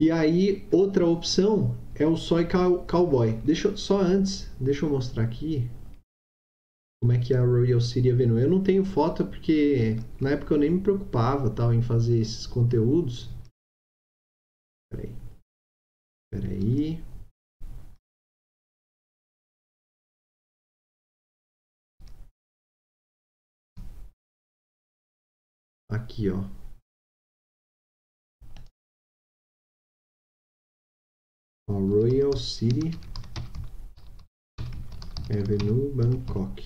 E 0.00 0.10
aí, 0.10 0.66
outra 0.72 1.06
opção 1.06 1.76
é 1.94 2.06
o 2.06 2.16
Soy 2.16 2.48
Cowboy. 2.88 3.36
Deixa 3.44 3.68
eu, 3.68 3.76
só 3.76 4.00
antes, 4.00 4.50
deixa 4.58 4.86
eu 4.86 4.90
mostrar 4.90 5.24
aqui 5.24 5.68
como 7.02 7.12
é 7.12 7.18
que 7.18 7.34
é 7.34 7.36
a 7.36 7.44
Royal 7.44 7.80
City 7.80 8.10
Avenue. 8.10 8.40
Eu 8.40 8.50
não 8.50 8.62
tenho 8.62 8.84
foto 8.84 9.26
porque 9.26 9.96
na 10.20 10.30
época 10.30 10.54
eu 10.54 10.58
nem 10.58 10.70
me 10.70 10.80
preocupava 10.80 11.50
tal, 11.50 11.72
em 11.72 11.82
fazer 11.82 12.18
esses 12.18 12.46
conteúdos. 12.46 13.28
Peraí. 14.90 15.14
Peraí. 16.32 17.09
Aqui, 25.90 26.30
ó. 26.30 26.44
Royal 31.68 32.36
City 32.36 32.90
Avenue, 35.28 35.92
Bangkok. 35.92 36.62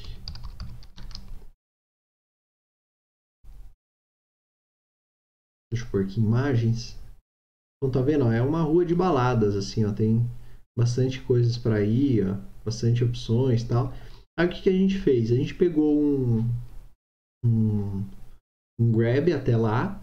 Deixa 5.70 5.86
eu 5.86 5.90
pôr 5.90 6.04
aqui 6.04 6.20
imagens. 6.20 6.98
Então 7.76 7.90
tá 7.90 8.02
vendo? 8.02 8.26
Ó, 8.26 8.32
é 8.32 8.42
uma 8.42 8.62
rua 8.62 8.84
de 8.84 8.94
baladas, 8.94 9.56
assim, 9.56 9.86
ó. 9.86 9.92
Tem 9.94 10.20
bastante 10.76 11.22
coisas 11.22 11.56
para 11.56 11.82
ir, 11.82 12.28
ó, 12.28 12.34
bastante 12.62 13.02
opções 13.02 13.64
tal. 13.64 13.90
Aí 14.38 14.46
o 14.46 14.50
que, 14.50 14.60
que 14.60 14.68
a 14.68 14.72
gente 14.72 14.98
fez? 14.98 15.32
A 15.32 15.34
gente 15.34 15.54
pegou 15.54 15.98
um, 15.98 16.40
um 17.42 18.23
um 18.78 18.92
grab 18.92 19.32
até 19.32 19.56
lá. 19.56 20.02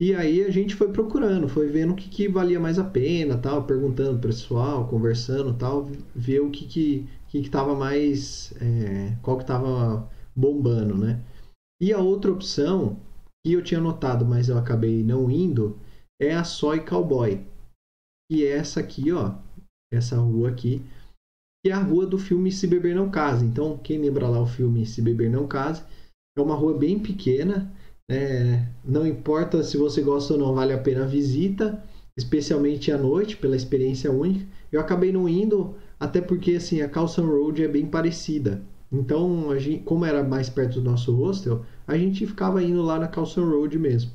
E 0.00 0.14
aí 0.14 0.44
a 0.44 0.50
gente 0.50 0.76
foi 0.76 0.92
procurando, 0.92 1.48
foi 1.48 1.68
vendo 1.68 1.92
o 1.92 1.96
que, 1.96 2.08
que 2.08 2.28
valia 2.28 2.60
mais 2.60 2.78
a 2.78 2.84
pena, 2.84 3.36
tal, 3.36 3.64
perguntando 3.64 4.18
pro 4.18 4.28
pessoal, 4.28 4.86
conversando, 4.88 5.52
tal, 5.54 5.86
ver 6.14 6.40
o 6.40 6.50
que 6.50 6.66
que, 6.66 7.08
que, 7.28 7.42
que 7.42 7.50
tava 7.50 7.74
mais, 7.74 8.52
é, 8.60 9.16
qual 9.22 9.38
que 9.38 9.44
tava 9.44 10.08
bombando, 10.36 10.96
né? 10.96 11.20
E 11.80 11.92
a 11.92 11.98
outra 11.98 12.30
opção 12.30 12.96
que 13.44 13.52
eu 13.52 13.62
tinha 13.62 13.80
notado, 13.80 14.24
mas 14.24 14.48
eu 14.48 14.56
acabei 14.56 15.02
não 15.02 15.28
indo, 15.28 15.76
é 16.20 16.34
a 16.34 16.44
Soy 16.44 16.84
Cowboy, 16.84 17.44
que 18.30 18.46
é 18.46 18.50
essa 18.50 18.80
aqui, 18.80 19.10
ó, 19.10 19.34
essa 19.92 20.16
rua 20.16 20.50
aqui, 20.50 20.80
que 21.64 21.70
é 21.70 21.72
a 21.72 21.82
rua 21.82 22.06
do 22.06 22.18
filme 22.18 22.52
Se 22.52 22.66
Beber 22.66 22.94
Não 22.94 23.10
Case. 23.10 23.44
Então, 23.44 23.78
quem 23.78 24.00
lembra 24.00 24.28
lá 24.28 24.40
o 24.40 24.46
filme 24.46 24.86
Se 24.86 25.02
Beber 25.02 25.30
Não 25.30 25.48
Case, 25.48 25.82
é 26.36 26.40
uma 26.40 26.54
rua 26.54 26.76
bem 26.76 26.98
pequena, 27.00 27.72
é, 28.10 28.66
não 28.84 29.06
importa 29.06 29.62
se 29.62 29.76
você 29.76 30.00
gosta 30.00 30.32
ou 30.32 30.38
não, 30.38 30.54
vale 30.54 30.72
a 30.72 30.78
pena 30.78 31.04
a 31.04 31.06
visita, 31.06 31.82
especialmente 32.16 32.90
à 32.90 32.96
noite, 32.96 33.36
pela 33.36 33.56
experiência 33.56 34.10
única. 34.10 34.46
Eu 34.72 34.80
acabei 34.80 35.12
não 35.12 35.28
indo, 35.28 35.74
até 36.00 36.20
porque 36.20 36.52
assim, 36.52 36.80
a 36.80 36.88
Carlson 36.88 37.26
Road 37.26 37.62
é 37.62 37.68
bem 37.68 37.86
parecida. 37.86 38.62
Então, 38.90 39.50
a 39.50 39.58
gente, 39.58 39.84
como 39.84 40.04
era 40.06 40.24
mais 40.24 40.48
perto 40.48 40.80
do 40.80 40.90
nosso 40.90 41.14
hostel, 41.14 41.64
a 41.86 41.96
gente 41.96 42.26
ficava 42.26 42.62
indo 42.62 42.82
lá 42.82 42.98
na 42.98 43.08
Carlson 43.08 43.44
Road 43.44 43.78
mesmo. 43.78 44.10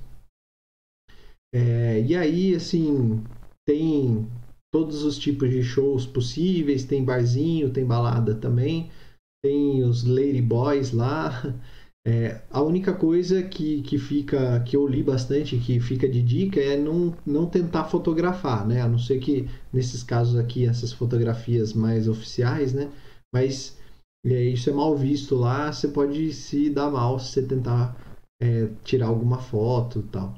É, 1.53 2.01
e 2.01 2.15
aí, 2.15 2.55
assim, 2.55 3.23
tem 3.67 4.27
todos 4.73 5.03
os 5.03 5.19
tipos 5.19 5.51
de 5.51 5.61
shows 5.61 6.07
possíveis, 6.07 6.83
tem 6.83 7.05
barzinho, 7.05 7.71
tem 7.71 7.85
balada 7.85 8.33
também, 8.33 8.89
tem 9.43 9.83
os 9.83 10.03
Lady 10.03 10.41
Boys 10.41 10.91
lá. 10.91 11.29
É, 12.05 12.41
a 12.51 12.61
única 12.61 12.93
coisa 12.93 13.41
que, 13.41 13.81
que 13.83 13.97
fica, 13.97 14.59
que 14.61 14.75
eu 14.75 14.85
li 14.85 15.01
bastante, 15.01 15.57
que 15.57 15.79
fica 15.79 16.07
de 16.07 16.21
dica, 16.21 16.59
é 16.59 16.77
não, 16.77 17.15
não 17.25 17.45
tentar 17.45 17.85
fotografar, 17.85 18.67
né? 18.67 18.81
A 18.81 18.89
não 18.89 18.99
ser 18.99 19.19
que 19.19 19.47
nesses 19.71 20.03
casos 20.03 20.37
aqui, 20.37 20.65
essas 20.65 20.91
fotografias 20.91 21.73
mais 21.73 22.09
oficiais, 22.09 22.73
né? 22.73 22.91
Mas 23.33 23.77
é, 24.25 24.43
isso 24.43 24.69
é 24.69 24.73
mal 24.73 24.97
visto 24.97 25.35
lá, 25.35 25.71
você 25.71 25.87
pode 25.87 26.33
se 26.33 26.69
dar 26.69 26.89
mal 26.89 27.17
se 27.19 27.31
você 27.31 27.41
tentar 27.43 27.95
é, 28.41 28.69
tirar 28.83 29.07
alguma 29.07 29.39
foto 29.39 29.99
e 29.99 30.03
tal. 30.03 30.35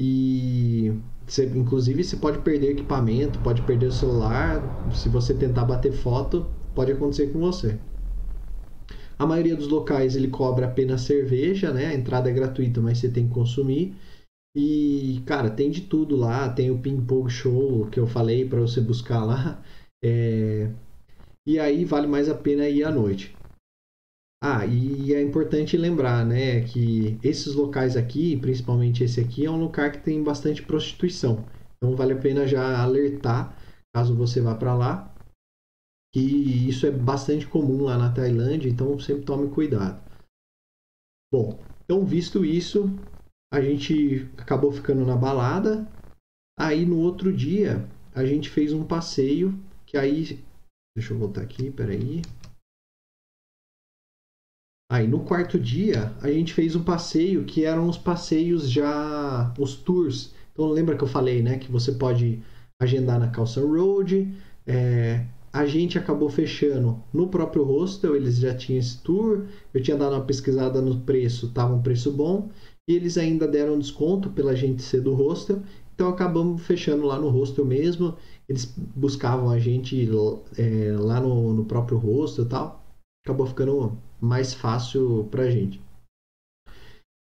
E 0.00 0.92
você, 1.26 1.46
inclusive 1.46 2.04
você 2.04 2.16
pode 2.16 2.38
perder 2.38 2.70
equipamento, 2.70 3.40
pode 3.40 3.62
perder 3.62 3.86
o 3.86 3.92
celular. 3.92 4.62
Se 4.92 5.08
você 5.08 5.34
tentar 5.34 5.64
bater 5.64 5.92
foto, 5.92 6.46
pode 6.74 6.92
acontecer 6.92 7.32
com 7.32 7.40
você. 7.40 7.78
A 9.18 9.26
maioria 9.26 9.56
dos 9.56 9.68
locais 9.68 10.16
ele 10.16 10.28
cobra 10.28 10.66
apenas 10.66 11.02
cerveja, 11.02 11.72
né? 11.72 11.86
A 11.86 11.94
entrada 11.94 12.30
é 12.30 12.32
gratuita, 12.32 12.80
mas 12.80 12.98
você 12.98 13.10
tem 13.10 13.28
que 13.28 13.34
consumir. 13.34 13.94
E, 14.56 15.22
cara, 15.26 15.50
tem 15.50 15.70
de 15.70 15.82
tudo 15.82 16.16
lá. 16.16 16.48
Tem 16.48 16.70
o 16.70 16.78
Ping 16.80 17.04
Pong 17.06 17.30
Show 17.30 17.88
que 17.90 18.00
eu 18.00 18.06
falei 18.06 18.48
para 18.48 18.60
você 18.60 18.80
buscar 18.80 19.24
lá. 19.24 19.62
É... 20.04 20.70
E 21.46 21.58
aí 21.58 21.84
vale 21.84 22.06
mais 22.06 22.28
a 22.28 22.34
pena 22.34 22.68
ir 22.68 22.84
à 22.84 22.90
noite. 22.90 23.36
Ah, 24.42 24.66
e 24.66 25.14
é 25.14 25.22
importante 25.22 25.76
lembrar, 25.76 26.24
né, 26.24 26.60
que 26.66 27.18
esses 27.22 27.54
locais 27.54 27.96
aqui, 27.96 28.36
principalmente 28.36 29.02
esse 29.02 29.18
aqui, 29.18 29.46
é 29.46 29.50
um 29.50 29.58
lugar 29.58 29.90
que 29.90 29.98
tem 30.02 30.22
bastante 30.22 30.62
prostituição. 30.62 31.46
Então 31.78 31.96
vale 31.96 32.12
a 32.12 32.18
pena 32.18 32.46
já 32.46 32.82
alertar, 32.82 33.56
caso 33.94 34.14
você 34.14 34.42
vá 34.42 34.54
para 34.54 34.74
lá, 34.74 35.13
que 36.14 36.68
isso 36.68 36.86
é 36.86 36.92
bastante 36.92 37.44
comum 37.44 37.82
lá 37.82 37.98
na 37.98 38.14
Tailândia, 38.14 38.68
então 38.68 39.00
sempre 39.00 39.24
tome 39.24 39.52
cuidado. 39.52 40.00
Bom, 41.32 41.60
então 41.84 42.06
visto 42.06 42.44
isso, 42.44 42.84
a 43.52 43.60
gente 43.60 44.30
acabou 44.38 44.70
ficando 44.70 45.04
na 45.04 45.16
balada. 45.16 45.90
Aí 46.56 46.86
no 46.86 47.00
outro 47.00 47.32
dia 47.32 47.84
a 48.14 48.24
gente 48.24 48.48
fez 48.48 48.72
um 48.72 48.86
passeio 48.86 49.58
que 49.84 49.96
aí, 49.96 50.38
deixa 50.96 51.12
eu 51.12 51.18
voltar 51.18 51.42
aqui, 51.42 51.68
peraí. 51.72 52.22
Aí 54.88 55.08
no 55.08 55.24
quarto 55.24 55.58
dia 55.58 56.16
a 56.22 56.30
gente 56.30 56.54
fez 56.54 56.76
um 56.76 56.84
passeio 56.84 57.44
que 57.44 57.64
eram 57.64 57.88
os 57.88 57.98
passeios 57.98 58.70
já, 58.70 59.52
os 59.58 59.74
tours. 59.74 60.32
Então 60.52 60.68
lembra 60.68 60.96
que 60.96 61.02
eu 61.02 61.08
falei, 61.08 61.42
né, 61.42 61.58
que 61.58 61.72
você 61.72 61.90
pode 61.90 62.40
agendar 62.80 63.18
na 63.18 63.32
Calça 63.32 63.60
Road, 63.60 64.32
é, 64.64 65.26
a 65.54 65.66
gente 65.66 65.96
acabou 65.96 66.28
fechando 66.28 67.00
no 67.12 67.28
próprio 67.28 67.62
hostel, 67.62 68.16
eles 68.16 68.38
já 68.38 68.52
tinham 68.52 68.80
esse 68.80 68.98
tour, 68.98 69.46
eu 69.72 69.80
tinha 69.80 69.96
dado 69.96 70.16
uma 70.16 70.24
pesquisada 70.24 70.82
no 70.82 70.98
preço, 71.02 71.46
estava 71.46 71.72
um 71.72 71.80
preço 71.80 72.10
bom, 72.10 72.50
e 72.88 72.92
eles 72.92 73.16
ainda 73.16 73.46
deram 73.46 73.78
desconto 73.78 74.30
pela 74.30 74.56
gente 74.56 74.82
ser 74.82 75.00
do 75.00 75.14
hostel, 75.14 75.62
então 75.94 76.08
acabamos 76.08 76.60
fechando 76.66 77.06
lá 77.06 77.20
no 77.20 77.28
hostel 77.28 77.64
mesmo, 77.64 78.16
eles 78.48 78.64
buscavam 78.96 79.48
a 79.48 79.60
gente 79.60 80.08
é, 80.58 80.96
lá 80.98 81.20
no, 81.20 81.52
no 81.52 81.64
próprio 81.64 81.98
hostel 81.98 82.46
e 82.46 82.48
tal, 82.48 82.84
acabou 83.24 83.46
ficando 83.46 83.96
mais 84.20 84.52
fácil 84.52 85.28
pra 85.30 85.48
gente. 85.48 85.80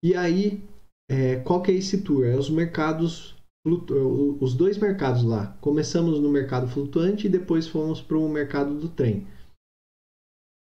E 0.04 0.16
aí, 0.16 0.64
é, 1.08 1.36
qual 1.36 1.62
que 1.62 1.70
é 1.70 1.76
esse 1.76 2.02
tour? 2.02 2.26
É 2.26 2.36
os 2.36 2.50
mercados 2.50 3.35
os 3.66 4.54
dois 4.54 4.78
mercados 4.78 5.24
lá. 5.24 5.58
Começamos 5.60 6.20
no 6.20 6.30
mercado 6.30 6.68
flutuante 6.68 7.26
e 7.26 7.30
depois 7.30 7.68
fomos 7.68 8.00
para 8.00 8.18
o 8.18 8.30
mercado 8.30 8.76
do 8.76 8.90
trem. 8.90 9.28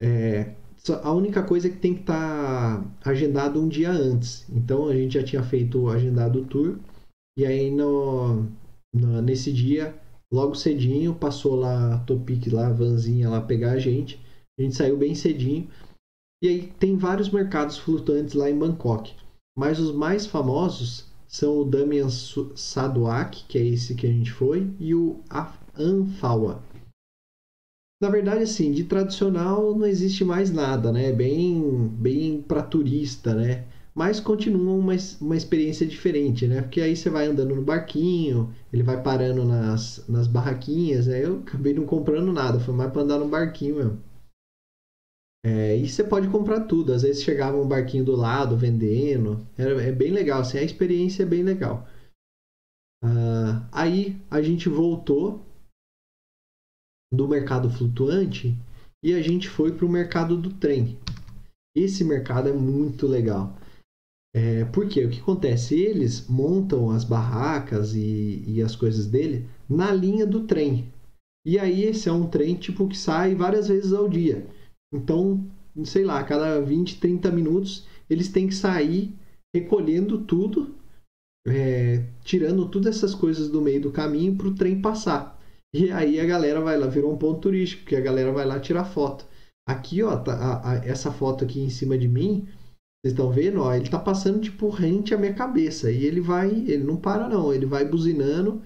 É, 0.01 0.55
a 1.03 1.11
única 1.11 1.43
coisa 1.43 1.67
é 1.67 1.71
que 1.71 1.77
tem 1.77 1.95
que 1.95 2.01
estar 2.01 2.83
tá 2.83 3.09
agendado 3.09 3.59
um 3.59 3.67
dia 3.67 3.91
antes. 3.91 4.47
Então 4.49 4.87
a 4.87 4.95
gente 4.95 5.15
já 5.15 5.23
tinha 5.23 5.41
feito 5.41 5.89
agendado 5.89 6.41
o 6.41 6.45
tour 6.45 6.79
e 7.37 7.45
aí 7.45 7.71
no, 7.71 8.47
no, 8.93 9.21
nesse 9.21 9.51
dia, 9.51 9.99
logo 10.31 10.53
cedinho, 10.53 11.15
passou 11.15 11.55
lá 11.55 11.95
a 11.95 11.99
Topic 11.99 12.47
lá, 12.51 12.67
a 12.67 12.73
vanzinha 12.73 13.29
lá 13.29 13.41
pegar 13.41 13.71
a 13.71 13.79
gente. 13.79 14.19
A 14.59 14.61
gente 14.61 14.75
saiu 14.75 14.97
bem 14.97 15.15
cedinho. 15.15 15.67
E 16.43 16.47
aí 16.47 16.67
tem 16.79 16.97
vários 16.97 17.29
mercados 17.29 17.77
flutuantes 17.77 18.35
lá 18.35 18.49
em 18.49 18.57
Bangkok. 18.57 19.15
Mas 19.57 19.79
os 19.79 19.91
mais 19.91 20.25
famosos 20.25 21.10
são 21.31 21.61
o 21.61 21.63
Damian 21.63 22.09
Sadwak, 22.09 23.45
que 23.47 23.57
é 23.57 23.65
esse 23.65 23.95
que 23.95 24.05
a 24.05 24.11
gente 24.11 24.29
foi, 24.29 24.69
e 24.77 24.93
o 24.93 25.21
Anfawa. 25.79 26.61
Na 28.01 28.09
verdade, 28.09 28.43
assim, 28.43 28.71
de 28.71 28.83
tradicional 28.83 29.73
não 29.73 29.87
existe 29.87 30.25
mais 30.25 30.51
nada, 30.51 30.91
né? 30.91 31.13
Bem, 31.13 31.87
bem 31.87 32.41
para 32.41 32.61
turista, 32.61 33.33
né? 33.33 33.63
Mas 33.95 34.19
continua 34.19 34.73
uma, 34.73 34.93
uma 35.21 35.37
experiência 35.37 35.87
diferente, 35.87 36.47
né? 36.47 36.61
Porque 36.63 36.81
aí 36.81 36.97
você 36.97 37.09
vai 37.09 37.27
andando 37.27 37.55
no 37.55 37.61
barquinho, 37.61 38.53
ele 38.73 38.83
vai 38.83 39.01
parando 39.01 39.45
nas, 39.45 40.03
nas 40.09 40.27
barraquinhas, 40.27 41.07
né? 41.07 41.23
Eu 41.23 41.39
acabei 41.47 41.73
não 41.73 41.85
comprando 41.85 42.33
nada, 42.33 42.59
foi 42.59 42.73
mais 42.73 42.91
para 42.91 43.03
andar 43.03 43.19
no 43.19 43.29
barquinho 43.29 43.75
mesmo. 43.75 43.99
É, 45.43 45.75
e 45.75 45.89
você 45.89 46.03
pode 46.03 46.29
comprar 46.29 46.61
tudo. 46.61 46.93
Às 46.93 47.01
vezes 47.01 47.23
chegava 47.23 47.57
um 47.57 47.67
barquinho 47.67 48.05
do 48.05 48.15
lado 48.15 48.57
vendendo. 48.57 49.45
É, 49.57 49.89
é 49.89 49.91
bem 49.91 50.11
legal, 50.11 50.41
assim, 50.41 50.57
a 50.57 50.63
experiência 50.63 51.23
é 51.23 51.25
bem 51.25 51.43
legal. 51.43 51.87
Uh, 53.03 53.65
aí 53.71 54.21
a 54.29 54.41
gente 54.41 54.69
voltou 54.69 55.43
do 57.11 57.27
mercado 57.27 57.69
flutuante 57.69 58.55
e 59.03 59.13
a 59.13 59.21
gente 59.21 59.49
foi 59.49 59.75
para 59.75 59.85
o 59.85 59.89
mercado 59.89 60.37
do 60.37 60.53
trem. 60.53 60.99
Esse 61.75 62.03
mercado 62.03 62.49
é 62.49 62.53
muito 62.53 63.07
legal. 63.07 63.57
É, 64.33 64.63
porque 64.65 65.03
o 65.03 65.09
que 65.09 65.19
acontece? 65.19 65.75
Eles 65.75 66.27
montam 66.27 66.89
as 66.91 67.03
barracas 67.03 67.93
e, 67.95 68.43
e 68.47 68.61
as 68.61 68.75
coisas 68.75 69.07
dele 69.07 69.49
na 69.67 69.91
linha 69.91 70.25
do 70.25 70.45
trem. 70.45 70.91
E 71.45 71.57
aí 71.57 71.83
esse 71.83 72.07
é 72.07 72.11
um 72.11 72.29
trem 72.29 72.55
tipo 72.55 72.87
que 72.87 72.97
sai 72.97 73.35
várias 73.35 73.67
vezes 73.67 73.91
ao 73.91 74.07
dia. 74.07 74.47
Então, 74.93 75.45
sei 75.85 76.03
lá, 76.03 76.19
a 76.19 76.23
cada 76.23 76.59
20, 76.61 76.99
30 76.99 77.31
minutos, 77.31 77.87
eles 78.09 78.29
têm 78.29 78.47
que 78.47 78.55
sair 78.55 79.15
recolhendo 79.55 80.19
tudo, 80.19 80.75
é, 81.47 82.05
tirando 82.23 82.67
todas 82.67 82.97
essas 82.97 83.15
coisas 83.15 83.49
do 83.49 83.61
meio 83.61 83.81
do 83.81 83.91
caminho 83.91 84.35
para 84.35 84.47
o 84.47 84.55
trem 84.55 84.81
passar. 84.81 85.39
E 85.73 85.89
aí 85.91 86.19
a 86.19 86.25
galera 86.25 86.59
vai 86.59 86.77
lá, 86.77 86.87
virou 86.87 87.13
um 87.13 87.17
ponto 87.17 87.39
turístico, 87.39 87.83
porque 87.83 87.95
a 87.95 88.01
galera 88.01 88.31
vai 88.31 88.45
lá 88.45 88.59
tirar 88.59 88.83
foto. 88.83 89.25
Aqui, 89.67 90.03
ó, 90.03 90.17
tá, 90.17 90.33
a, 90.33 90.71
a, 90.71 90.75
essa 90.85 91.11
foto 91.11 91.45
aqui 91.45 91.61
em 91.61 91.69
cima 91.69 91.97
de 91.97 92.07
mim, 92.07 92.45
vocês 93.03 93.13
estão 93.13 93.31
vendo? 93.31 93.61
Ó, 93.61 93.73
ele 93.73 93.89
tá 93.89 93.97
passando 93.97 94.41
tipo 94.41 94.69
rente 94.69 95.13
à 95.13 95.17
minha 95.17 95.33
cabeça. 95.33 95.89
E 95.89 96.05
ele 96.05 96.19
vai, 96.19 96.49
ele 96.49 96.83
não 96.83 96.97
para 96.97 97.29
não, 97.29 97.53
ele 97.53 97.65
vai 97.65 97.85
buzinando. 97.85 98.61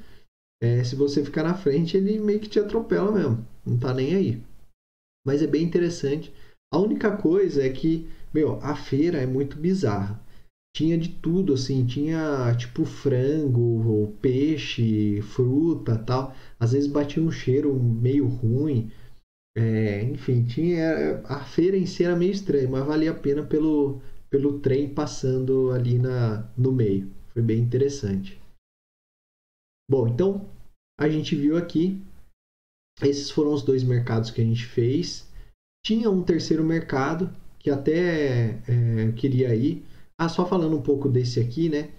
É, 0.61 0.83
se 0.83 0.95
você 0.95 1.23
ficar 1.23 1.43
na 1.43 1.53
frente, 1.53 1.95
ele 1.95 2.19
meio 2.19 2.39
que 2.39 2.49
te 2.49 2.59
atropela 2.59 3.11
mesmo. 3.11 3.45
Não 3.63 3.77
tá 3.77 3.93
nem 3.93 4.15
aí 4.15 4.41
mas 5.25 5.41
é 5.41 5.47
bem 5.47 5.63
interessante. 5.63 6.31
A 6.71 6.77
única 6.77 7.17
coisa 7.17 7.63
é 7.63 7.69
que, 7.69 8.07
meu, 8.33 8.59
a 8.61 8.75
feira 8.75 9.17
é 9.17 9.25
muito 9.25 9.57
bizarra. 9.57 10.23
Tinha 10.75 10.97
de 10.97 11.09
tudo, 11.09 11.53
assim, 11.53 11.85
tinha 11.85 12.53
tipo 12.57 12.83
frango, 12.85 14.13
peixe, 14.21 15.21
fruta 15.21 15.97
tal. 15.97 16.35
Às 16.59 16.73
vezes 16.73 16.87
batia 16.87 17.23
um 17.23 17.31
cheiro 17.31 17.73
meio 17.73 18.27
ruim. 18.27 18.91
É, 19.57 20.03
enfim, 20.03 20.43
tinha. 20.43 21.21
A 21.23 21.39
feira 21.45 21.77
em 21.77 21.85
si 21.85 22.03
era 22.03 22.15
meio 22.15 22.31
estranha, 22.31 22.67
mas 22.67 22.85
valia 22.85 23.11
a 23.11 23.13
pena 23.13 23.41
pelo, 23.41 24.01
pelo 24.29 24.59
trem 24.59 24.93
passando 24.93 25.71
ali 25.71 25.97
na, 25.97 26.45
no 26.57 26.73
meio. 26.73 27.09
Foi 27.29 27.41
bem 27.41 27.59
interessante. 27.59 28.39
Bom, 29.89 30.09
então 30.09 30.49
a 30.99 31.07
gente 31.07 31.35
viu 31.35 31.55
aqui 31.55 32.01
esses 33.01 33.29
foram 33.29 33.53
os 33.53 33.61
dois 33.61 33.83
mercados 33.83 34.31
que 34.31 34.41
a 34.41 34.43
gente 34.43 34.65
fez. 34.65 35.27
Tinha 35.85 36.09
um 36.09 36.23
terceiro 36.23 36.63
mercado 36.63 37.29
que 37.59 37.69
até 37.69 38.61
é, 38.67 39.11
queria 39.15 39.53
ir. 39.55 39.85
Ah, 40.17 40.29
só 40.29 40.45
falando 40.45 40.77
um 40.77 40.81
pouco 40.81 41.09
desse 41.09 41.39
aqui, 41.39 41.69
né? 41.69 41.91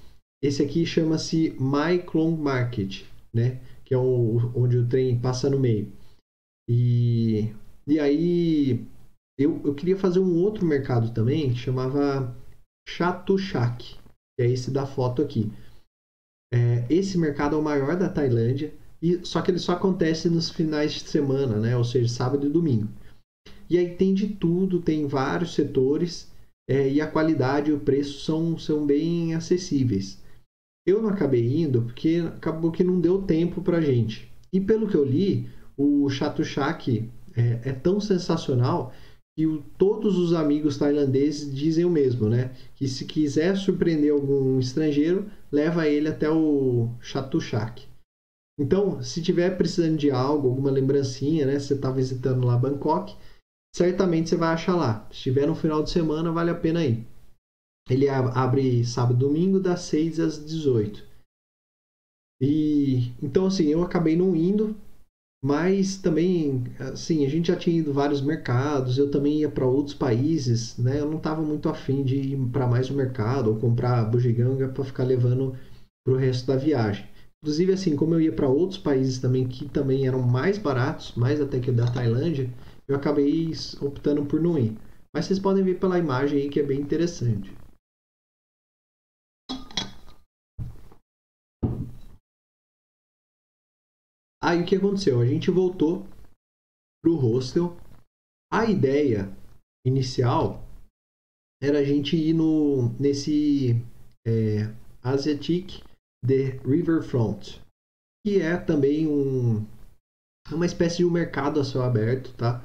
Esse 0.43 0.63
aqui 0.63 0.87
chama-se 0.87 1.51
My 1.61 1.99
Clone 2.05 2.37
Market, 2.37 3.05
né? 3.33 3.61
Que 3.85 3.95
é 3.95 3.99
o, 3.99 4.53
onde 4.55 4.79
o 4.79 4.89
trem 4.89 5.19
passa 5.19 5.51
no 5.51 5.59
meio. 5.59 5.93
E, 6.69 7.53
e 7.87 8.01
aí 8.01 8.87
eu, 9.39 9.61
eu 9.65 9.75
queria 9.75 9.97
fazer 9.97 10.19
um 10.19 10.43
outro 10.43 10.65
mercado 10.65 11.13
também 11.13 11.53
que 11.53 11.59
chamava 11.59 12.35
Chatuchak, 12.89 13.95
que 13.95 14.43
é 14.43 14.51
esse 14.51 14.71
da 14.71 14.87
foto 14.87 15.21
aqui. 15.21 15.53
É, 16.53 16.87
esse 16.89 17.19
mercado 17.19 17.55
é 17.57 17.59
o 17.59 17.63
maior 17.63 17.97
da 17.97 18.09
Tailândia 18.09 18.73
e, 19.07 19.25
só 19.25 19.41
que 19.41 19.51
ele 19.53 19.59
só 19.59 19.73
acontece 19.73 20.29
nos 20.29 20.51
finais 20.51 20.93
de 20.93 21.01
semana, 21.01 21.59
né? 21.59 21.77
Ou 21.77 21.85
seja, 21.85 22.09
sábado 22.09 22.47
e 22.47 22.51
domingo. 22.51 22.89
E 23.71 23.79
aí 23.79 23.95
tem 23.95 24.13
de 24.13 24.29
tudo, 24.29 24.81
tem 24.81 25.07
vários 25.07 25.55
setores 25.55 26.29
é, 26.69 26.91
e 26.91 27.01
a 27.01 27.07
qualidade 27.07 27.71
e 27.71 27.75
o 27.75 27.79
preço 27.79 28.25
são, 28.25 28.59
são 28.59 28.85
bem 28.85 29.35
acessíveis. 29.35 30.21
Eu 30.85 31.01
não 31.01 31.11
acabei 31.11 31.63
indo 31.63 31.83
porque 31.83 32.23
acabou 32.27 32.73
que 32.73 32.83
não 32.83 33.01
deu 33.01 33.23
tempo 33.23 33.63
pra 33.63 33.81
gente. 33.81 34.31
E 34.53 34.61
pelo 34.61 34.89
que 34.89 34.97
eu 34.97 35.05
li, 35.05 35.49
o 35.77 36.09
Chatuchak 36.09 37.09
é, 37.37 37.61
é 37.65 37.73
tão 37.73 38.01
sensacional 38.01 38.93
que 39.37 39.47
o, 39.47 39.63
todos 39.77 40.17
os 40.17 40.33
amigos 40.33 40.79
tailandeses 40.79 41.55
dizem 41.55 41.85
o 41.85 41.91
mesmo, 41.91 42.29
né? 42.29 42.53
Que 42.75 42.89
se 42.89 43.05
quiser 43.05 43.57
surpreender 43.57 44.13
algum 44.13 44.59
estrangeiro, 44.59 45.27
leva 45.53 45.87
ele 45.87 46.09
até 46.09 46.31
o 46.31 46.89
Chatuchak. 47.01 47.87
Então, 48.59 49.03
se 49.03 49.23
tiver 49.23 49.57
precisando 49.57 49.97
de 49.97 50.11
algo, 50.11 50.49
alguma 50.49 50.71
lembrancinha, 50.71 51.45
né? 51.45 51.59
Você 51.59 51.75
está 51.75 51.91
visitando 51.91 52.47
lá 52.47 52.57
Bangkok, 52.57 53.15
certamente 53.75 54.31
você 54.31 54.37
vai 54.37 54.55
achar 54.55 54.75
lá. 54.75 55.07
Se 55.13 55.25
tiver 55.25 55.47
no 55.47 55.55
final 55.55 55.83
de 55.83 55.91
semana, 55.91 56.33
vale 56.33 56.51
a 56.51 56.55
pena 56.55 56.85
ir. 56.85 57.07
Ele 57.89 58.09
abre 58.09 58.85
sábado 58.85 59.17
e 59.17 59.19
domingo, 59.19 59.61
das 59.61 59.81
6 59.81 60.19
às 60.19 60.45
18. 60.45 61.05
E 62.41 63.13
então 63.23 63.47
assim, 63.47 63.67
eu 63.67 63.83
acabei 63.83 64.17
não 64.17 64.35
indo, 64.35 64.77
mas 65.43 65.97
também 65.97 66.65
assim, 66.79 67.25
a 67.25 67.29
gente 67.29 67.49
já 67.49 67.57
tinha 67.57 67.79
ido 67.79 67.93
vários 67.93 68.21
mercados, 68.21 68.99
eu 68.99 69.11
também 69.11 69.41
ia 69.41 69.51
para 69.51 69.67
outros 69.67 69.95
países, 69.95 70.77
né? 70.79 71.01
Eu 71.01 71.07
não 71.09 71.19
estava 71.19 71.43
muito 71.43 71.69
afim 71.69 72.03
de 72.03 72.17
ir 72.17 72.51
para 72.51 72.67
mais 72.67 72.91
um 72.91 72.97
mercado 72.97 73.51
ou 73.51 73.61
comprar 73.61 74.05
bugiganga 74.05 74.69
para 74.69 74.85
ficar 74.85 75.05
levando 75.05 75.57
para 76.05 76.15
o 76.15 76.17
resto 76.17 76.47
da 76.47 76.57
viagem. 76.57 77.07
Inclusive, 77.47 77.75
assim, 77.75 77.95
como 77.95 78.13
eu 78.13 78.21
ia 78.21 78.33
para 78.33 78.49
outros 78.49 78.77
países 78.77 79.21
também 79.21 79.47
que 79.47 79.69
também 79.69 80.05
eram 80.05 80.21
mais 80.21 80.59
baratos, 80.59 81.15
mais 81.15 81.41
até 81.41 81.61
que 81.61 81.71
o 81.71 81.73
da 81.73 81.87
Tailândia, 81.87 82.53
eu 82.89 82.97
acabei 82.97 83.53
optando 83.81 84.27
por 84.27 84.41
não 84.41 84.59
ir. 84.59 84.77
Mas 85.15 85.27
vocês 85.27 85.39
podem 85.39 85.63
ver 85.63 85.79
pela 85.79 85.97
imagem 85.97 86.41
aí 86.41 86.51
que 86.51 86.59
é 86.59 86.63
bem 86.65 86.81
interessante. 86.81 87.57
Aí 94.43 94.61
o 94.61 94.67
que 94.67 94.75
aconteceu? 94.75 95.21
A 95.21 95.27
gente 95.27 95.49
voltou 95.49 96.05
pro 97.01 97.15
hostel. 97.15 97.77
A 98.53 98.69
ideia 98.69 99.31
inicial 99.87 100.67
era 101.63 101.79
a 101.79 101.85
gente 101.85 102.17
ir 102.17 102.33
no 102.33 102.89
nesse 102.99 103.81
é, 104.27 104.75
Asiatic 105.01 105.86
The 106.27 106.59
Riverfront, 106.65 107.61
que 108.25 108.41
é 108.41 108.57
também 108.57 109.07
um, 109.07 109.65
uma 110.53 110.67
espécie 110.67 110.99
de 110.99 111.05
um 111.05 111.11
mercado 111.11 111.61
a 111.61 111.65
céu 111.65 111.83
aberto, 111.83 112.35
tá? 112.35 112.63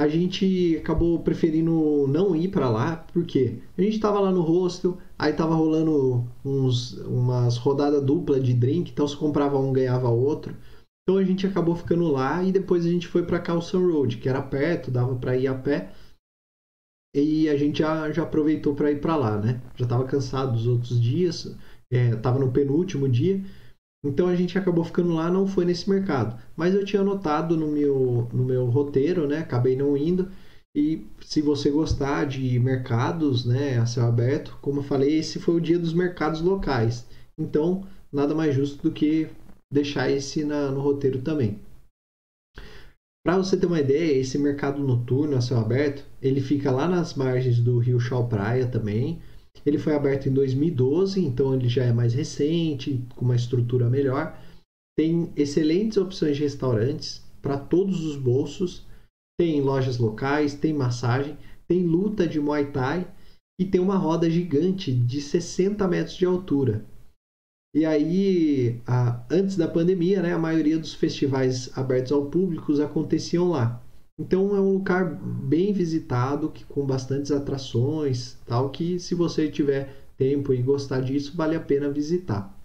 A 0.00 0.08
gente 0.08 0.76
acabou 0.78 1.22
preferindo 1.22 2.06
não 2.08 2.34
ir 2.34 2.48
para 2.48 2.68
lá, 2.68 2.96
porque 3.12 3.58
a 3.76 3.82
gente 3.82 3.94
estava 3.94 4.18
lá 4.18 4.32
no 4.32 4.40
hostel, 4.40 4.98
aí 5.18 5.32
tava 5.32 5.54
rolando 5.54 6.26
uns, 6.44 6.94
umas 7.06 7.56
rodadas 7.56 8.02
dupla 8.02 8.40
de 8.40 8.54
drink, 8.54 8.90
então 8.90 9.06
se 9.06 9.16
comprava 9.16 9.58
um 9.58 9.72
ganhava 9.72 10.08
outro. 10.08 10.56
Então 11.02 11.18
a 11.18 11.24
gente 11.24 11.46
acabou 11.46 11.76
ficando 11.76 12.08
lá 12.08 12.42
e 12.42 12.50
depois 12.52 12.86
a 12.86 12.88
gente 12.88 13.06
foi 13.06 13.24
para 13.24 13.40
Carlson 13.40 13.86
Road, 13.86 14.16
que 14.16 14.28
era 14.28 14.40
perto, 14.40 14.90
dava 14.90 15.14
para 15.16 15.36
ir 15.36 15.46
a 15.46 15.54
pé. 15.54 15.92
E 17.14 17.48
a 17.48 17.56
gente 17.56 17.80
já, 17.80 18.10
já 18.10 18.22
aproveitou 18.22 18.74
para 18.74 18.90
ir 18.90 19.00
para 19.00 19.16
lá, 19.16 19.38
né? 19.38 19.60
Já 19.74 19.84
estava 19.84 20.04
cansado 20.04 20.52
dos 20.52 20.66
outros 20.66 20.98
dias, 20.98 21.54
estava 21.92 22.38
é, 22.38 22.40
no 22.40 22.50
penúltimo 22.50 23.08
dia. 23.08 23.42
Então 24.04 24.26
a 24.26 24.34
gente 24.34 24.58
acabou 24.58 24.84
ficando 24.84 25.14
lá, 25.14 25.30
não 25.30 25.46
foi 25.46 25.64
nesse 25.64 25.88
mercado. 25.88 26.40
Mas 26.56 26.74
eu 26.74 26.84
tinha 26.84 27.02
anotado 27.02 27.56
no 27.56 27.68
meu, 27.68 28.28
no 28.32 28.44
meu 28.44 28.66
roteiro, 28.66 29.28
né? 29.28 29.38
Acabei 29.38 29.76
não 29.76 29.96
indo. 29.96 30.28
E 30.74 31.06
se 31.20 31.42
você 31.42 31.70
gostar 31.70 32.24
de 32.24 32.58
mercados, 32.58 33.44
né, 33.44 33.76
a 33.76 33.84
céu 33.84 34.06
aberto, 34.06 34.58
como 34.62 34.80
eu 34.80 34.84
falei, 34.84 35.18
esse 35.18 35.38
foi 35.38 35.54
o 35.54 35.60
dia 35.60 35.78
dos 35.78 35.92
mercados 35.92 36.40
locais. 36.40 37.06
Então, 37.38 37.86
nada 38.10 38.34
mais 38.34 38.54
justo 38.54 38.82
do 38.82 38.90
que 38.90 39.28
deixar 39.70 40.10
esse 40.10 40.44
na, 40.44 40.70
no 40.70 40.80
roteiro 40.80 41.20
também. 41.20 41.60
Para 43.24 43.36
você 43.36 43.56
ter 43.56 43.66
uma 43.66 43.80
ideia, 43.80 44.18
esse 44.18 44.36
mercado 44.38 44.82
noturno 44.82 45.36
a 45.36 45.40
céu 45.40 45.58
aberto, 45.58 46.04
ele 46.20 46.40
fica 46.40 46.72
lá 46.72 46.88
nas 46.88 47.14
margens 47.14 47.60
do 47.60 47.78
Rio 47.78 48.00
Chau 48.00 48.26
Praia 48.26 48.66
também. 48.66 49.20
Ele 49.64 49.78
foi 49.78 49.94
aberto 49.94 50.28
em 50.28 50.32
2012, 50.32 51.24
então 51.24 51.54
ele 51.54 51.68
já 51.68 51.84
é 51.84 51.92
mais 51.92 52.14
recente, 52.14 53.04
com 53.14 53.24
uma 53.24 53.36
estrutura 53.36 53.88
melhor. 53.88 54.38
Tem 54.96 55.32
excelentes 55.36 55.96
opções 55.96 56.36
de 56.36 56.42
restaurantes 56.42 57.22
para 57.40 57.56
todos 57.56 58.04
os 58.04 58.16
bolsos 58.16 58.86
tem 59.42 59.60
lojas 59.60 59.98
locais, 59.98 60.54
tem 60.54 60.72
massagem, 60.72 61.36
tem 61.66 61.82
luta 61.84 62.28
de 62.28 62.40
Muay 62.40 62.70
Thai 62.70 63.12
e 63.60 63.64
tem 63.64 63.80
uma 63.80 63.96
roda 63.96 64.30
gigante 64.30 64.92
de 64.92 65.20
60 65.20 65.86
metros 65.88 66.16
de 66.16 66.24
altura. 66.24 66.84
E 67.74 67.84
aí, 67.84 68.80
a, 68.86 69.24
antes 69.30 69.56
da 69.56 69.66
pandemia, 69.66 70.22
né, 70.22 70.32
a 70.32 70.38
maioria 70.38 70.78
dos 70.78 70.94
festivais 70.94 71.76
abertos 71.76 72.12
ao 72.12 72.26
público 72.26 72.80
aconteciam 72.80 73.48
lá. 73.48 73.82
Então 74.18 74.54
é 74.54 74.60
um 74.60 74.74
lugar 74.74 75.04
bem 75.04 75.72
visitado, 75.72 76.50
que, 76.50 76.64
com 76.64 76.86
bastantes 76.86 77.30
atrações, 77.30 78.34
tal, 78.46 78.70
que 78.70 78.98
se 78.98 79.14
você 79.14 79.50
tiver 79.50 79.94
tempo 80.16 80.52
e 80.52 80.62
gostar 80.62 81.00
disso, 81.00 81.36
vale 81.36 81.56
a 81.56 81.60
pena 81.60 81.90
visitar. 81.90 82.56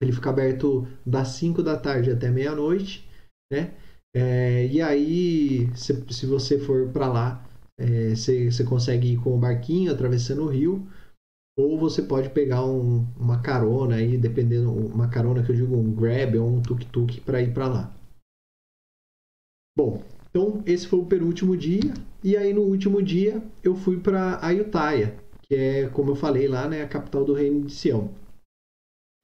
Ele 0.00 0.12
fica 0.12 0.30
aberto 0.30 0.86
das 1.04 1.28
5 1.28 1.62
da 1.62 1.76
tarde 1.76 2.10
até 2.10 2.30
meia-noite, 2.30 3.08
né? 3.50 3.74
É, 4.14 4.66
e 4.66 4.80
aí, 4.80 5.68
se, 5.74 5.92
se 6.10 6.26
você 6.26 6.58
for 6.58 6.88
para 6.90 7.08
lá, 7.08 7.48
é, 7.78 8.14
você, 8.14 8.64
consegue 8.64 9.12
ir 9.12 9.16
com 9.18 9.34
o 9.34 9.38
barquinho 9.38 9.92
atravessando 9.92 10.42
o 10.42 10.48
rio, 10.48 10.86
ou 11.58 11.78
você 11.78 12.02
pode 12.02 12.30
pegar 12.30 12.64
um, 12.64 13.06
uma 13.16 13.40
carona 13.40 13.96
aí, 13.96 14.16
dependendo, 14.16 14.70
uma 14.70 15.08
carona 15.08 15.42
que 15.42 15.50
eu 15.50 15.56
digo 15.56 15.76
um 15.76 15.94
grab 15.94 16.36
ou 16.38 16.48
um 16.48 16.62
tuk-tuk 16.62 17.20
para 17.22 17.40
ir 17.40 17.52
para 17.52 17.68
lá. 17.68 17.94
Bom, 19.76 20.02
então 20.36 20.62
esse 20.66 20.86
foi 20.86 20.98
o 20.98 21.06
penúltimo 21.06 21.56
dia, 21.56 21.94
e 22.22 22.36
aí 22.36 22.52
no 22.52 22.60
último 22.60 23.02
dia 23.02 23.42
eu 23.62 23.74
fui 23.74 23.98
para 23.98 24.38
Ayutthaya, 24.44 25.16
que 25.40 25.54
é, 25.54 25.88
como 25.88 26.10
eu 26.10 26.14
falei 26.14 26.46
lá, 26.46 26.68
né, 26.68 26.82
a 26.82 26.86
capital 26.86 27.24
do 27.24 27.32
reino 27.32 27.64
de 27.64 27.72
Sião. 27.72 28.10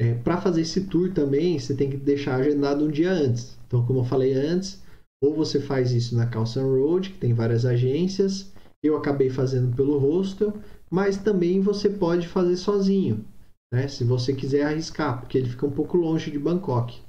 É, 0.00 0.14
para 0.14 0.40
fazer 0.40 0.62
esse 0.62 0.86
tour 0.86 1.12
também, 1.12 1.58
você 1.58 1.74
tem 1.74 1.90
que 1.90 1.98
deixar 1.98 2.36
agendado 2.36 2.86
um 2.86 2.90
dia 2.90 3.10
antes. 3.10 3.58
Então, 3.66 3.84
como 3.84 4.00
eu 4.00 4.04
falei 4.04 4.32
antes, 4.32 4.82
ou 5.22 5.34
você 5.34 5.60
faz 5.60 5.92
isso 5.92 6.16
na 6.16 6.26
Calson 6.26 6.64
Road, 6.64 7.10
que 7.10 7.18
tem 7.18 7.34
várias 7.34 7.66
agências. 7.66 8.50
Eu 8.82 8.96
acabei 8.96 9.28
fazendo 9.28 9.76
pelo 9.76 9.98
hostel, 9.98 10.54
mas 10.90 11.18
também 11.18 11.60
você 11.60 11.90
pode 11.90 12.26
fazer 12.26 12.56
sozinho, 12.56 13.22
né? 13.70 13.86
Se 13.86 14.02
você 14.02 14.34
quiser 14.34 14.62
arriscar, 14.64 15.20
porque 15.20 15.36
ele 15.36 15.50
fica 15.50 15.66
um 15.66 15.70
pouco 15.70 15.98
longe 15.98 16.30
de 16.30 16.38
Bangkok. 16.38 17.02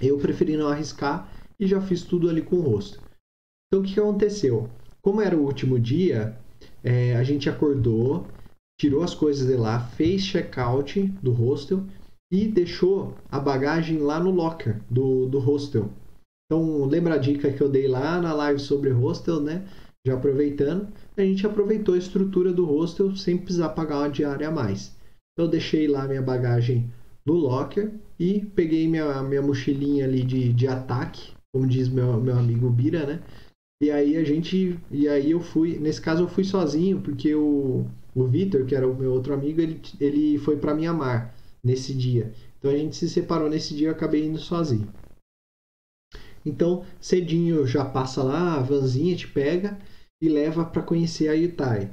Eu 0.00 0.16
preferi 0.16 0.56
não 0.56 0.68
arriscar 0.68 1.28
e 1.58 1.66
já 1.66 1.80
fiz 1.80 2.02
tudo 2.02 2.30
ali 2.30 2.40
com 2.40 2.56
o 2.56 2.62
hostel. 2.62 3.05
Então 3.68 3.80
o 3.80 3.84
que 3.84 3.98
aconteceu? 3.98 4.68
Como 5.02 5.20
era 5.20 5.36
o 5.36 5.44
último 5.44 5.78
dia, 5.78 6.36
é, 6.82 7.16
a 7.16 7.22
gente 7.22 7.48
acordou, 7.48 8.26
tirou 8.80 9.02
as 9.02 9.14
coisas 9.14 9.46
de 9.46 9.56
lá, 9.56 9.80
fez 9.80 10.22
check-out 10.22 11.00
do 11.22 11.32
hostel 11.32 11.84
e 12.30 12.46
deixou 12.46 13.14
a 13.30 13.38
bagagem 13.38 13.98
lá 13.98 14.18
no 14.20 14.30
locker 14.30 14.80
do, 14.90 15.26
do 15.26 15.38
hostel. 15.38 15.90
Então, 16.46 16.84
lembra 16.84 17.14
a 17.14 17.18
dica 17.18 17.52
que 17.52 17.60
eu 17.60 17.68
dei 17.68 17.88
lá 17.88 18.20
na 18.20 18.32
live 18.32 18.60
sobre 18.60 18.90
hostel, 18.90 19.40
né? 19.40 19.66
Já 20.06 20.14
aproveitando, 20.14 20.88
a 21.16 21.22
gente 21.22 21.44
aproveitou 21.44 21.94
a 21.94 21.98
estrutura 21.98 22.52
do 22.52 22.64
hostel 22.64 23.16
sem 23.16 23.36
precisar 23.36 23.70
pagar 23.70 23.98
uma 23.98 24.10
diária 24.10 24.46
a 24.46 24.52
mais. 24.52 24.94
Então, 25.32 25.46
eu 25.46 25.50
deixei 25.50 25.88
lá 25.88 26.06
minha 26.06 26.22
bagagem 26.22 26.88
no 27.24 27.34
locker 27.34 27.92
e 28.18 28.40
peguei 28.40 28.86
minha, 28.86 29.22
minha 29.24 29.42
mochilinha 29.42 30.04
ali 30.04 30.22
de, 30.22 30.52
de 30.52 30.68
ataque, 30.68 31.32
como 31.52 31.66
diz 31.66 31.88
meu, 31.88 32.20
meu 32.20 32.38
amigo 32.38 32.70
Bira, 32.70 33.04
né? 33.04 33.22
E 33.82 33.90
aí 33.90 34.16
a 34.16 34.24
gente. 34.24 34.78
E 34.90 35.08
aí 35.08 35.30
eu 35.30 35.40
fui. 35.40 35.78
Nesse 35.78 36.00
caso 36.00 36.22
eu 36.22 36.28
fui 36.28 36.44
sozinho, 36.44 37.00
porque 37.00 37.34
o, 37.34 37.86
o 38.14 38.24
Vitor, 38.24 38.64
que 38.64 38.74
era 38.74 38.88
o 38.88 38.96
meu 38.96 39.12
outro 39.12 39.34
amigo, 39.34 39.60
ele, 39.60 39.80
ele 40.00 40.38
foi 40.38 40.56
para 40.56 40.74
Mianmar 40.74 41.34
nesse 41.62 41.92
dia. 41.94 42.32
Então 42.58 42.70
a 42.70 42.76
gente 42.76 42.96
se 42.96 43.08
separou 43.08 43.50
nesse 43.50 43.74
dia 43.74 43.88
e 43.88 43.90
acabei 43.90 44.24
indo 44.24 44.38
sozinho. 44.38 44.88
Então, 46.44 46.84
cedinho 47.00 47.66
já 47.66 47.84
passa 47.84 48.22
lá, 48.22 48.54
a 48.54 48.62
vanzinha 48.62 49.16
te 49.16 49.26
pega 49.26 49.76
e 50.22 50.28
leva 50.28 50.64
para 50.64 50.82
conhecer 50.82 51.28
a 51.28 51.32
Yutai. 51.32 51.90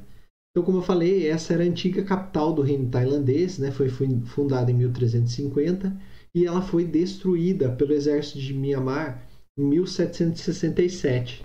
Então, 0.52 0.64
como 0.64 0.78
eu 0.78 0.84
falei, 0.84 1.28
essa 1.28 1.54
era 1.54 1.64
a 1.64 1.66
antiga 1.66 2.04
capital 2.04 2.54
do 2.54 2.62
reino 2.62 2.88
tailandês, 2.88 3.58
né? 3.58 3.72
foi 3.72 3.90
fundada 3.90 4.70
em 4.70 4.76
1350 4.76 6.00
e 6.36 6.46
ela 6.46 6.62
foi 6.62 6.86
destruída 6.86 7.72
pelo 7.72 7.94
exército 7.94 8.38
de 8.38 8.54
Myanmar 8.54 9.28
em 9.58 9.64
1767. 9.64 11.44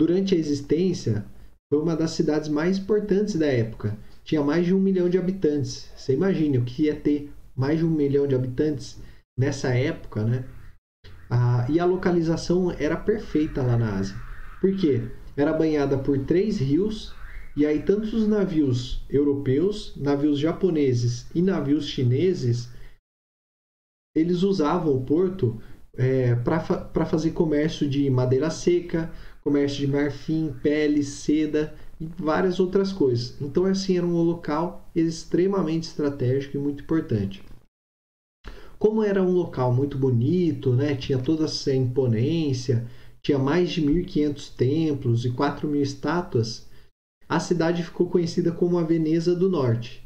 Durante 0.00 0.34
a 0.34 0.38
existência, 0.38 1.26
foi 1.70 1.78
uma 1.78 1.94
das 1.94 2.12
cidades 2.12 2.48
mais 2.48 2.78
importantes 2.78 3.34
da 3.34 3.44
época. 3.44 3.98
Tinha 4.24 4.42
mais 4.42 4.64
de 4.64 4.72
um 4.72 4.80
milhão 4.80 5.10
de 5.10 5.18
habitantes. 5.18 5.92
Você 5.94 6.14
imagina 6.14 6.58
o 6.58 6.64
que 6.64 6.84
ia 6.84 6.96
ter 6.96 7.30
mais 7.54 7.80
de 7.80 7.84
um 7.84 7.90
milhão 7.90 8.26
de 8.26 8.34
habitantes 8.34 8.98
nessa 9.38 9.68
época, 9.74 10.24
né? 10.24 10.46
Ah, 11.28 11.66
e 11.68 11.78
a 11.78 11.84
localização 11.84 12.70
era 12.70 12.96
perfeita 12.96 13.62
lá 13.62 13.76
na 13.76 13.98
Ásia. 13.98 14.16
Por 14.58 14.74
quê? 14.74 15.02
Era 15.36 15.52
banhada 15.52 15.98
por 15.98 16.18
três 16.24 16.56
rios, 16.56 17.14
e 17.54 17.66
aí 17.66 17.82
tanto 17.82 18.16
os 18.16 18.26
navios 18.26 19.04
europeus, 19.10 19.94
navios 19.98 20.38
japoneses 20.38 21.26
e 21.34 21.42
navios 21.42 21.86
chineses, 21.86 22.70
eles 24.16 24.42
usavam 24.44 24.96
o 24.96 25.04
porto 25.04 25.60
é, 25.94 26.34
para 26.36 26.60
fa 26.60 27.04
fazer 27.04 27.32
comércio 27.32 27.86
de 27.86 28.08
madeira 28.08 28.48
seca, 28.48 29.12
comércio 29.42 29.78
de 29.78 29.86
marfim, 29.86 30.54
pele, 30.62 31.02
seda 31.02 31.74
e 32.00 32.06
várias 32.06 32.60
outras 32.60 32.92
coisas. 32.92 33.34
Então, 33.40 33.64
assim, 33.66 33.96
era 33.96 34.06
um 34.06 34.22
local 34.22 34.88
extremamente 34.94 35.84
estratégico 35.84 36.56
e 36.56 36.60
muito 36.60 36.82
importante. 36.82 37.42
Como 38.78 39.02
era 39.02 39.22
um 39.22 39.30
local 39.30 39.72
muito 39.72 39.98
bonito, 39.98 40.74
né? 40.74 40.94
tinha 40.94 41.18
toda 41.18 41.44
essa 41.44 41.74
imponência, 41.74 42.86
tinha 43.22 43.38
mais 43.38 43.70
de 43.70 43.82
1.500 43.82 44.54
templos 44.54 45.24
e 45.24 45.30
4.000 45.30 45.82
estátuas, 45.82 46.66
a 47.28 47.38
cidade 47.38 47.84
ficou 47.84 48.08
conhecida 48.08 48.50
como 48.50 48.78
a 48.78 48.82
Veneza 48.82 49.36
do 49.36 49.48
Norte. 49.48 50.02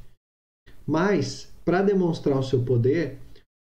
Mas, 0.84 1.48
para 1.64 1.82
demonstrar 1.82 2.38
o 2.38 2.42
seu 2.42 2.62
poder, 2.62 3.18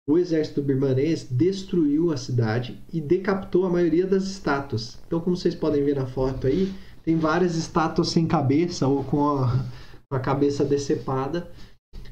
o 0.07 0.17
exército 0.17 0.61
birmanês 0.61 1.27
destruiu 1.29 2.11
a 2.11 2.17
cidade 2.17 2.81
e 2.91 2.99
decapitou 2.99 3.65
a 3.65 3.69
maioria 3.69 4.05
das 4.05 4.23
estátuas. 4.23 4.99
Então, 5.07 5.19
como 5.21 5.35
vocês 5.35 5.55
podem 5.55 5.83
ver 5.83 5.95
na 5.95 6.05
foto 6.05 6.47
aí, 6.47 6.73
tem 7.03 7.15
várias 7.15 7.55
estátuas 7.55 8.09
sem 8.09 8.27
cabeça 8.27 8.87
ou 8.87 9.03
com 9.03 9.27
a, 9.27 9.65
com 10.09 10.15
a 10.15 10.19
cabeça 10.19 10.65
decepada. 10.65 11.49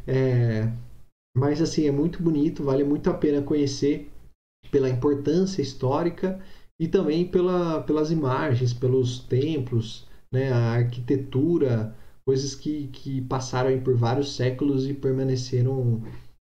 É, 0.07 0.71
mas 1.35 1.61
assim, 1.61 1.85
é 1.85 1.91
muito 1.91 2.21
bonito, 2.21 2.63
vale 2.63 2.83
muito 2.83 3.09
a 3.09 3.13
pena 3.13 3.41
conhecer 3.41 4.09
pela 4.69 4.89
importância 4.89 5.61
histórica 5.61 6.39
e 6.79 6.87
também 6.87 7.27
pela, 7.27 7.81
pelas 7.81 8.09
imagens, 8.09 8.73
pelos 8.73 9.19
templos, 9.19 10.07
né, 10.31 10.51
a 10.51 10.71
arquitetura, 10.71 11.95
coisas 12.25 12.55
que, 12.55 12.87
que 12.87 13.21
passaram 13.21 13.77
por 13.81 13.95
vários 13.95 14.35
séculos 14.35 14.87
e 14.87 14.93
permaneceram, 14.93 16.01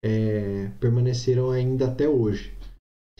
é, 0.04 0.70
permaneceram 0.78 1.50
ainda 1.50 1.88
até 1.88 2.06
hoje. 2.06 2.52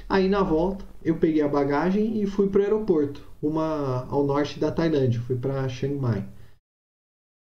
Aí 0.07 0.29
na 0.29 0.43
volta 0.43 0.85
eu 1.03 1.19
peguei 1.19 1.41
a 1.41 1.49
bagagem 1.49 2.23
e 2.23 2.27
fui 2.27 2.51
para 2.51 2.61
o 2.61 2.65
aeroporto, 2.65 3.27
uma 3.43 4.07
ao 4.11 4.25
norte 4.25 4.61
da 4.61 4.71
Tailândia, 4.71 5.21
fui 5.23 5.37
para 5.37 5.67
Chiang 5.67 5.97
Mai. 5.97 6.29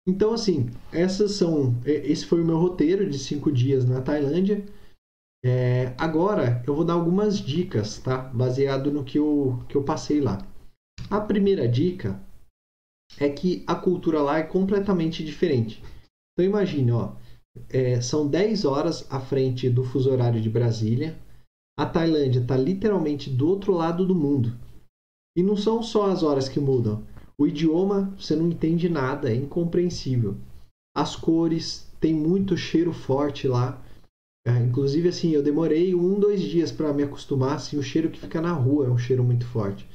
Então, 0.06 0.34
assim, 0.34 0.70
essas 0.92 1.32
são. 1.32 1.74
Esse 1.84 2.26
foi 2.26 2.42
o 2.42 2.44
meu 2.44 2.58
roteiro 2.58 3.08
de 3.08 3.18
cinco 3.18 3.50
dias 3.50 3.86
na 3.86 4.02
Tailândia. 4.02 4.64
É, 5.42 5.94
agora 5.98 6.62
eu 6.66 6.74
vou 6.74 6.84
dar 6.84 6.92
algumas 6.92 7.38
dicas, 7.38 7.98
tá? 7.98 8.18
Baseado 8.18 8.92
no 8.92 9.02
que 9.02 9.18
eu, 9.18 9.58
que 9.68 9.76
eu 9.76 9.82
passei 9.82 10.20
lá. 10.20 10.46
A 11.10 11.20
primeira 11.20 11.66
dica 11.66 12.22
é 13.18 13.28
que 13.30 13.64
a 13.66 13.74
cultura 13.74 14.20
lá 14.20 14.38
é 14.38 14.42
completamente 14.42 15.24
diferente. 15.24 15.82
Então 16.32 16.44
imagine, 16.44 16.92
ó, 16.92 17.14
é, 17.68 18.00
são 18.00 18.26
10 18.26 18.64
horas 18.64 19.06
à 19.10 19.20
frente 19.20 19.68
do 19.70 19.84
fuso 19.84 20.10
horário 20.10 20.40
de 20.40 20.50
Brasília. 20.50 21.18
a 21.78 21.86
Tailândia 21.86 22.40
está 22.40 22.56
literalmente 22.56 23.30
do 23.30 23.48
outro 23.48 23.72
lado 23.72 24.06
do 24.06 24.14
mundo. 24.14 24.52
E 25.36 25.42
não 25.42 25.56
são 25.56 25.82
só 25.82 26.10
as 26.10 26.22
horas 26.22 26.48
que 26.48 26.60
mudam. 26.60 27.04
O 27.36 27.46
idioma, 27.46 28.14
você 28.16 28.36
não 28.36 28.48
entende 28.48 28.88
nada, 28.88 29.30
é 29.30 29.34
incompreensível. 29.34 30.36
As 30.96 31.16
cores, 31.16 31.90
tem 32.00 32.14
muito 32.14 32.56
cheiro 32.56 32.92
forte 32.92 33.48
lá. 33.48 33.82
É, 34.46 34.56
inclusive, 34.58 35.08
assim, 35.08 35.30
eu 35.30 35.42
demorei 35.42 35.94
um, 35.94 36.20
dois 36.20 36.40
dias 36.40 36.70
para 36.70 36.92
me 36.92 37.02
acostumar. 37.02 37.56
Assim, 37.56 37.76
o 37.76 37.82
cheiro 37.82 38.10
que 38.10 38.20
fica 38.20 38.40
na 38.40 38.52
rua 38.52 38.86
é 38.86 38.90
um 38.90 38.98
cheiro 38.98 39.24
muito 39.24 39.46
forte. 39.46 39.88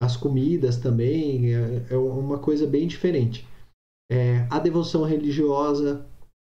As 0.00 0.16
comidas 0.16 0.76
também 0.76 1.52
é, 1.54 1.86
é 1.90 1.96
uma 1.96 2.38
coisa 2.38 2.66
bem 2.66 2.86
diferente. 2.86 3.46
É, 4.10 4.46
a 4.50 4.58
devoção 4.58 5.04
religiosa, 5.04 6.06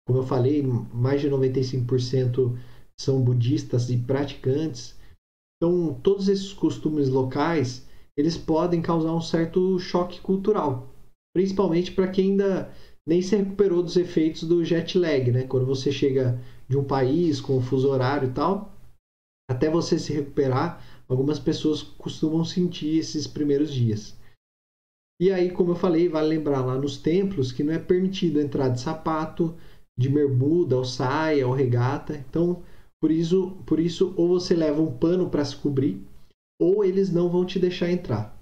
como 0.08 0.20
eu 0.20 0.24
falei, 0.24 0.64
mais 0.94 1.20
de 1.20 1.30
95% 1.30 2.58
são 2.98 3.22
budistas 3.22 3.90
e 3.90 3.98
praticantes. 3.98 4.98
Então, 5.58 5.94
todos 6.02 6.30
esses 6.30 6.54
costumes 6.54 7.10
locais, 7.10 7.86
eles 8.18 8.38
podem 8.38 8.82
causar 8.82 9.14
um 9.14 9.20
certo 9.20 9.78
choque 9.78 10.22
cultural, 10.22 10.88
principalmente 11.36 11.92
para 11.92 12.08
quem 12.08 12.32
ainda 12.32 12.74
nem 13.06 13.22
se 13.22 13.36
recuperou 13.36 13.84
dos 13.84 13.98
efeitos 13.98 14.44
do 14.44 14.64
jet 14.64 14.98
lag, 14.98 15.30
né? 15.30 15.44
Quando 15.44 15.66
você 15.66 15.92
chega 15.92 16.42
de 16.70 16.78
um 16.78 16.84
país 16.86 17.42
com 17.42 17.62
fuso 17.62 17.90
horário 17.90 18.30
e 18.30 18.34
tal, 18.34 18.74
até 19.50 19.70
você 19.70 20.00
se 20.00 20.14
recuperar, 20.14 20.82
algumas 21.08 21.40
pessoas 21.40 21.84
costumam 21.84 22.46
sentir 22.46 22.98
esses 22.98 23.28
primeiros 23.28 23.74
dias. 23.74 24.16
E 25.20 25.32
aí, 25.32 25.50
como 25.50 25.72
eu 25.72 25.76
falei, 25.76 26.08
vale 26.08 26.30
lembrar 26.30 26.64
lá 26.64 26.78
nos 26.78 26.98
templos 26.98 27.52
que 27.52 27.64
não 27.64 27.74
é 27.74 27.80
permitido 27.80 28.40
entrar 28.40 28.70
de 28.70 28.80
sapato, 28.80 29.56
de 29.98 30.10
bermuda, 30.10 30.78
ou 30.78 30.86
saia, 30.86 31.48
ou 31.48 31.54
regata. 31.54 32.16
Então, 32.30 32.62
por 33.02 33.12
isso, 33.12 33.58
por 33.66 33.80
isso 33.80 34.14
ou 34.16 34.28
você 34.28 34.56
leva 34.56 34.82
um 34.82 34.98
pano 34.98 35.30
para 35.30 35.46
se 35.46 35.56
cobrir, 35.56 36.02
ou 36.62 36.84
eles 36.84 37.12
não 37.12 37.30
vão 37.30 37.46
te 37.46 37.60
deixar 37.60 37.92
entrar. 37.92 38.38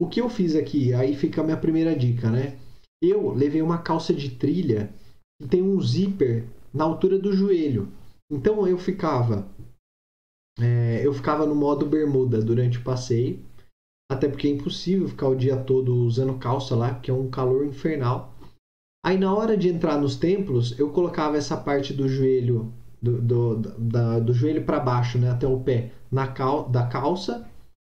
O 0.00 0.08
que 0.08 0.20
eu 0.20 0.28
fiz 0.28 0.56
aqui? 0.56 0.92
Aí 0.92 1.14
fica 1.14 1.40
a 1.40 1.44
minha 1.44 1.56
primeira 1.56 1.94
dica, 1.96 2.30
né? 2.30 2.58
Eu 3.02 3.32
levei 3.32 3.62
uma 3.62 3.78
calça 3.78 4.12
de 4.12 4.30
trilha 4.30 4.92
que 5.40 5.48
tem 5.48 5.62
um 5.62 5.80
zíper 5.80 6.44
na 6.72 6.84
altura 6.84 7.18
do 7.18 7.32
joelho. 7.32 7.88
Então 8.30 8.66
eu 8.66 8.78
ficava 8.78 9.46
é, 10.58 11.04
eu 11.04 11.12
ficava 11.12 11.46
no 11.46 11.54
modo 11.54 11.84
bermuda 11.84 12.40
durante 12.40 12.78
o 12.78 12.84
passeio 12.84 13.40
até 14.10 14.28
porque 14.28 14.46
é 14.46 14.50
impossível 14.50 15.08
ficar 15.08 15.28
o 15.28 15.34
dia 15.34 15.56
todo 15.56 15.94
usando 15.96 16.38
calça 16.38 16.76
lá, 16.76 16.94
porque 16.94 17.10
é 17.10 17.14
um 17.14 17.30
calor 17.30 17.66
infernal. 17.66 18.33
Aí 19.04 19.18
na 19.18 19.34
hora 19.34 19.54
de 19.54 19.68
entrar 19.68 19.98
nos 19.98 20.16
templos, 20.16 20.78
eu 20.78 20.90
colocava 20.90 21.36
essa 21.36 21.56
parte 21.58 21.92
do 21.92 22.08
joelho 22.08 22.72
do, 23.02 23.20
do, 23.20 23.56
do 24.22 24.32
joelho 24.32 24.64
para 24.64 24.80
baixo, 24.80 25.18
né, 25.18 25.30
até 25.30 25.46
o 25.46 25.60
pé, 25.60 25.92
na 26.10 26.26
cal, 26.26 26.70
da 26.70 26.86
calça, 26.86 27.46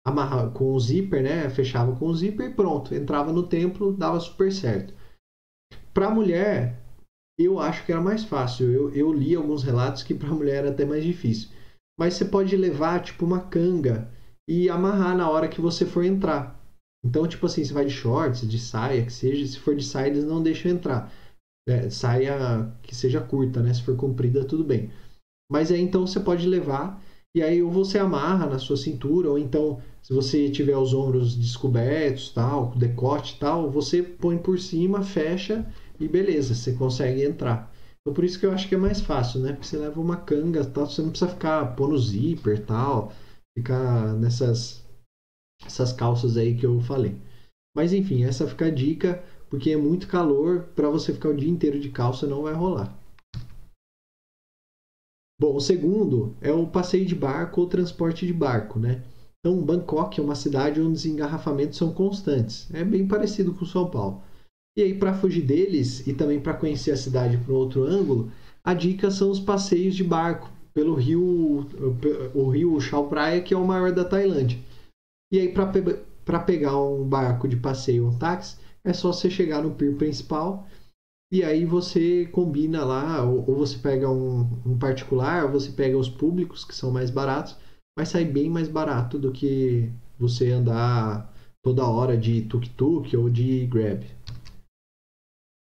amarrava 0.06 0.50
com 0.52 0.72
o 0.72 0.78
zíper, 0.78 1.22
né, 1.24 1.50
fechava 1.50 1.96
com 1.96 2.06
o 2.06 2.14
zíper 2.14 2.50
e 2.50 2.54
pronto, 2.54 2.94
entrava 2.94 3.32
no 3.32 3.42
templo, 3.42 3.92
dava 3.92 4.20
super 4.20 4.52
certo. 4.52 4.94
Para 5.92 6.10
mulher, 6.10 6.80
eu 7.36 7.58
acho 7.58 7.84
que 7.84 7.90
era 7.90 8.00
mais 8.00 8.22
fácil. 8.22 8.70
Eu, 8.70 8.90
eu 8.94 9.12
li 9.12 9.34
alguns 9.34 9.64
relatos 9.64 10.02
que 10.04 10.14
para 10.14 10.28
mulher 10.28 10.58
era 10.58 10.70
até 10.70 10.84
mais 10.84 11.02
difícil. 11.02 11.48
Mas 11.98 12.14
você 12.14 12.24
pode 12.24 12.56
levar 12.56 13.02
tipo 13.02 13.26
uma 13.26 13.40
canga 13.40 14.08
e 14.48 14.70
amarrar 14.70 15.16
na 15.16 15.28
hora 15.28 15.48
que 15.48 15.60
você 15.60 15.84
for 15.84 16.04
entrar. 16.04 16.59
Então, 17.04 17.26
tipo 17.26 17.46
assim, 17.46 17.64
você 17.64 17.72
vai 17.72 17.84
de 17.84 17.92
shorts, 17.92 18.48
de 18.48 18.58
saia, 18.58 19.04
que 19.04 19.12
seja. 19.12 19.46
Se 19.46 19.58
for 19.58 19.74
de 19.74 19.84
saia, 19.84 20.08
eles 20.08 20.24
não 20.24 20.42
deixam 20.42 20.70
entrar. 20.70 21.12
É, 21.68 21.88
saia 21.90 22.72
que 22.82 22.94
seja 22.94 23.20
curta, 23.20 23.62
né? 23.62 23.72
Se 23.72 23.82
for 23.82 23.96
comprida, 23.96 24.44
tudo 24.44 24.64
bem. 24.64 24.90
Mas 25.50 25.70
aí 25.70 25.80
então 25.80 26.06
você 26.06 26.20
pode 26.20 26.46
levar 26.46 27.02
e 27.34 27.42
aí 27.42 27.62
ou 27.62 27.70
você 27.70 27.98
amarra 27.98 28.46
na 28.46 28.58
sua 28.58 28.76
cintura, 28.76 29.30
ou 29.30 29.38
então, 29.38 29.80
se 30.02 30.12
você 30.12 30.50
tiver 30.50 30.76
os 30.76 30.92
ombros 30.94 31.36
descobertos, 31.36 32.30
tal, 32.30 32.72
decote 32.76 33.38
tal, 33.38 33.70
você 33.70 34.02
põe 34.02 34.38
por 34.38 34.58
cima, 34.58 35.02
fecha 35.02 35.66
e 35.98 36.08
beleza, 36.08 36.54
você 36.54 36.72
consegue 36.72 37.24
entrar. 37.24 37.72
Então 38.00 38.14
por 38.14 38.24
isso 38.24 38.38
que 38.38 38.46
eu 38.46 38.52
acho 38.52 38.68
que 38.68 38.74
é 38.74 38.78
mais 38.78 39.00
fácil, 39.00 39.40
né? 39.40 39.52
Porque 39.52 39.66
você 39.66 39.76
leva 39.76 40.00
uma 40.00 40.16
canga, 40.16 40.64
tal, 40.64 40.86
você 40.86 41.02
não 41.02 41.10
precisa 41.10 41.30
ficar 41.30 41.76
pondo 41.76 41.98
zíper, 41.98 42.64
tal 42.64 43.12
ficar 43.56 44.14
nessas 44.14 44.79
essas 45.64 45.92
calças 45.92 46.36
aí 46.36 46.54
que 46.54 46.66
eu 46.66 46.80
falei. 46.80 47.16
Mas 47.74 47.92
enfim, 47.92 48.24
essa 48.24 48.46
fica 48.46 48.66
a 48.66 48.70
dica, 48.70 49.22
porque 49.48 49.70
é 49.70 49.76
muito 49.76 50.08
calor, 50.08 50.68
para 50.74 50.90
você 50.90 51.12
ficar 51.12 51.30
o 51.30 51.36
dia 51.36 51.50
inteiro 51.50 51.78
de 51.78 51.90
calça 51.90 52.26
não 52.26 52.42
vai 52.42 52.54
rolar. 52.54 52.96
Bom, 55.40 55.56
o 55.56 55.60
segundo 55.60 56.36
é 56.40 56.52
o 56.52 56.66
passeio 56.66 57.06
de 57.06 57.14
barco 57.14 57.62
ou 57.62 57.66
transporte 57.66 58.26
de 58.26 58.32
barco, 58.32 58.78
né? 58.78 59.02
Então, 59.38 59.62
Bangkok 59.62 60.20
é 60.20 60.22
uma 60.22 60.34
cidade 60.34 60.82
onde 60.82 60.92
os 60.92 61.06
engarrafamentos 61.06 61.78
são 61.78 61.94
constantes. 61.94 62.68
É 62.74 62.84
bem 62.84 63.06
parecido 63.08 63.54
com 63.54 63.64
São 63.64 63.88
Paulo. 63.88 64.22
E 64.76 64.82
aí, 64.82 64.94
para 64.94 65.14
fugir 65.14 65.42
deles 65.42 66.06
e 66.06 66.12
também 66.12 66.38
para 66.38 66.52
conhecer 66.52 66.90
a 66.90 66.96
cidade 66.96 67.38
por 67.38 67.54
outro 67.54 67.84
ângulo, 67.84 68.30
a 68.62 68.74
dica 68.74 69.10
são 69.10 69.30
os 69.30 69.40
passeios 69.40 69.96
de 69.96 70.04
barco 70.04 70.50
pelo 70.74 70.94
rio, 70.94 71.66
o 72.34 72.50
rio 72.50 72.78
Chao 72.80 73.08
Praia, 73.08 73.40
que 73.40 73.54
é 73.54 73.56
o 73.56 73.66
maior 73.66 73.92
da 73.92 74.04
Tailândia. 74.04 74.58
E 75.32 75.38
aí, 75.38 75.52
para 75.52 75.66
pe 75.66 75.82
pegar 76.46 76.78
um 76.78 77.08
barco 77.08 77.48
de 77.48 77.56
passeio, 77.56 78.06
um 78.06 78.16
táxi, 78.16 78.56
é 78.84 78.92
só 78.92 79.12
você 79.12 79.28
chegar 79.28 79.62
no 79.62 79.74
pier 79.74 79.96
principal 79.96 80.66
e 81.32 81.44
aí 81.44 81.64
você 81.64 82.26
combina 82.26 82.84
lá, 82.84 83.22
ou, 83.22 83.48
ou 83.48 83.56
você 83.56 83.78
pega 83.78 84.10
um, 84.10 84.40
um, 84.66 84.76
particular, 84.76 85.44
ou 85.44 85.52
você 85.52 85.70
pega 85.70 85.96
os 85.96 86.08
públicos, 86.08 86.64
que 86.64 86.74
são 86.74 86.90
mais 86.90 87.08
baratos, 87.08 87.56
vai 87.96 88.04
sair 88.04 88.24
bem 88.24 88.50
mais 88.50 88.68
barato 88.68 89.16
do 89.16 89.30
que 89.30 89.88
você 90.18 90.50
andar 90.50 91.32
toda 91.62 91.86
hora 91.86 92.16
de 92.16 92.42
tuk-tuk 92.42 93.16
ou 93.16 93.30
de 93.30 93.64
grab. 93.66 94.04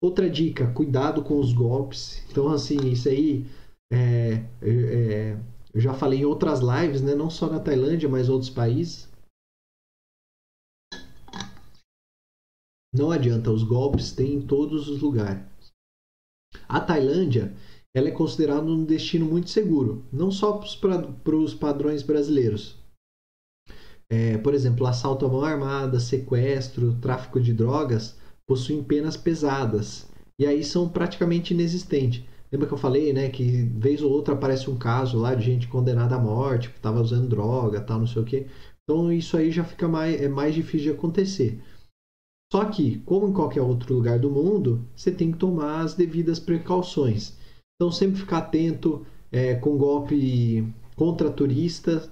Outra 0.01 0.29
dica, 0.29 0.71
cuidado 0.71 1.21
com 1.23 1.37
os 1.37 1.51
golpes. 1.51 2.23
Então, 2.31 2.47
assim, 2.47 2.77
isso 2.89 3.09
aí 3.09 3.45
é, 3.91 4.45
é, 4.61 5.37
eu 5.73 5.81
já 5.81 5.93
falei 5.93 6.19
em 6.19 6.25
outras 6.25 6.61
lives, 6.61 7.01
né? 7.01 7.15
não 7.15 7.29
só 7.29 7.49
na 7.49 7.59
Tailândia, 7.59 8.07
mas 8.07 8.29
outros 8.29 8.49
países. 8.49 9.08
Não 12.93 13.11
adianta, 13.11 13.51
os 13.51 13.63
golpes 13.63 14.11
tem 14.11 14.35
em 14.35 14.41
todos 14.41 14.87
os 14.87 15.01
lugares. 15.01 15.43
A 16.67 16.79
Tailândia 16.79 17.55
ela 17.95 18.07
é 18.07 18.11
considerada 18.11 18.65
um 18.65 18.85
destino 18.85 19.25
muito 19.25 19.49
seguro, 19.49 20.05
não 20.11 20.31
só 20.31 20.61
para 20.81 21.35
os 21.35 21.53
padrões 21.53 22.03
brasileiros. 22.03 22.77
É, 24.11 24.37
por 24.39 24.53
exemplo, 24.53 24.87
assalto 24.87 25.25
à 25.25 25.29
mão 25.29 25.43
armada, 25.43 25.99
sequestro, 25.99 26.95
tráfico 26.99 27.39
de 27.39 27.53
drogas 27.53 28.17
possuem 28.47 28.83
penas 28.83 29.15
pesadas 29.15 30.09
e 30.39 30.47
aí 30.47 30.63
são 30.63 30.89
praticamente 30.89 31.53
inexistentes. 31.53 32.23
Lembra 32.51 32.67
que 32.67 32.73
eu 32.73 32.77
falei, 32.77 33.13
né, 33.13 33.29
que 33.29 33.63
vez 33.63 34.01
ou 34.01 34.11
outra 34.11 34.33
aparece 34.33 34.69
um 34.69 34.77
caso 34.77 35.19
lá 35.19 35.35
de 35.35 35.45
gente 35.45 35.67
condenada 35.67 36.15
à 36.15 36.19
morte, 36.19 36.69
que 36.69 36.77
estava 36.77 36.99
usando 36.99 37.29
droga, 37.29 37.79
tal, 37.81 37.99
não 37.99 38.07
sei 38.07 38.21
o 38.21 38.25
quê. 38.25 38.47
Então 38.83 39.13
isso 39.13 39.37
aí 39.37 39.51
já 39.51 39.63
fica 39.63 39.87
mais, 39.87 40.19
é 40.19 40.27
mais 40.27 40.55
difícil 40.55 40.91
de 40.91 40.97
acontecer. 40.97 41.61
Só 42.51 42.65
que, 42.65 42.99
como 42.99 43.27
em 43.27 43.33
qualquer 43.33 43.61
outro 43.61 43.93
lugar 43.93 44.17
do 44.17 44.31
mundo, 44.31 44.83
você 44.95 45.11
tem 45.11 45.31
que 45.31 45.37
tomar 45.37 45.81
as 45.81 45.93
devidas 45.93 46.39
precauções. 46.39 47.37
Então 47.75 47.91
sempre 47.91 48.19
ficar 48.19 48.39
atento 48.39 49.05
é, 49.31 49.55
com 49.55 49.77
golpe 49.77 50.67
contra 50.95 51.29
turistas, 51.29 52.09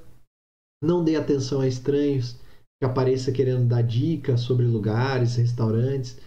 não 0.82 1.04
dê 1.04 1.16
atenção 1.16 1.62
a 1.62 1.68
estranhos 1.68 2.40
que 2.80 2.86
apareça 2.86 3.32
querendo 3.32 3.66
dar 3.66 3.82
dicas 3.82 4.42
sobre 4.42 4.66
lugares, 4.66 5.36
restaurantes. 5.36 6.18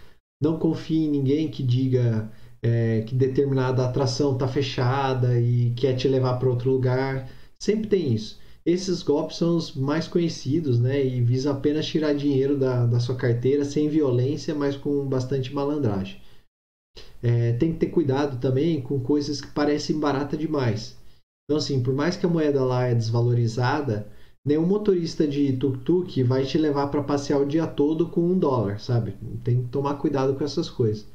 Não 0.43 0.59
confie 0.59 1.05
em 1.05 1.09
ninguém 1.09 1.49
que 1.49 1.63
diga 1.63 2.29
é, 2.61 3.01
que 3.03 3.15
determinada 3.15 3.85
atração 3.85 4.33
está 4.33 4.47
fechada 4.47 5.39
e 5.39 5.71
quer 5.71 5.95
te 5.95 6.09
levar 6.09 6.37
para 6.37 6.49
outro 6.49 6.69
lugar. 6.69 7.29
Sempre 7.57 7.87
tem 7.87 8.13
isso. 8.13 8.40
Esses 8.65 9.01
golpes 9.01 9.37
são 9.37 9.57
os 9.57 9.73
mais 9.73 10.07
conhecidos, 10.07 10.79
né? 10.79 11.03
E 11.03 11.19
visam 11.21 11.53
apenas 11.53 11.87
tirar 11.87 12.13
dinheiro 12.13 12.57
da, 12.57 12.85
da 12.85 12.99
sua 12.99 13.15
carteira 13.15 13.65
sem 13.65 13.89
violência, 13.89 14.53
mas 14.53 14.77
com 14.77 15.05
bastante 15.05 15.53
malandragem. 15.53 16.21
É, 17.23 17.53
tem 17.53 17.73
que 17.73 17.79
ter 17.79 17.87
cuidado 17.87 18.39
também 18.39 18.81
com 18.81 18.99
coisas 18.99 19.41
que 19.41 19.51
parecem 19.51 19.99
barata 19.99 20.37
demais. 20.37 20.97
Então, 21.45 21.57
assim, 21.57 21.81
por 21.81 21.93
mais 21.93 22.15
que 22.15 22.25
a 22.25 22.29
moeda 22.29 22.63
lá 22.63 22.85
é 22.85 22.95
desvalorizada, 22.95 24.07
nenhum 24.45 24.65
motorista 24.65 25.27
de 25.27 25.53
tuk-tuk 25.53 26.23
vai 26.23 26.45
te 26.45 26.57
levar 26.57 26.87
para 26.87 27.03
passear 27.03 27.39
o 27.39 27.45
dia 27.45 27.65
todo 27.67 28.09
com 28.09 28.21
um 28.21 28.37
dólar, 28.37 28.79
sabe? 28.79 29.15
Tem 29.43 29.63
que 29.63 29.69
tomar 29.69 29.95
cuidado 29.95 30.35
com 30.35 30.43
essas 30.43 30.69
coisas. 30.69 31.07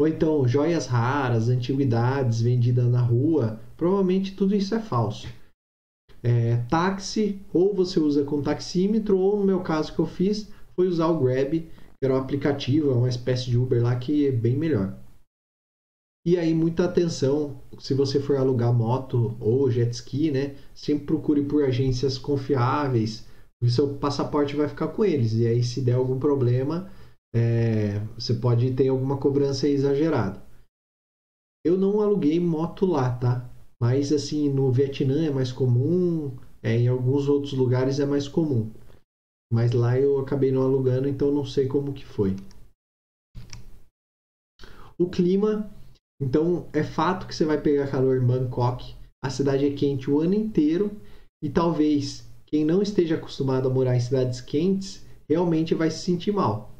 Ou 0.00 0.06
então 0.06 0.46
joias 0.46 0.86
raras, 0.86 1.48
antiguidades 1.48 2.40
vendidas 2.40 2.86
na 2.86 3.00
rua, 3.00 3.60
provavelmente 3.76 4.34
tudo 4.34 4.54
isso 4.54 4.74
é 4.74 4.80
falso. 4.80 5.26
É, 6.22 6.56
táxi, 6.68 7.40
ou 7.52 7.74
você 7.74 8.00
usa 8.00 8.24
com 8.24 8.42
taxímetro, 8.42 9.18
ou 9.18 9.38
no 9.38 9.44
meu 9.44 9.60
caso 9.60 9.94
que 9.94 10.00
eu 10.00 10.06
fiz, 10.06 10.50
foi 10.74 10.88
usar 10.88 11.06
o 11.06 11.18
Grab, 11.18 11.60
que 11.60 12.04
era 12.04 12.14
um 12.14 12.18
aplicativo, 12.18 12.90
é 12.90 12.94
uma 12.94 13.08
espécie 13.08 13.50
de 13.50 13.56
Uber 13.56 13.82
lá 13.82 13.96
que 13.96 14.26
é 14.26 14.32
bem 14.32 14.56
melhor. 14.56 14.98
E 16.26 16.36
aí, 16.36 16.52
muita 16.52 16.84
atenção, 16.84 17.62
se 17.78 17.94
você 17.94 18.20
for 18.20 18.36
alugar 18.36 18.72
moto 18.72 19.36
ou 19.40 19.70
jet 19.70 19.94
ski, 19.94 20.30
né? 20.30 20.56
Sempre 20.74 21.06
procure 21.06 21.42
por 21.44 21.64
agências 21.64 22.18
confiáveis, 22.18 23.26
o 23.62 23.68
seu 23.68 23.96
passaporte 23.96 24.54
vai 24.54 24.68
ficar 24.68 24.88
com 24.88 25.04
eles. 25.04 25.32
E 25.32 25.46
aí, 25.46 25.62
se 25.62 25.80
der 25.80 25.94
algum 25.94 26.18
problema, 26.18 26.90
é, 27.34 28.00
você 28.18 28.34
pode 28.34 28.72
ter 28.72 28.88
alguma 28.88 29.16
cobrança 29.16 29.68
exagerada. 29.68 30.42
Eu 31.64 31.78
não 31.78 32.00
aluguei 32.00 32.38
moto 32.38 32.84
lá, 32.84 33.10
tá? 33.16 33.47
Mas 33.80 34.12
assim, 34.12 34.48
no 34.48 34.72
Vietnã 34.72 35.24
é 35.24 35.30
mais 35.30 35.52
comum, 35.52 36.36
é, 36.62 36.76
em 36.76 36.88
alguns 36.88 37.28
outros 37.28 37.52
lugares 37.52 38.00
é 38.00 38.06
mais 38.06 38.26
comum. 38.26 38.70
Mas 39.52 39.72
lá 39.72 39.98
eu 39.98 40.18
acabei 40.18 40.50
não 40.50 40.62
alugando, 40.62 41.08
então 41.08 41.32
não 41.32 41.44
sei 41.44 41.66
como 41.66 41.92
que 41.92 42.04
foi. 42.04 42.36
O 44.98 45.08
clima, 45.08 45.70
então 46.20 46.66
é 46.72 46.82
fato 46.82 47.26
que 47.26 47.34
você 47.34 47.44
vai 47.44 47.60
pegar 47.60 47.90
calor 47.90 48.16
em 48.16 48.26
Bangkok. 48.26 48.94
A 49.22 49.30
cidade 49.30 49.64
é 49.64 49.74
quente 49.74 50.10
o 50.10 50.20
ano 50.20 50.34
inteiro 50.34 50.90
e 51.42 51.48
talvez 51.48 52.28
quem 52.46 52.64
não 52.64 52.82
esteja 52.82 53.14
acostumado 53.14 53.68
a 53.68 53.72
morar 53.72 53.96
em 53.96 54.00
cidades 54.00 54.40
quentes 54.40 55.06
realmente 55.28 55.74
vai 55.74 55.90
se 55.90 55.98
sentir 55.98 56.32
mal. 56.32 56.74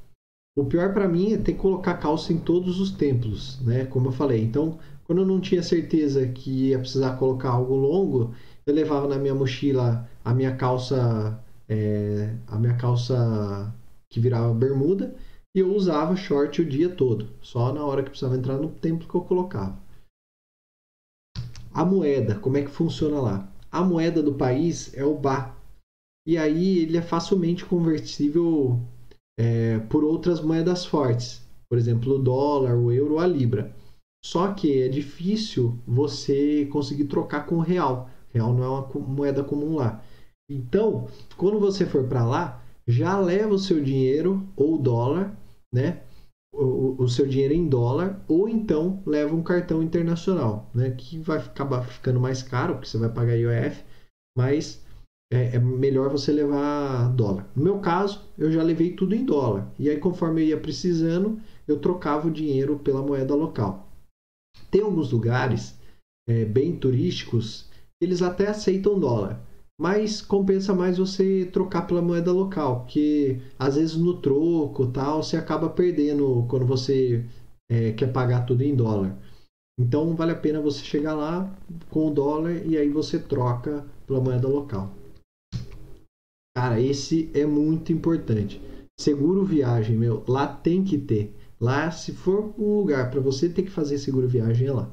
O 0.56 0.64
pior 0.64 0.92
para 0.92 1.06
mim 1.06 1.32
é 1.32 1.38
ter 1.38 1.52
que 1.52 1.58
colocar 1.58 1.98
calça 1.98 2.32
em 2.32 2.38
todos 2.38 2.80
os 2.80 2.90
templos, 2.90 3.60
né? 3.60 3.84
Como 3.86 4.08
eu 4.08 4.12
falei. 4.12 4.42
Então, 4.42 4.78
quando 5.08 5.22
eu 5.22 5.26
não 5.26 5.40
tinha 5.40 5.62
certeza 5.62 6.28
que 6.28 6.68
ia 6.68 6.78
precisar 6.78 7.16
colocar 7.16 7.48
algo 7.48 7.74
longo, 7.74 8.34
eu 8.66 8.74
levava 8.74 9.08
na 9.08 9.16
minha 9.16 9.34
mochila 9.34 10.06
a 10.22 10.34
minha 10.34 10.54
calça 10.54 11.42
é, 11.66 12.34
a 12.46 12.58
minha 12.58 12.76
calça 12.76 13.74
que 14.10 14.20
virava 14.20 14.52
bermuda 14.52 15.16
e 15.54 15.60
eu 15.60 15.74
usava 15.74 16.14
short 16.14 16.60
o 16.60 16.68
dia 16.68 16.90
todo, 16.90 17.26
só 17.40 17.72
na 17.72 17.82
hora 17.84 18.02
que 18.02 18.10
precisava 18.10 18.36
entrar 18.36 18.58
no 18.58 18.68
templo 18.68 19.08
que 19.08 19.14
eu 19.14 19.22
colocava. 19.22 19.78
A 21.72 21.86
moeda, 21.86 22.38
como 22.38 22.58
é 22.58 22.62
que 22.62 22.70
funciona 22.70 23.18
lá? 23.18 23.50
A 23.72 23.82
moeda 23.82 24.22
do 24.22 24.34
país 24.34 24.92
é 24.94 25.04
o 25.04 25.14
ba. 25.14 25.56
E 26.26 26.36
aí 26.36 26.80
ele 26.80 26.98
é 26.98 27.02
facilmente 27.02 27.64
conversível 27.64 28.78
é, 29.38 29.78
por 29.78 30.04
outras 30.04 30.42
moedas 30.42 30.84
fortes, 30.84 31.42
por 31.68 31.78
exemplo, 31.78 32.16
o 32.16 32.18
dólar, 32.18 32.76
o 32.76 32.92
euro, 32.92 33.18
a 33.18 33.26
libra. 33.26 33.74
Só 34.24 34.52
que 34.52 34.82
é 34.82 34.88
difícil 34.88 35.78
você 35.86 36.66
conseguir 36.66 37.04
trocar 37.04 37.46
com 37.46 37.56
o 37.56 37.62
real. 37.62 38.10
Real 38.32 38.52
não 38.52 38.64
é 38.64 38.68
uma 38.68 38.88
moeda 39.06 39.44
comum 39.44 39.76
lá. 39.76 40.02
Então, 40.50 41.06
quando 41.36 41.60
você 41.60 41.86
for 41.86 42.04
para 42.04 42.24
lá, 42.24 42.62
já 42.86 43.18
leva 43.18 43.54
o 43.54 43.58
seu 43.58 43.82
dinheiro 43.82 44.48
ou 44.56 44.78
dólar, 44.78 45.36
né? 45.72 46.02
O, 46.54 47.02
o, 47.02 47.08
seu 47.08 47.26
dinheiro 47.26 47.52
em 47.52 47.68
dólar, 47.68 48.24
ou 48.26 48.48
então 48.48 49.02
leva 49.04 49.34
um 49.34 49.42
cartão 49.42 49.82
internacional, 49.82 50.70
né? 50.74 50.90
Que 50.90 51.18
vai 51.18 51.38
acabar 51.38 51.82
ficando 51.82 52.18
mais 52.18 52.42
caro, 52.42 52.74
porque 52.74 52.88
você 52.88 52.96
vai 52.96 53.10
pagar 53.10 53.36
IOF, 53.36 53.84
mas 54.36 54.82
é, 55.30 55.56
é, 55.56 55.58
melhor 55.58 56.08
você 56.08 56.32
levar 56.32 57.08
dólar. 57.14 57.46
No 57.54 57.62
meu 57.62 57.78
caso, 57.80 58.24
eu 58.38 58.50
já 58.50 58.62
levei 58.62 58.92
tudo 58.92 59.14
em 59.14 59.24
dólar. 59.24 59.70
E 59.78 59.90
aí, 59.90 59.98
conforme 59.98 60.42
eu 60.42 60.46
ia 60.46 60.60
precisando, 60.60 61.38
eu 61.66 61.78
trocava 61.78 62.26
o 62.26 62.30
dinheiro 62.30 62.78
pela 62.78 63.02
moeda 63.02 63.34
local. 63.34 63.87
Tem 64.70 64.82
alguns 64.82 65.12
lugares 65.12 65.78
é, 66.28 66.44
bem 66.44 66.76
turísticos, 66.76 67.68
eles 68.00 68.22
até 68.22 68.48
aceitam 68.48 68.98
dólar 68.98 69.42
mas 69.80 70.20
compensa 70.20 70.74
mais 70.74 70.98
você 70.98 71.48
trocar 71.52 71.86
pela 71.86 72.02
moeda 72.02 72.32
local, 72.32 72.80
porque 72.80 73.40
às 73.56 73.76
vezes 73.76 73.96
no 73.96 74.20
troco 74.20 74.88
tal 74.88 75.22
você 75.22 75.36
acaba 75.36 75.70
perdendo 75.70 76.44
quando 76.48 76.66
você 76.66 77.24
é, 77.70 77.92
quer 77.92 78.12
pagar 78.12 78.44
tudo 78.44 78.62
em 78.62 78.74
dólar. 78.74 79.16
Então 79.78 80.16
vale 80.16 80.32
a 80.32 80.36
pena 80.36 80.60
você 80.60 80.84
chegar 80.84 81.14
lá 81.14 81.56
com 81.88 82.08
o 82.08 82.10
dólar 82.12 82.66
e 82.66 82.76
aí 82.76 82.88
você 82.88 83.20
troca 83.20 83.86
pela 84.04 84.20
moeda 84.20 84.48
local. 84.48 84.92
Cara, 86.56 86.80
esse 86.80 87.30
é 87.32 87.46
muito 87.46 87.92
importante. 87.92 88.60
Seguro 88.98 89.44
viagem, 89.44 89.96
meu, 89.96 90.24
lá 90.26 90.48
tem 90.48 90.82
que 90.82 90.98
ter. 90.98 91.32
Lá, 91.60 91.90
se 91.90 92.12
for 92.12 92.54
um 92.58 92.78
lugar 92.78 93.10
para 93.10 93.20
você 93.20 93.48
ter 93.48 93.62
que 93.62 93.70
fazer 93.70 93.98
seguro 93.98 94.28
viagem, 94.28 94.68
é 94.68 94.72
lá. 94.72 94.90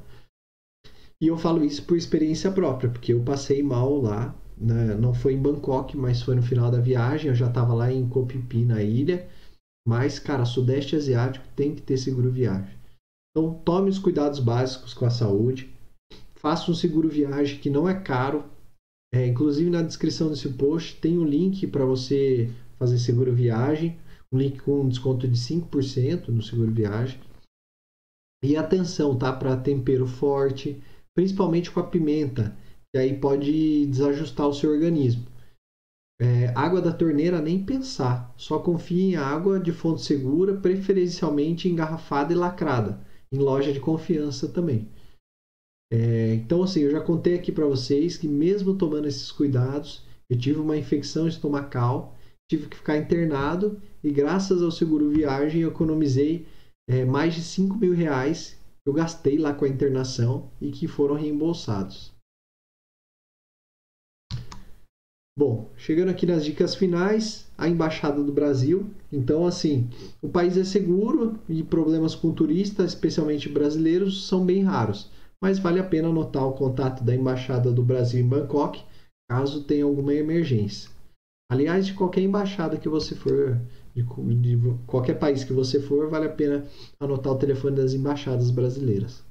E 1.21 1.27
eu 1.27 1.37
falo 1.37 1.63
isso 1.63 1.85
por 1.85 1.95
experiência 1.95 2.51
própria, 2.51 2.89
porque 2.89 3.13
eu 3.13 3.23
passei 3.23 3.61
mal 3.63 4.01
lá 4.01 4.35
né? 4.57 4.95
não 4.95 5.13
foi 5.13 5.33
em 5.33 5.41
Bangkok, 5.41 5.97
mas 5.97 6.21
foi 6.21 6.35
no 6.35 6.41
final 6.41 6.71
da 6.71 6.79
viagem. 6.79 7.29
Eu 7.29 7.35
já 7.35 7.47
estava 7.47 7.73
lá 7.73 7.91
em 7.91 8.07
Koh 8.07 8.25
Phi 8.25 8.41
Phi, 8.41 8.65
na 8.65 8.81
ilha. 8.81 9.27
Mas, 9.87 10.17
cara, 10.17 10.45
Sudeste 10.45 10.95
Asiático 10.95 11.45
tem 11.55 11.75
que 11.75 11.81
ter 11.81 11.97
seguro 11.97 12.31
viagem. 12.31 12.75
Então, 13.31 13.53
tome 13.65 13.89
os 13.89 13.99
cuidados 13.99 14.39
básicos 14.39 14.93
com 14.93 15.05
a 15.05 15.09
saúde. 15.09 15.71
Faça 16.35 16.71
um 16.71 16.75
seguro 16.75 17.09
viagem 17.09 17.59
que 17.59 17.69
não 17.69 17.87
é 17.87 17.93
caro. 17.93 18.45
É, 19.13 19.27
inclusive, 19.27 19.69
na 19.69 19.81
descrição 19.81 20.29
desse 20.29 20.49
post 20.49 20.99
tem 20.99 21.17
um 21.17 21.25
link 21.25 21.67
para 21.67 21.85
você 21.85 22.51
fazer 22.79 22.97
seguro 22.97 23.33
viagem. 23.33 23.97
Um 24.35 24.37
link 24.37 24.61
com 24.63 24.89
desconto 24.89 25.25
de 25.25 25.37
5% 25.37 26.27
no 26.27 26.43
seguro 26.43 26.69
viagem. 26.69 27.17
E 28.43 28.57
atenção, 28.57 29.17
tá? 29.17 29.31
Para 29.31 29.55
tempero 29.55 30.05
forte, 30.05 30.83
principalmente 31.15 31.71
com 31.71 31.79
a 31.79 31.87
pimenta 31.87 32.53
e 32.93 32.97
aí 32.97 33.17
pode 33.17 33.85
desajustar 33.87 34.45
o 34.47 34.53
seu 34.53 34.71
organismo. 34.71 35.25
É, 36.19 36.47
água 36.55 36.81
da 36.81 36.91
torneira 36.91 37.41
nem 37.41 37.63
pensar, 37.63 38.33
só 38.37 38.59
confie 38.59 39.03
em 39.03 39.15
água 39.15 39.57
de 39.57 39.71
fonte 39.71 40.01
segura, 40.01 40.55
preferencialmente 40.55 41.69
engarrafada 41.69 42.33
e 42.33 42.35
lacrada, 42.35 43.05
em 43.31 43.37
loja 43.37 43.71
de 43.71 43.79
confiança 43.79 44.49
também. 44.49 44.89
É, 45.91 46.33
então, 46.35 46.61
assim, 46.61 46.81
eu 46.81 46.91
já 46.91 46.99
contei 46.99 47.35
aqui 47.35 47.53
para 47.53 47.65
vocês 47.65 48.17
que, 48.17 48.27
mesmo 48.27 48.77
tomando 48.77 49.07
esses 49.07 49.31
cuidados, 49.31 50.05
eu 50.29 50.37
tive 50.37 50.59
uma 50.59 50.77
infecção 50.77 51.25
estomacal, 51.25 52.14
tive 52.49 52.67
que 52.67 52.77
ficar 52.77 52.97
internado 52.97 53.81
e, 54.03 54.11
graças 54.11 54.61
ao 54.61 54.71
seguro 54.71 55.09
viagem, 55.09 55.61
eu 55.61 55.69
economizei 55.69 56.45
é, 56.87 57.03
mais 57.03 57.33
de 57.33 57.41
5 57.41 57.77
mil 57.77 57.93
reais 57.93 58.59
que 58.83 58.89
eu 58.89 58.93
gastei 58.93 59.37
lá 59.37 59.53
com 59.53 59.65
a 59.65 59.69
internação 59.69 60.49
e 60.61 60.71
que 60.71 60.87
foram 60.87 61.15
reembolsados. 61.15 62.13
Bom, 65.37 65.69
chegando 65.75 66.09
aqui 66.09 66.25
nas 66.25 66.45
dicas 66.45 66.75
finais, 66.75 67.51
a 67.57 67.67
Embaixada 67.67 68.23
do 68.23 68.31
Brasil. 68.31 68.89
Então, 69.11 69.45
assim, 69.45 69.89
o 70.21 70.29
país 70.29 70.55
é 70.55 70.63
seguro 70.63 71.37
e 71.49 71.61
problemas 71.61 72.15
com 72.15 72.31
turistas, 72.31 72.93
especialmente 72.93 73.49
brasileiros, 73.49 74.27
são 74.27 74.45
bem 74.45 74.63
raros. 74.63 75.11
Mas 75.43 75.59
vale 75.59 75.79
a 75.79 75.83
pena 75.83 76.07
anotar 76.07 76.47
o 76.47 76.53
contato 76.53 77.03
da 77.03 77.13
Embaixada 77.13 77.69
do 77.69 77.83
Brasil 77.83 78.21
em 78.21 78.29
Bangkok, 78.29 78.81
caso 79.29 79.65
tenha 79.65 79.83
alguma 79.83 80.13
emergência. 80.13 80.94
Aliás, 81.49 81.85
de 81.85 81.93
qualquer 81.93 82.21
embaixada 82.21 82.77
que 82.77 82.89
você 82.89 83.15
for, 83.15 83.61
de, 83.93 84.03
de 84.03 84.85
qualquer 84.87 85.19
país 85.19 85.43
que 85.43 85.53
você 85.53 85.79
for, 85.79 86.09
vale 86.09 86.25
a 86.25 86.33
pena 86.33 86.67
anotar 86.99 87.33
o 87.33 87.37
telefone 87.37 87.75
das 87.75 87.93
embaixadas 87.93 88.49
brasileiras. 88.49 89.23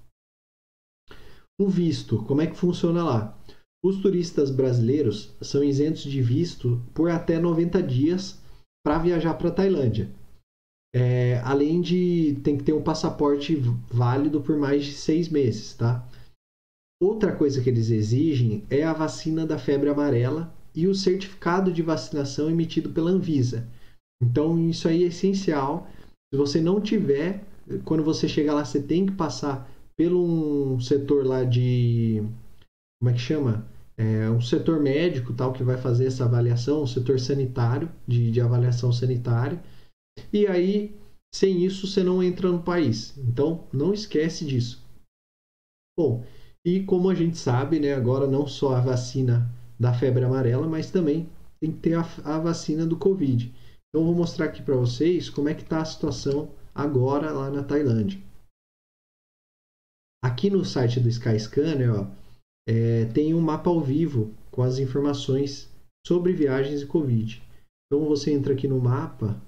O 1.61 1.69
visto, 1.69 2.23
como 2.25 2.41
é 2.41 2.47
que 2.47 2.57
funciona 2.57 3.03
lá? 3.03 3.39
Os 3.85 4.01
turistas 4.01 4.51
brasileiros 4.51 5.37
são 5.43 5.62
isentos 5.62 6.03
de 6.03 6.23
visto 6.23 6.83
por 6.95 7.11
até 7.11 7.39
90 7.39 7.83
dias 7.83 8.41
para 8.85 8.99
viajar 8.99 9.35
para 9.35 9.49
a 9.49 9.53
Tailândia. 9.53 10.11
É, 10.95 11.41
além 11.41 11.81
de 11.81 12.41
tem 12.45 12.57
que 12.57 12.62
ter 12.62 12.73
um 12.73 12.83
passaporte 12.83 13.57
válido 13.89 14.41
por 14.41 14.57
mais 14.57 14.85
de 14.85 14.93
seis 14.93 15.29
meses, 15.29 15.75
tá? 15.75 16.09
Outra 17.03 17.35
coisa 17.35 17.61
que 17.61 17.69
eles 17.69 17.91
exigem 17.91 18.65
é 18.71 18.85
a 18.85 18.93
vacina 18.93 19.45
da 19.45 19.59
febre 19.59 19.91
amarela 19.91 20.55
e 20.75 20.87
o 20.87 20.95
certificado 20.95 21.72
de 21.72 21.83
vacinação 21.83 22.51
emitido 22.51 22.91
pela 22.91 23.11
Anvisa. 23.11 23.66
Então 24.22 24.68
isso 24.68 24.89
aí 24.89 25.05
é 25.05 25.09
essencial. 25.09 25.89
Se 26.33 26.39
você 26.39 26.61
não 26.61 26.81
tiver, 26.81 27.45
quando 27.85 28.03
você 28.03 28.29
chegar 28.29 28.55
lá, 28.55 28.64
você 28.64 28.83
tem 28.83 29.07
que 29.07 29.12
passar 29.12 29.70
pelo 29.97 30.75
um 30.75 30.81
setor 30.81 31.25
lá 31.27 31.45
de 31.45 32.22
como 33.01 33.11
é 33.11 33.12
que 33.12 33.20
chama? 33.20 33.66
é, 33.97 34.29
um 34.29 34.41
setor 34.41 34.81
médico 34.81 35.33
tal 35.33 35.53
que 35.53 35.62
vai 35.62 35.77
fazer 35.77 36.07
essa 36.07 36.25
avaliação, 36.25 36.83
um 36.83 36.87
setor 36.87 37.18
sanitário, 37.20 37.91
de, 38.07 38.31
de 38.31 38.41
avaliação 38.41 38.93
sanitária. 38.93 39.62
E 40.33 40.47
aí, 40.47 40.97
sem 41.35 41.64
isso, 41.64 41.87
você 41.87 42.03
não 42.03 42.22
entra 42.22 42.51
no 42.51 42.62
país. 42.62 43.16
Então, 43.18 43.64
não 43.72 43.93
esquece 43.93 44.45
disso. 44.45 44.83
Bom, 45.99 46.25
e 46.66 46.83
como 46.83 47.09
a 47.09 47.14
gente 47.14 47.39
sabe, 47.39 47.79
né, 47.79 47.95
agora 47.95 48.27
não 48.27 48.47
só 48.47 48.75
a 48.75 48.81
vacina 48.81 49.49
da 49.79 49.93
febre 49.93 50.25
amarela, 50.25 50.68
mas 50.68 50.91
também 50.91 51.29
tem 51.61 51.72
que 51.72 51.79
ter 51.79 51.95
a, 51.95 52.03
a 52.25 52.39
vacina 52.39 52.87
do 52.87 52.99
Covid. 52.99 53.53
Então, 53.89 54.05
vou 54.05 54.14
mostrar 54.14 54.47
aqui 54.47 54.62
para 54.62 54.77
vocês 54.77 55.31
como 55.31 55.49
é 55.49 55.55
que 55.55 55.62
está 55.62 55.81
a 55.81 55.85
situação 55.85 56.51
agora 56.75 57.33
lá 57.33 57.51
na 57.51 57.62
Tailândia. 57.62 58.20
Aqui 60.22 60.51
no 60.51 60.64
site 60.64 60.99
do 61.01 61.09
Skyscanner, 61.09 61.95
ó, 61.95 62.11
é, 62.66 63.05
tem 63.12 63.35
um 63.35 63.41
mapa 63.41 63.70
ao 63.70 63.81
vivo 63.81 64.35
com 64.51 64.62
as 64.62 64.79
informações 64.79 65.70
sobre 66.07 66.33
viagens 66.33 66.83
e 66.83 66.87
Covid. 66.87 67.43
Então 67.87 68.07
você 68.07 68.33
entra 68.33 68.55
aqui 68.55 68.66
no 68.66 68.81
mapa. 68.81 69.41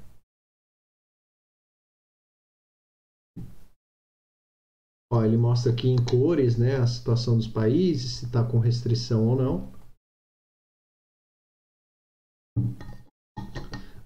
Ó, 5.11 5.25
ele 5.25 5.37
mostra 5.37 5.73
aqui 5.73 5.89
em 5.89 5.97
cores, 5.97 6.59
né, 6.59 6.77
a 6.77 6.87
situação 6.87 7.37
dos 7.37 7.47
países, 7.47 8.17
se 8.17 8.27
está 8.27 8.45
com 8.45 8.59
restrição 8.59 9.27
ou 9.27 9.37
não. 9.37 9.76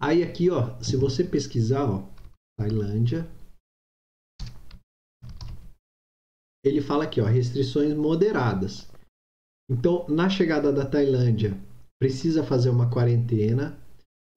Aí 0.00 0.22
aqui, 0.22 0.48
ó, 0.48 0.80
se 0.80 0.96
você 0.96 1.22
pesquisar, 1.22 1.84
ó, 1.84 2.08
Tailândia, 2.58 3.30
ele 6.64 6.80
fala 6.80 7.04
aqui, 7.04 7.20
ó, 7.20 7.26
restrições 7.26 7.94
moderadas. 7.94 8.90
Então, 9.70 10.06
na 10.08 10.30
chegada 10.30 10.72
da 10.72 10.86
Tailândia, 10.86 11.54
precisa 12.00 12.42
fazer 12.42 12.70
uma 12.70 12.90
quarentena. 12.90 13.78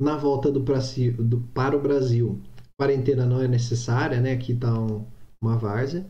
Na 0.01 0.17
volta 0.17 0.51
do, 0.51 0.59
do 0.59 1.41
para 1.53 1.77
o 1.77 1.81
Brasil, 1.81 2.41
quarentena 2.77 3.25
não 3.25 3.41
é 3.41 3.47
necessária, 3.47 4.19
né? 4.19 4.33
Aqui 4.33 4.51
está 4.51 4.77
um, 4.77 5.07
uma 5.41 5.57
várzea. 5.57 6.05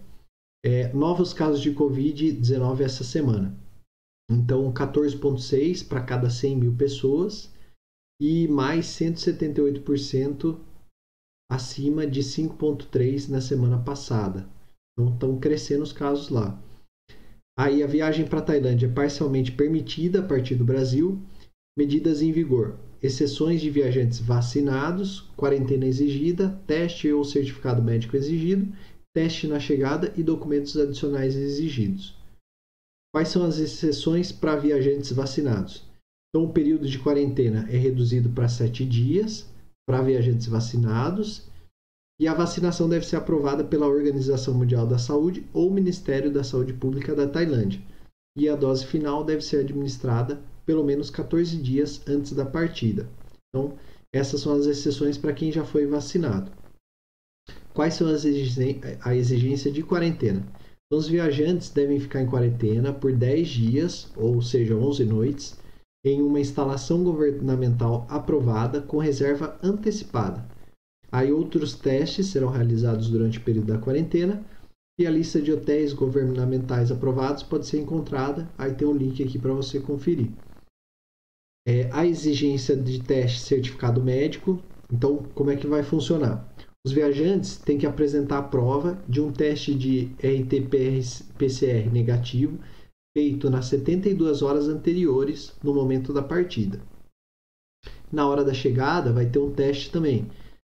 É, 0.65 0.91
novos 0.93 1.31
casos 1.31 1.61
de 1.61 1.71
Covid-19 1.75 2.81
essa 2.81 3.03
semana. 3.03 3.55
Então, 4.31 4.73
14,6 4.73 5.87
para 5.87 6.01
cada 6.01 6.29
100 6.29 6.57
mil 6.57 6.75
pessoas 6.75 7.52
e 8.21 8.47
mais 8.47 8.85
178% 8.87 10.59
acima 11.51 12.07
de 12.07 12.21
5,3 12.21 13.29
na 13.29 13.41
semana 13.41 13.77
passada. 13.77 14.47
Então, 14.93 15.13
estão 15.13 15.39
crescendo 15.39 15.83
os 15.83 15.93
casos 15.93 16.29
lá. 16.29 16.61
Aí, 17.57 17.83
a 17.83 17.87
viagem 17.87 18.25
para 18.25 18.39
a 18.39 18.43
Tailândia 18.43 18.87
é 18.87 18.91
parcialmente 18.91 19.51
permitida 19.51 20.19
a 20.19 20.27
partir 20.27 20.55
do 20.55 20.65
Brasil. 20.65 21.19
Medidas 21.77 22.21
em 22.21 22.31
vigor: 22.31 22.77
exceções 23.01 23.61
de 23.61 23.69
viajantes 23.69 24.19
vacinados, 24.19 25.21
quarentena 25.35 25.85
exigida, 25.85 26.59
teste 26.65 27.11
ou 27.11 27.23
certificado 27.23 27.81
médico 27.81 28.15
exigido 28.15 28.71
teste 29.13 29.47
na 29.47 29.59
chegada 29.59 30.11
e 30.17 30.23
documentos 30.23 30.75
adicionais 30.75 31.35
exigidos. 31.35 32.17
Quais 33.13 33.27
são 33.27 33.45
as 33.45 33.59
exceções 33.59 34.31
para 34.31 34.55
viajantes 34.55 35.11
vacinados? 35.11 35.85
Então, 36.35 36.49
o 36.49 36.51
período 36.51 36.89
de 36.89 36.97
quarentena 36.97 37.67
é 37.69 37.77
reduzido 37.77 38.27
para 38.27 38.49
sete 38.49 38.83
dias 38.83 39.47
para 39.87 40.01
viajantes 40.01 40.47
vacinados 40.47 41.43
e 42.19 42.27
a 42.27 42.33
vacinação 42.33 42.89
deve 42.89 43.05
ser 43.05 43.17
aprovada 43.17 43.63
pela 43.63 43.87
Organização 43.87 44.55
Mundial 44.55 44.87
da 44.87 44.97
Saúde 44.97 45.45
ou 45.53 45.69
Ministério 45.69 46.31
da 46.31 46.43
Saúde 46.43 46.73
Pública 46.73 47.13
da 47.13 47.27
Tailândia. 47.27 47.79
E 48.35 48.49
a 48.49 48.55
dose 48.55 48.83
final 48.83 49.23
deve 49.23 49.41
ser 49.41 49.57
administrada 49.57 50.41
pelo 50.65 50.83
menos 50.83 51.11
14 51.11 51.55
dias 51.57 52.01
antes 52.07 52.33
da 52.33 52.45
partida. 52.45 53.07
Então, 53.49 53.77
essas 54.11 54.41
são 54.41 54.53
as 54.53 54.65
exceções 54.65 55.19
para 55.19 55.33
quem 55.33 55.51
já 55.51 55.63
foi 55.63 55.85
vacinado. 55.85 56.51
Quais 57.75 57.93
são 57.93 58.07
as 58.07 58.25
a 59.01 59.15
exigência 59.15 59.71
de 59.71 59.83
quarentena? 59.83 60.43
Então, 60.87 60.97
os 60.97 61.07
viajantes 61.07 61.69
devem 61.69 61.99
ficar 61.99 62.21
em 62.21 62.27
quarentena 62.27 62.91
por 62.91 63.11
10 63.11 63.47
dias, 63.47 64.11
ou 64.15 64.41
seja, 64.41 64.75
11 64.75 65.05
noites, 65.05 65.62
em 66.03 66.21
uma 66.21 66.39
instalação 66.39 67.03
governamental 67.03 68.05
aprovada 68.09 68.81
com 68.81 68.97
reserva 68.97 69.57
antecipada. 69.63 70.45
Aí 71.11 71.31
outros 71.31 71.75
testes 71.75 72.27
serão 72.27 72.49
realizados 72.49 73.09
durante 73.09 73.37
o 73.37 73.43
período 73.43 73.67
da 73.67 73.77
quarentena 73.77 74.43
e 74.99 75.07
a 75.07 75.11
lista 75.11 75.41
de 75.41 75.51
hotéis 75.51 75.93
governamentais 75.93 76.91
aprovados 76.91 77.43
pode 77.43 77.67
ser 77.67 77.79
encontrada. 77.79 78.49
Aí 78.57 78.73
tem 78.73 78.87
um 78.87 78.95
link 78.95 79.23
aqui 79.23 79.39
para 79.39 79.53
você 79.53 79.79
conferir. 79.79 80.29
É, 81.67 81.89
a 81.91 82.05
exigência 82.05 82.75
de 82.75 83.01
teste 83.01 83.39
certificado 83.39 84.03
médico. 84.03 84.61
Então, 84.91 85.23
como 85.33 85.49
é 85.49 85.55
que 85.55 85.65
vai 85.65 85.81
funcionar? 85.81 86.51
Os 86.85 86.91
viajantes 86.91 87.57
têm 87.57 87.77
que 87.77 87.85
apresentar 87.85 88.39
a 88.39 88.43
prova 88.43 89.01
de 89.07 89.21
um 89.21 89.31
teste 89.31 89.73
de 89.73 90.11
RT-PCR 90.17 91.89
negativo 91.91 92.59
feito 93.15 93.49
nas 93.49 93.65
72 93.67 94.41
horas 94.41 94.67
anteriores 94.67 95.55
no 95.63 95.73
momento 95.73 96.11
da 96.11 96.21
partida. 96.21 96.81
Na 98.11 98.27
hora 98.27 98.43
da 98.43 98.53
chegada, 98.53 99.11
vai 99.11 99.29
ter 99.29 99.39
um 99.39 99.53
teste 99.53 99.91
também. 99.91 100.29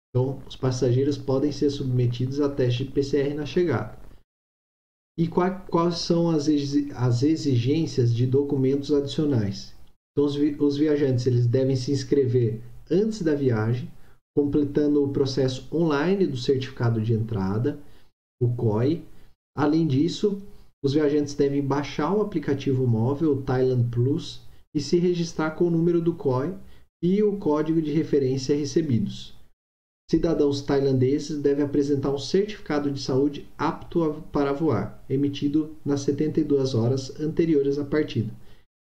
Então, 0.10 0.42
os 0.48 0.56
passageiros 0.56 1.18
podem 1.18 1.52
ser 1.52 1.70
submetidos 1.70 2.40
a 2.40 2.50
teste 2.50 2.86
de 2.86 2.92
PCR 2.92 3.34
na 3.34 3.46
chegada. 3.46 3.98
E 5.18 5.28
quais 5.28 5.98
são 6.00 6.30
as 6.30 6.48
exigências 6.48 8.14
de 8.14 8.26
documentos 8.26 8.92
adicionais? 8.92 9.76
Então, 10.12 10.26
os 10.26 10.78
viajantes 10.78 11.28
eles 11.28 11.48
devem 11.48 11.76
se 11.76 11.92
inscrever 11.92 12.62
antes 12.90 13.22
da 13.22 13.36
viagem 13.36 13.92
completando 14.36 15.04
o 15.04 15.14
processo 15.14 15.68
online 15.76 16.26
do 16.26 16.38
certificado 16.38 17.00
de 17.02 17.14
entrada, 17.14 17.80
o 18.42 18.54
COI. 18.56 19.06
Além 19.56 19.86
disso, 19.86 20.42
os 20.84 20.94
viajantes 20.94 21.34
devem 21.34 21.62
baixar 21.62 22.14
o 22.14 22.22
aplicativo 22.22 22.86
móvel 22.86 23.42
Thailand 23.42 23.90
Plus 23.90 24.42
e 24.76 24.82
se 24.82 25.00
registrar 25.00 25.52
com 25.52 25.68
o 25.68 25.72
número 25.72 26.02
do 26.02 26.14
COI 26.14 26.54
e 27.02 27.24
o 27.24 27.38
código 27.38 27.82
de 27.82 27.92
referência 27.92 28.56
recebidos. 28.56 29.34
Cidadãos 30.12 30.62
tailandeses 30.62 31.42
devem 31.42 31.64
apresentar 31.64 32.12
um 32.12 32.18
certificado 32.18 32.92
de 32.92 33.02
saúde 33.02 33.48
apto 33.58 34.24
para 34.32 34.52
voar, 34.52 35.04
emitido 35.10 35.76
nas 35.86 36.02
72 36.02 36.76
horas 36.76 37.18
anteriores 37.20 37.80
à 37.80 37.86
partida. 37.86 38.32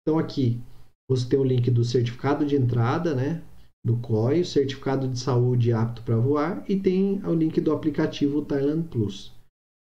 Então 0.02 0.18
aqui 0.18 0.60
você 1.08 1.26
tem 1.28 1.38
o 1.38 1.44
link 1.44 1.70
do 1.70 1.84
certificado 1.84 2.44
de 2.44 2.56
entrada, 2.56 3.14
né, 3.14 3.42
do 3.84 3.96
COI, 3.98 4.42
o 4.42 4.46
certificado 4.46 5.08
de 5.08 5.18
saúde 5.18 5.72
apto 5.72 6.02
para 6.02 6.16
voar 6.16 6.64
e 6.68 6.76
tem 6.76 7.24
o 7.24 7.32
link 7.32 7.60
do 7.60 7.72
aplicativo 7.72 8.42
Thailand 8.42 8.88
Plus. 8.88 9.35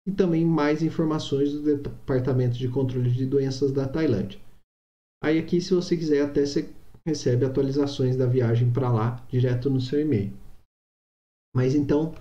E 0.09 0.11
também 0.11 0.43
mais 0.43 0.81
informações 0.81 1.53
do 1.53 1.61
Departamento 1.61 2.57
de 2.57 2.67
Controle 2.67 3.11
de 3.11 3.27
Doenças 3.27 3.71
da 3.71 3.87
Tailândia. 3.87 4.39
Aí 5.23 5.37
aqui, 5.37 5.61
se 5.61 5.71
você 5.71 5.95
quiser, 5.95 6.23
até 6.23 6.43
você 6.43 6.73
recebe 7.05 7.45
atualizações 7.45 8.17
da 8.17 8.25
viagem 8.25 8.73
para 8.73 8.91
lá 8.91 9.23
direto 9.29 9.69
no 9.69 9.79
seu 9.79 10.01
e-mail. 10.01 10.33
Mas 11.55 11.75
então 11.75 12.15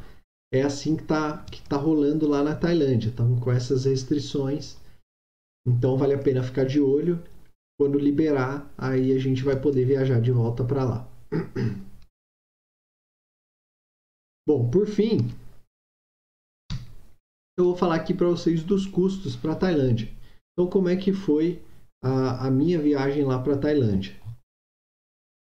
é 0.53 0.61
assim 0.61 0.97
que 0.97 1.03
está 1.03 1.43
que 1.45 1.67
tá 1.67 1.79
rolando 1.79 2.29
lá 2.29 2.45
na 2.45 2.55
Tailândia, 2.55 3.09
estão 3.09 3.41
com 3.41 3.51
essas 3.51 3.87
restrições. 3.87 4.77
Então 5.67 5.97
vale 5.97 6.13
a 6.13 6.23
pena 6.23 6.43
ficar 6.43 6.65
de 6.65 6.79
olho. 6.79 7.25
Quando 7.81 7.99
liberar, 7.99 8.71
aí 8.77 9.13
a 9.13 9.19
gente 9.19 9.43
vai 9.43 9.59
poder 9.59 9.87
viajar 9.87 10.21
de 10.21 10.31
volta 10.31 10.63
para 10.63 10.85
lá. 10.85 11.09
Bom, 14.47 14.71
por 14.71 14.87
fim, 14.87 15.21
eu 17.59 17.65
vou 17.65 17.77
falar 17.77 17.97
aqui 17.97 18.15
para 18.15 18.29
vocês 18.29 18.63
dos 18.63 18.87
custos 18.87 19.35
para 19.35 19.57
Tailândia. 19.57 20.09
Então, 20.53 20.71
como 20.71 20.89
é 20.89 20.97
que 20.97 21.13
foi 21.13 21.61
a, 22.03 22.47
a 22.47 22.51
minha 22.51 22.81
viagem 22.81 23.25
lá 23.25 23.43
para 23.43 23.59
Tailândia? 23.59 24.15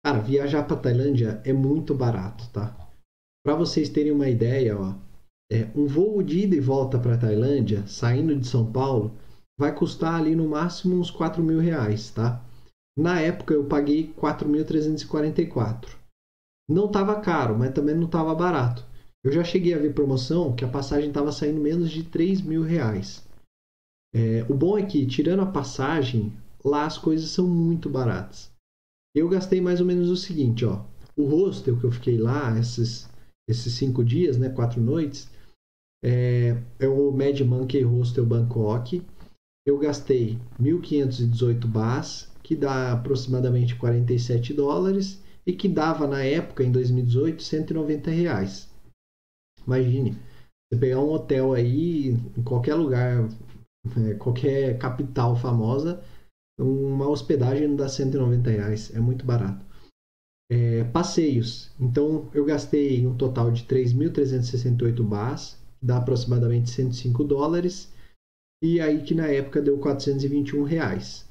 Cara, 0.06 0.20
viajar 0.20 0.64
para 0.64 0.78
Tailândia 0.78 1.42
é 1.44 1.52
muito 1.52 1.94
barato, 1.94 2.50
tá? 2.52 2.90
Para 3.46 3.56
vocês 3.56 3.90
terem 3.90 4.14
uma 4.14 4.30
ideia, 4.30 4.80
ó, 4.80 4.96
é, 5.52 5.66
um 5.76 5.86
voo 5.86 6.24
de 6.24 6.46
ida 6.46 6.56
e 6.56 6.62
volta 6.62 6.98
para 6.98 7.18
Tailândia, 7.18 7.86
saindo 7.88 8.34
de 8.36 8.48
São 8.48 8.72
Paulo, 8.72 9.14
vai 9.60 9.76
custar 9.76 10.16
ali 10.16 10.34
no 10.34 10.48
máximo 10.48 10.96
uns 10.96 11.12
4 11.12 11.44
mil 11.44 11.60
reais, 11.60 12.10
tá? 12.12 12.42
Na 12.98 13.20
época 13.20 13.54
eu 13.54 13.66
paguei 13.66 14.14
4.344. 14.14 15.90
Não 16.70 16.86
estava 16.86 17.20
caro, 17.20 17.58
mas 17.58 17.74
também 17.74 17.96
não 17.96 18.06
estava 18.06 18.34
barato. 18.34 18.86
Eu 19.28 19.34
já 19.34 19.44
cheguei 19.44 19.74
a 19.74 19.78
ver 19.78 19.94
promoção 19.94 20.56
que 20.56 20.64
a 20.64 20.70
passagem 20.70 21.10
estava 21.10 21.34
saindo 21.34 21.60
menos 21.60 21.92
de 21.92 22.02
3 22.02 22.40
mil 22.44 22.64
reais. 22.64 23.28
É, 24.16 24.46
o 24.48 24.54
bom 24.54 24.78
é 24.78 24.86
que, 24.86 25.06
tirando 25.06 25.42
a 25.42 25.46
passagem, 25.46 26.32
lá 26.64 26.86
as 26.86 26.98
coisas 26.98 27.30
são 27.32 27.46
muito 27.46 27.90
baratas. 27.90 28.50
Eu 29.14 29.28
gastei 29.28 29.60
mais 29.60 29.82
ou 29.82 29.86
menos 29.86 30.10
o 30.10 30.16
seguinte, 30.16 30.64
ó. 30.64 30.82
O 31.14 31.26
hostel 31.26 31.78
que 31.78 31.84
eu 31.84 31.92
fiquei 31.92 32.18
lá, 32.18 32.58
esses, 32.58 33.10
esses 33.50 33.74
cinco 33.74 34.02
dias, 34.02 34.38
né, 34.38 34.48
quatro 34.48 34.80
noites, 34.80 35.30
é, 36.02 36.56
é 36.80 36.88
o 36.88 37.12
Mad 37.12 37.38
Monkey 37.42 37.84
Hostel 37.84 38.26
Bangkok. 38.26 39.06
Eu 39.66 39.78
gastei 39.78 40.40
1.518 40.58 41.68
bahs, 41.68 42.32
que 42.42 42.56
dá 42.56 42.94
aproximadamente 42.94 43.76
47 43.76 44.54
dólares 44.54 45.22
e 45.46 45.52
que 45.52 45.68
dava 45.68 46.08
na 46.08 46.24
época, 46.24 46.64
em 46.64 46.72
2018, 46.72 47.44
190 47.44 48.10
reais. 48.10 48.77
Imagine, 49.68 50.18
você 50.72 50.80
pegar 50.80 51.00
um 51.00 51.12
hotel 51.12 51.54
aí 51.54 52.10
em 52.38 52.44
qualquer 52.44 52.76
lugar, 52.76 53.28
é, 53.98 54.14
qualquer 54.16 54.78
capital 54.80 55.36
famosa, 55.36 56.02
uma 56.60 57.08
hospedagem 57.08 57.76
dá 57.76 57.88
190 57.88 58.50
reais, 58.50 58.96
é 58.96 59.00
muito 59.00 59.26
barato. 59.26 59.64
É, 60.50 60.86
passeios, 60.86 61.70
então 61.78 62.30
eu 62.34 62.46
gastei 62.46 63.06
um 63.06 63.16
total 63.18 63.52
de 63.52 63.66
3.368 63.66 65.04
bahs, 65.04 65.62
dá 65.84 65.98
aproximadamente 65.98 66.70
105 66.70 67.24
dólares, 67.26 67.94
e 68.64 68.80
aí 68.80 69.04
que 69.04 69.14
na 69.14 69.28
época 69.28 69.62
deu 69.62 69.78
421 69.78 70.64
reais 70.64 71.28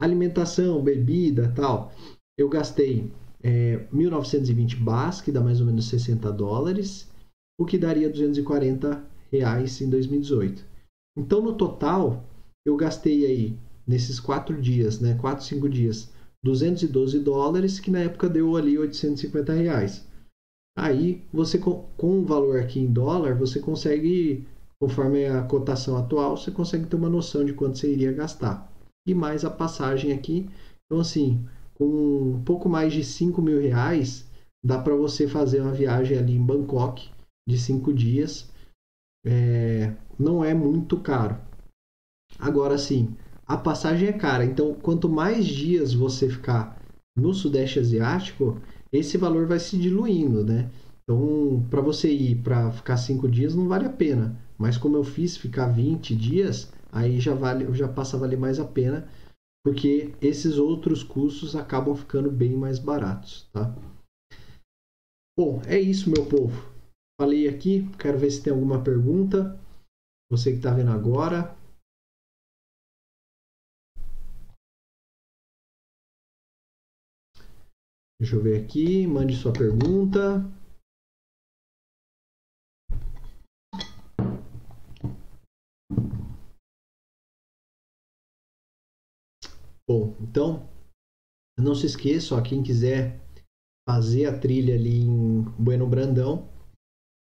alimentação, 0.00 0.82
bebida 0.82 1.52
tal, 1.54 1.92
eu 2.38 2.48
gastei 2.48 3.12
é, 3.42 3.86
1.920 3.92 4.76
bahs, 4.82 5.20
que 5.20 5.30
dá 5.30 5.40
mais 5.40 5.60
ou 5.60 5.66
menos 5.66 5.88
60 5.88 6.32
dólares, 6.32 7.08
o 7.60 7.66
que 7.66 7.76
daria 7.76 8.08
240 8.08 9.04
reais 9.30 9.82
em 9.82 9.90
2018. 9.90 10.64
Então, 11.14 11.42
no 11.42 11.52
total, 11.52 12.24
eu 12.64 12.74
gastei 12.74 13.26
aí, 13.26 13.58
nesses 13.86 14.18
quatro 14.18 14.58
dias, 14.58 14.98
né? 14.98 15.18
Quatro, 15.20 15.44
cinco 15.44 15.68
dias, 15.68 16.10
212 16.42 17.18
dólares, 17.18 17.78
que 17.78 17.90
na 17.90 17.98
época 17.98 18.30
deu 18.30 18.56
ali 18.56 18.78
850 18.78 19.52
reais. 19.52 20.08
Aí, 20.74 21.22
você 21.30 21.58
com 21.58 21.84
o 21.98 22.24
valor 22.24 22.58
aqui 22.58 22.80
em 22.80 22.90
dólar, 22.90 23.36
você 23.36 23.60
consegue, 23.60 24.48
conforme 24.80 25.26
a 25.26 25.42
cotação 25.42 25.98
atual, 25.98 26.38
você 26.38 26.50
consegue 26.50 26.86
ter 26.86 26.96
uma 26.96 27.10
noção 27.10 27.44
de 27.44 27.52
quanto 27.52 27.76
você 27.76 27.92
iria 27.92 28.10
gastar. 28.10 28.72
E 29.06 29.12
mais 29.12 29.44
a 29.44 29.50
passagem 29.50 30.12
aqui. 30.12 30.48
Então, 30.86 30.98
assim, 30.98 31.46
com 31.74 31.84
um 31.84 32.42
pouco 32.42 32.70
mais 32.70 32.94
de 32.94 33.04
5 33.04 33.42
mil 33.42 33.60
reais, 33.60 34.26
dá 34.64 34.78
para 34.78 34.96
você 34.96 35.28
fazer 35.28 35.60
uma 35.60 35.72
viagem 35.72 36.16
ali 36.16 36.36
em 36.36 36.42
Bangkok 36.42 37.10
de 37.48 37.58
cinco 37.58 37.92
dias. 37.92 38.50
É, 39.24 39.94
não 40.18 40.44
é 40.44 40.54
muito 40.54 40.98
caro. 41.00 41.38
Agora 42.38 42.78
sim, 42.78 43.14
a 43.46 43.56
passagem 43.56 44.08
é 44.08 44.12
cara. 44.12 44.44
Então, 44.44 44.74
quanto 44.74 45.08
mais 45.08 45.46
dias 45.46 45.92
você 45.92 46.28
ficar 46.28 46.80
no 47.16 47.34
Sudeste 47.34 47.78
Asiático, 47.78 48.60
esse 48.92 49.18
valor 49.18 49.46
vai 49.46 49.58
se 49.58 49.76
diluindo, 49.76 50.44
né? 50.44 50.70
Então, 51.02 51.66
para 51.68 51.80
você 51.80 52.08
ir 52.12 52.36
para 52.36 52.70
ficar 52.70 52.96
cinco 52.96 53.28
dias 53.28 53.54
não 53.54 53.66
vale 53.66 53.86
a 53.86 53.92
pena. 53.92 54.40
Mas 54.56 54.76
como 54.78 54.96
eu 54.96 55.02
fiz 55.02 55.36
ficar 55.36 55.66
20 55.66 56.14
dias, 56.14 56.72
aí 56.92 57.18
já 57.18 57.34
vale, 57.34 57.72
já 57.74 57.88
passa 57.88 58.16
a 58.16 58.20
valer 58.20 58.38
mais 58.38 58.60
a 58.60 58.64
pena, 58.64 59.08
porque 59.64 60.14
esses 60.20 60.56
outros 60.58 61.02
custos 61.02 61.56
acabam 61.56 61.96
ficando 61.96 62.30
bem 62.30 62.52
mais 62.52 62.78
baratos, 62.78 63.48
tá? 63.52 63.74
Bom, 65.36 65.60
é 65.66 65.80
isso, 65.80 66.10
meu 66.10 66.26
povo. 66.26 66.69
Falei 67.20 67.46
aqui, 67.46 67.86
quero 67.98 68.18
ver 68.18 68.30
se 68.30 68.42
tem 68.42 68.50
alguma 68.50 68.82
pergunta. 68.82 69.60
Você 70.32 70.52
que 70.52 70.56
está 70.56 70.72
vendo 70.72 70.90
agora. 70.90 71.54
Deixa 78.18 78.36
eu 78.36 78.42
ver 78.42 78.64
aqui, 78.64 79.06
mande 79.06 79.36
sua 79.36 79.52
pergunta. 79.52 80.40
Bom, 89.86 90.16
então, 90.22 90.66
não 91.58 91.74
se 91.74 91.84
esqueça, 91.84 92.34
ó, 92.34 92.42
quem 92.42 92.62
quiser 92.62 93.20
fazer 93.86 94.24
a 94.24 94.40
trilha 94.40 94.74
ali 94.74 95.02
em 95.02 95.42
Bueno 95.58 95.86
Brandão, 95.86 96.48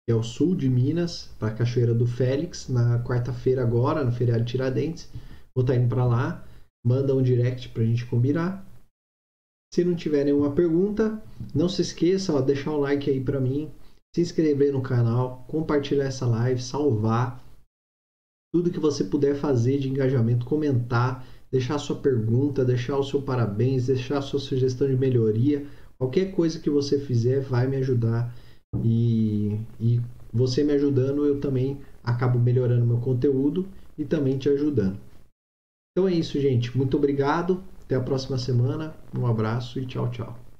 que 0.05 0.11
é 0.11 0.15
o 0.15 0.23
sul 0.23 0.55
de 0.55 0.69
Minas, 0.69 1.29
para 1.39 1.49
a 1.49 1.53
Cachoeira 1.53 1.93
do 1.93 2.05
Félix, 2.05 2.67
na 2.67 3.01
quarta-feira 3.03 3.61
agora, 3.61 4.03
no 4.03 4.11
feriado 4.11 4.43
de 4.43 4.51
Tiradentes. 4.51 5.09
Vou 5.55 5.63
estar 5.63 5.73
tá 5.73 5.79
indo 5.79 5.87
para 5.87 6.05
lá. 6.05 6.43
Manda 6.85 7.15
um 7.15 7.21
direct 7.21 7.69
para 7.69 7.83
a 7.83 7.85
gente 7.85 8.05
combinar. 8.05 8.65
Se 9.73 9.83
não 9.83 9.95
tiver 9.95 10.25
nenhuma 10.25 10.51
pergunta, 10.51 11.21
não 11.55 11.69
se 11.69 11.81
esqueça, 11.81 12.33
ó, 12.33 12.41
deixar 12.41 12.71
um 12.71 12.79
like 12.79 13.09
aí 13.09 13.19
para 13.19 13.39
mim, 13.39 13.71
se 14.13 14.21
inscrever 14.21 14.71
no 14.71 14.81
canal, 14.81 15.45
compartilhar 15.47 16.05
essa 16.05 16.27
live, 16.27 16.61
salvar 16.61 17.41
tudo 18.53 18.69
que 18.69 18.79
você 18.79 19.03
puder 19.03 19.35
fazer 19.35 19.79
de 19.79 19.89
engajamento, 19.89 20.45
comentar, 20.45 21.25
deixar 21.49 21.79
sua 21.79 21.95
pergunta, 21.95 22.63
deixar 22.63 22.97
o 22.97 23.03
seu 23.03 23.21
parabéns, 23.21 23.87
deixar 23.87 24.21
sua 24.21 24.39
sugestão 24.39 24.87
de 24.87 24.95
melhoria 24.95 25.65
Qualquer 26.03 26.33
coisa 26.33 26.59
que 26.59 26.69
você 26.69 26.99
fizer 26.99 27.39
vai 27.39 27.65
me 27.65 27.77
ajudar 27.77 28.35
e, 28.83 29.59
e 29.79 30.01
você 30.31 30.63
me 30.63 30.73
ajudando, 30.73 31.25
eu 31.25 31.39
também 31.39 31.79
acabo 32.03 32.39
melhorando 32.39 32.85
meu 32.85 32.99
conteúdo 32.99 33.67
e 33.97 34.05
também 34.05 34.37
te 34.37 34.49
ajudando. 34.49 34.97
Então 35.91 36.07
é 36.07 36.13
isso, 36.13 36.39
gente. 36.39 36.75
Muito 36.75 36.97
obrigado. 36.97 37.63
Até 37.85 37.95
a 37.95 38.01
próxima 38.01 38.37
semana. 38.37 38.95
Um 39.15 39.27
abraço 39.27 39.79
e 39.79 39.85
tchau, 39.85 40.09
tchau. 40.09 40.52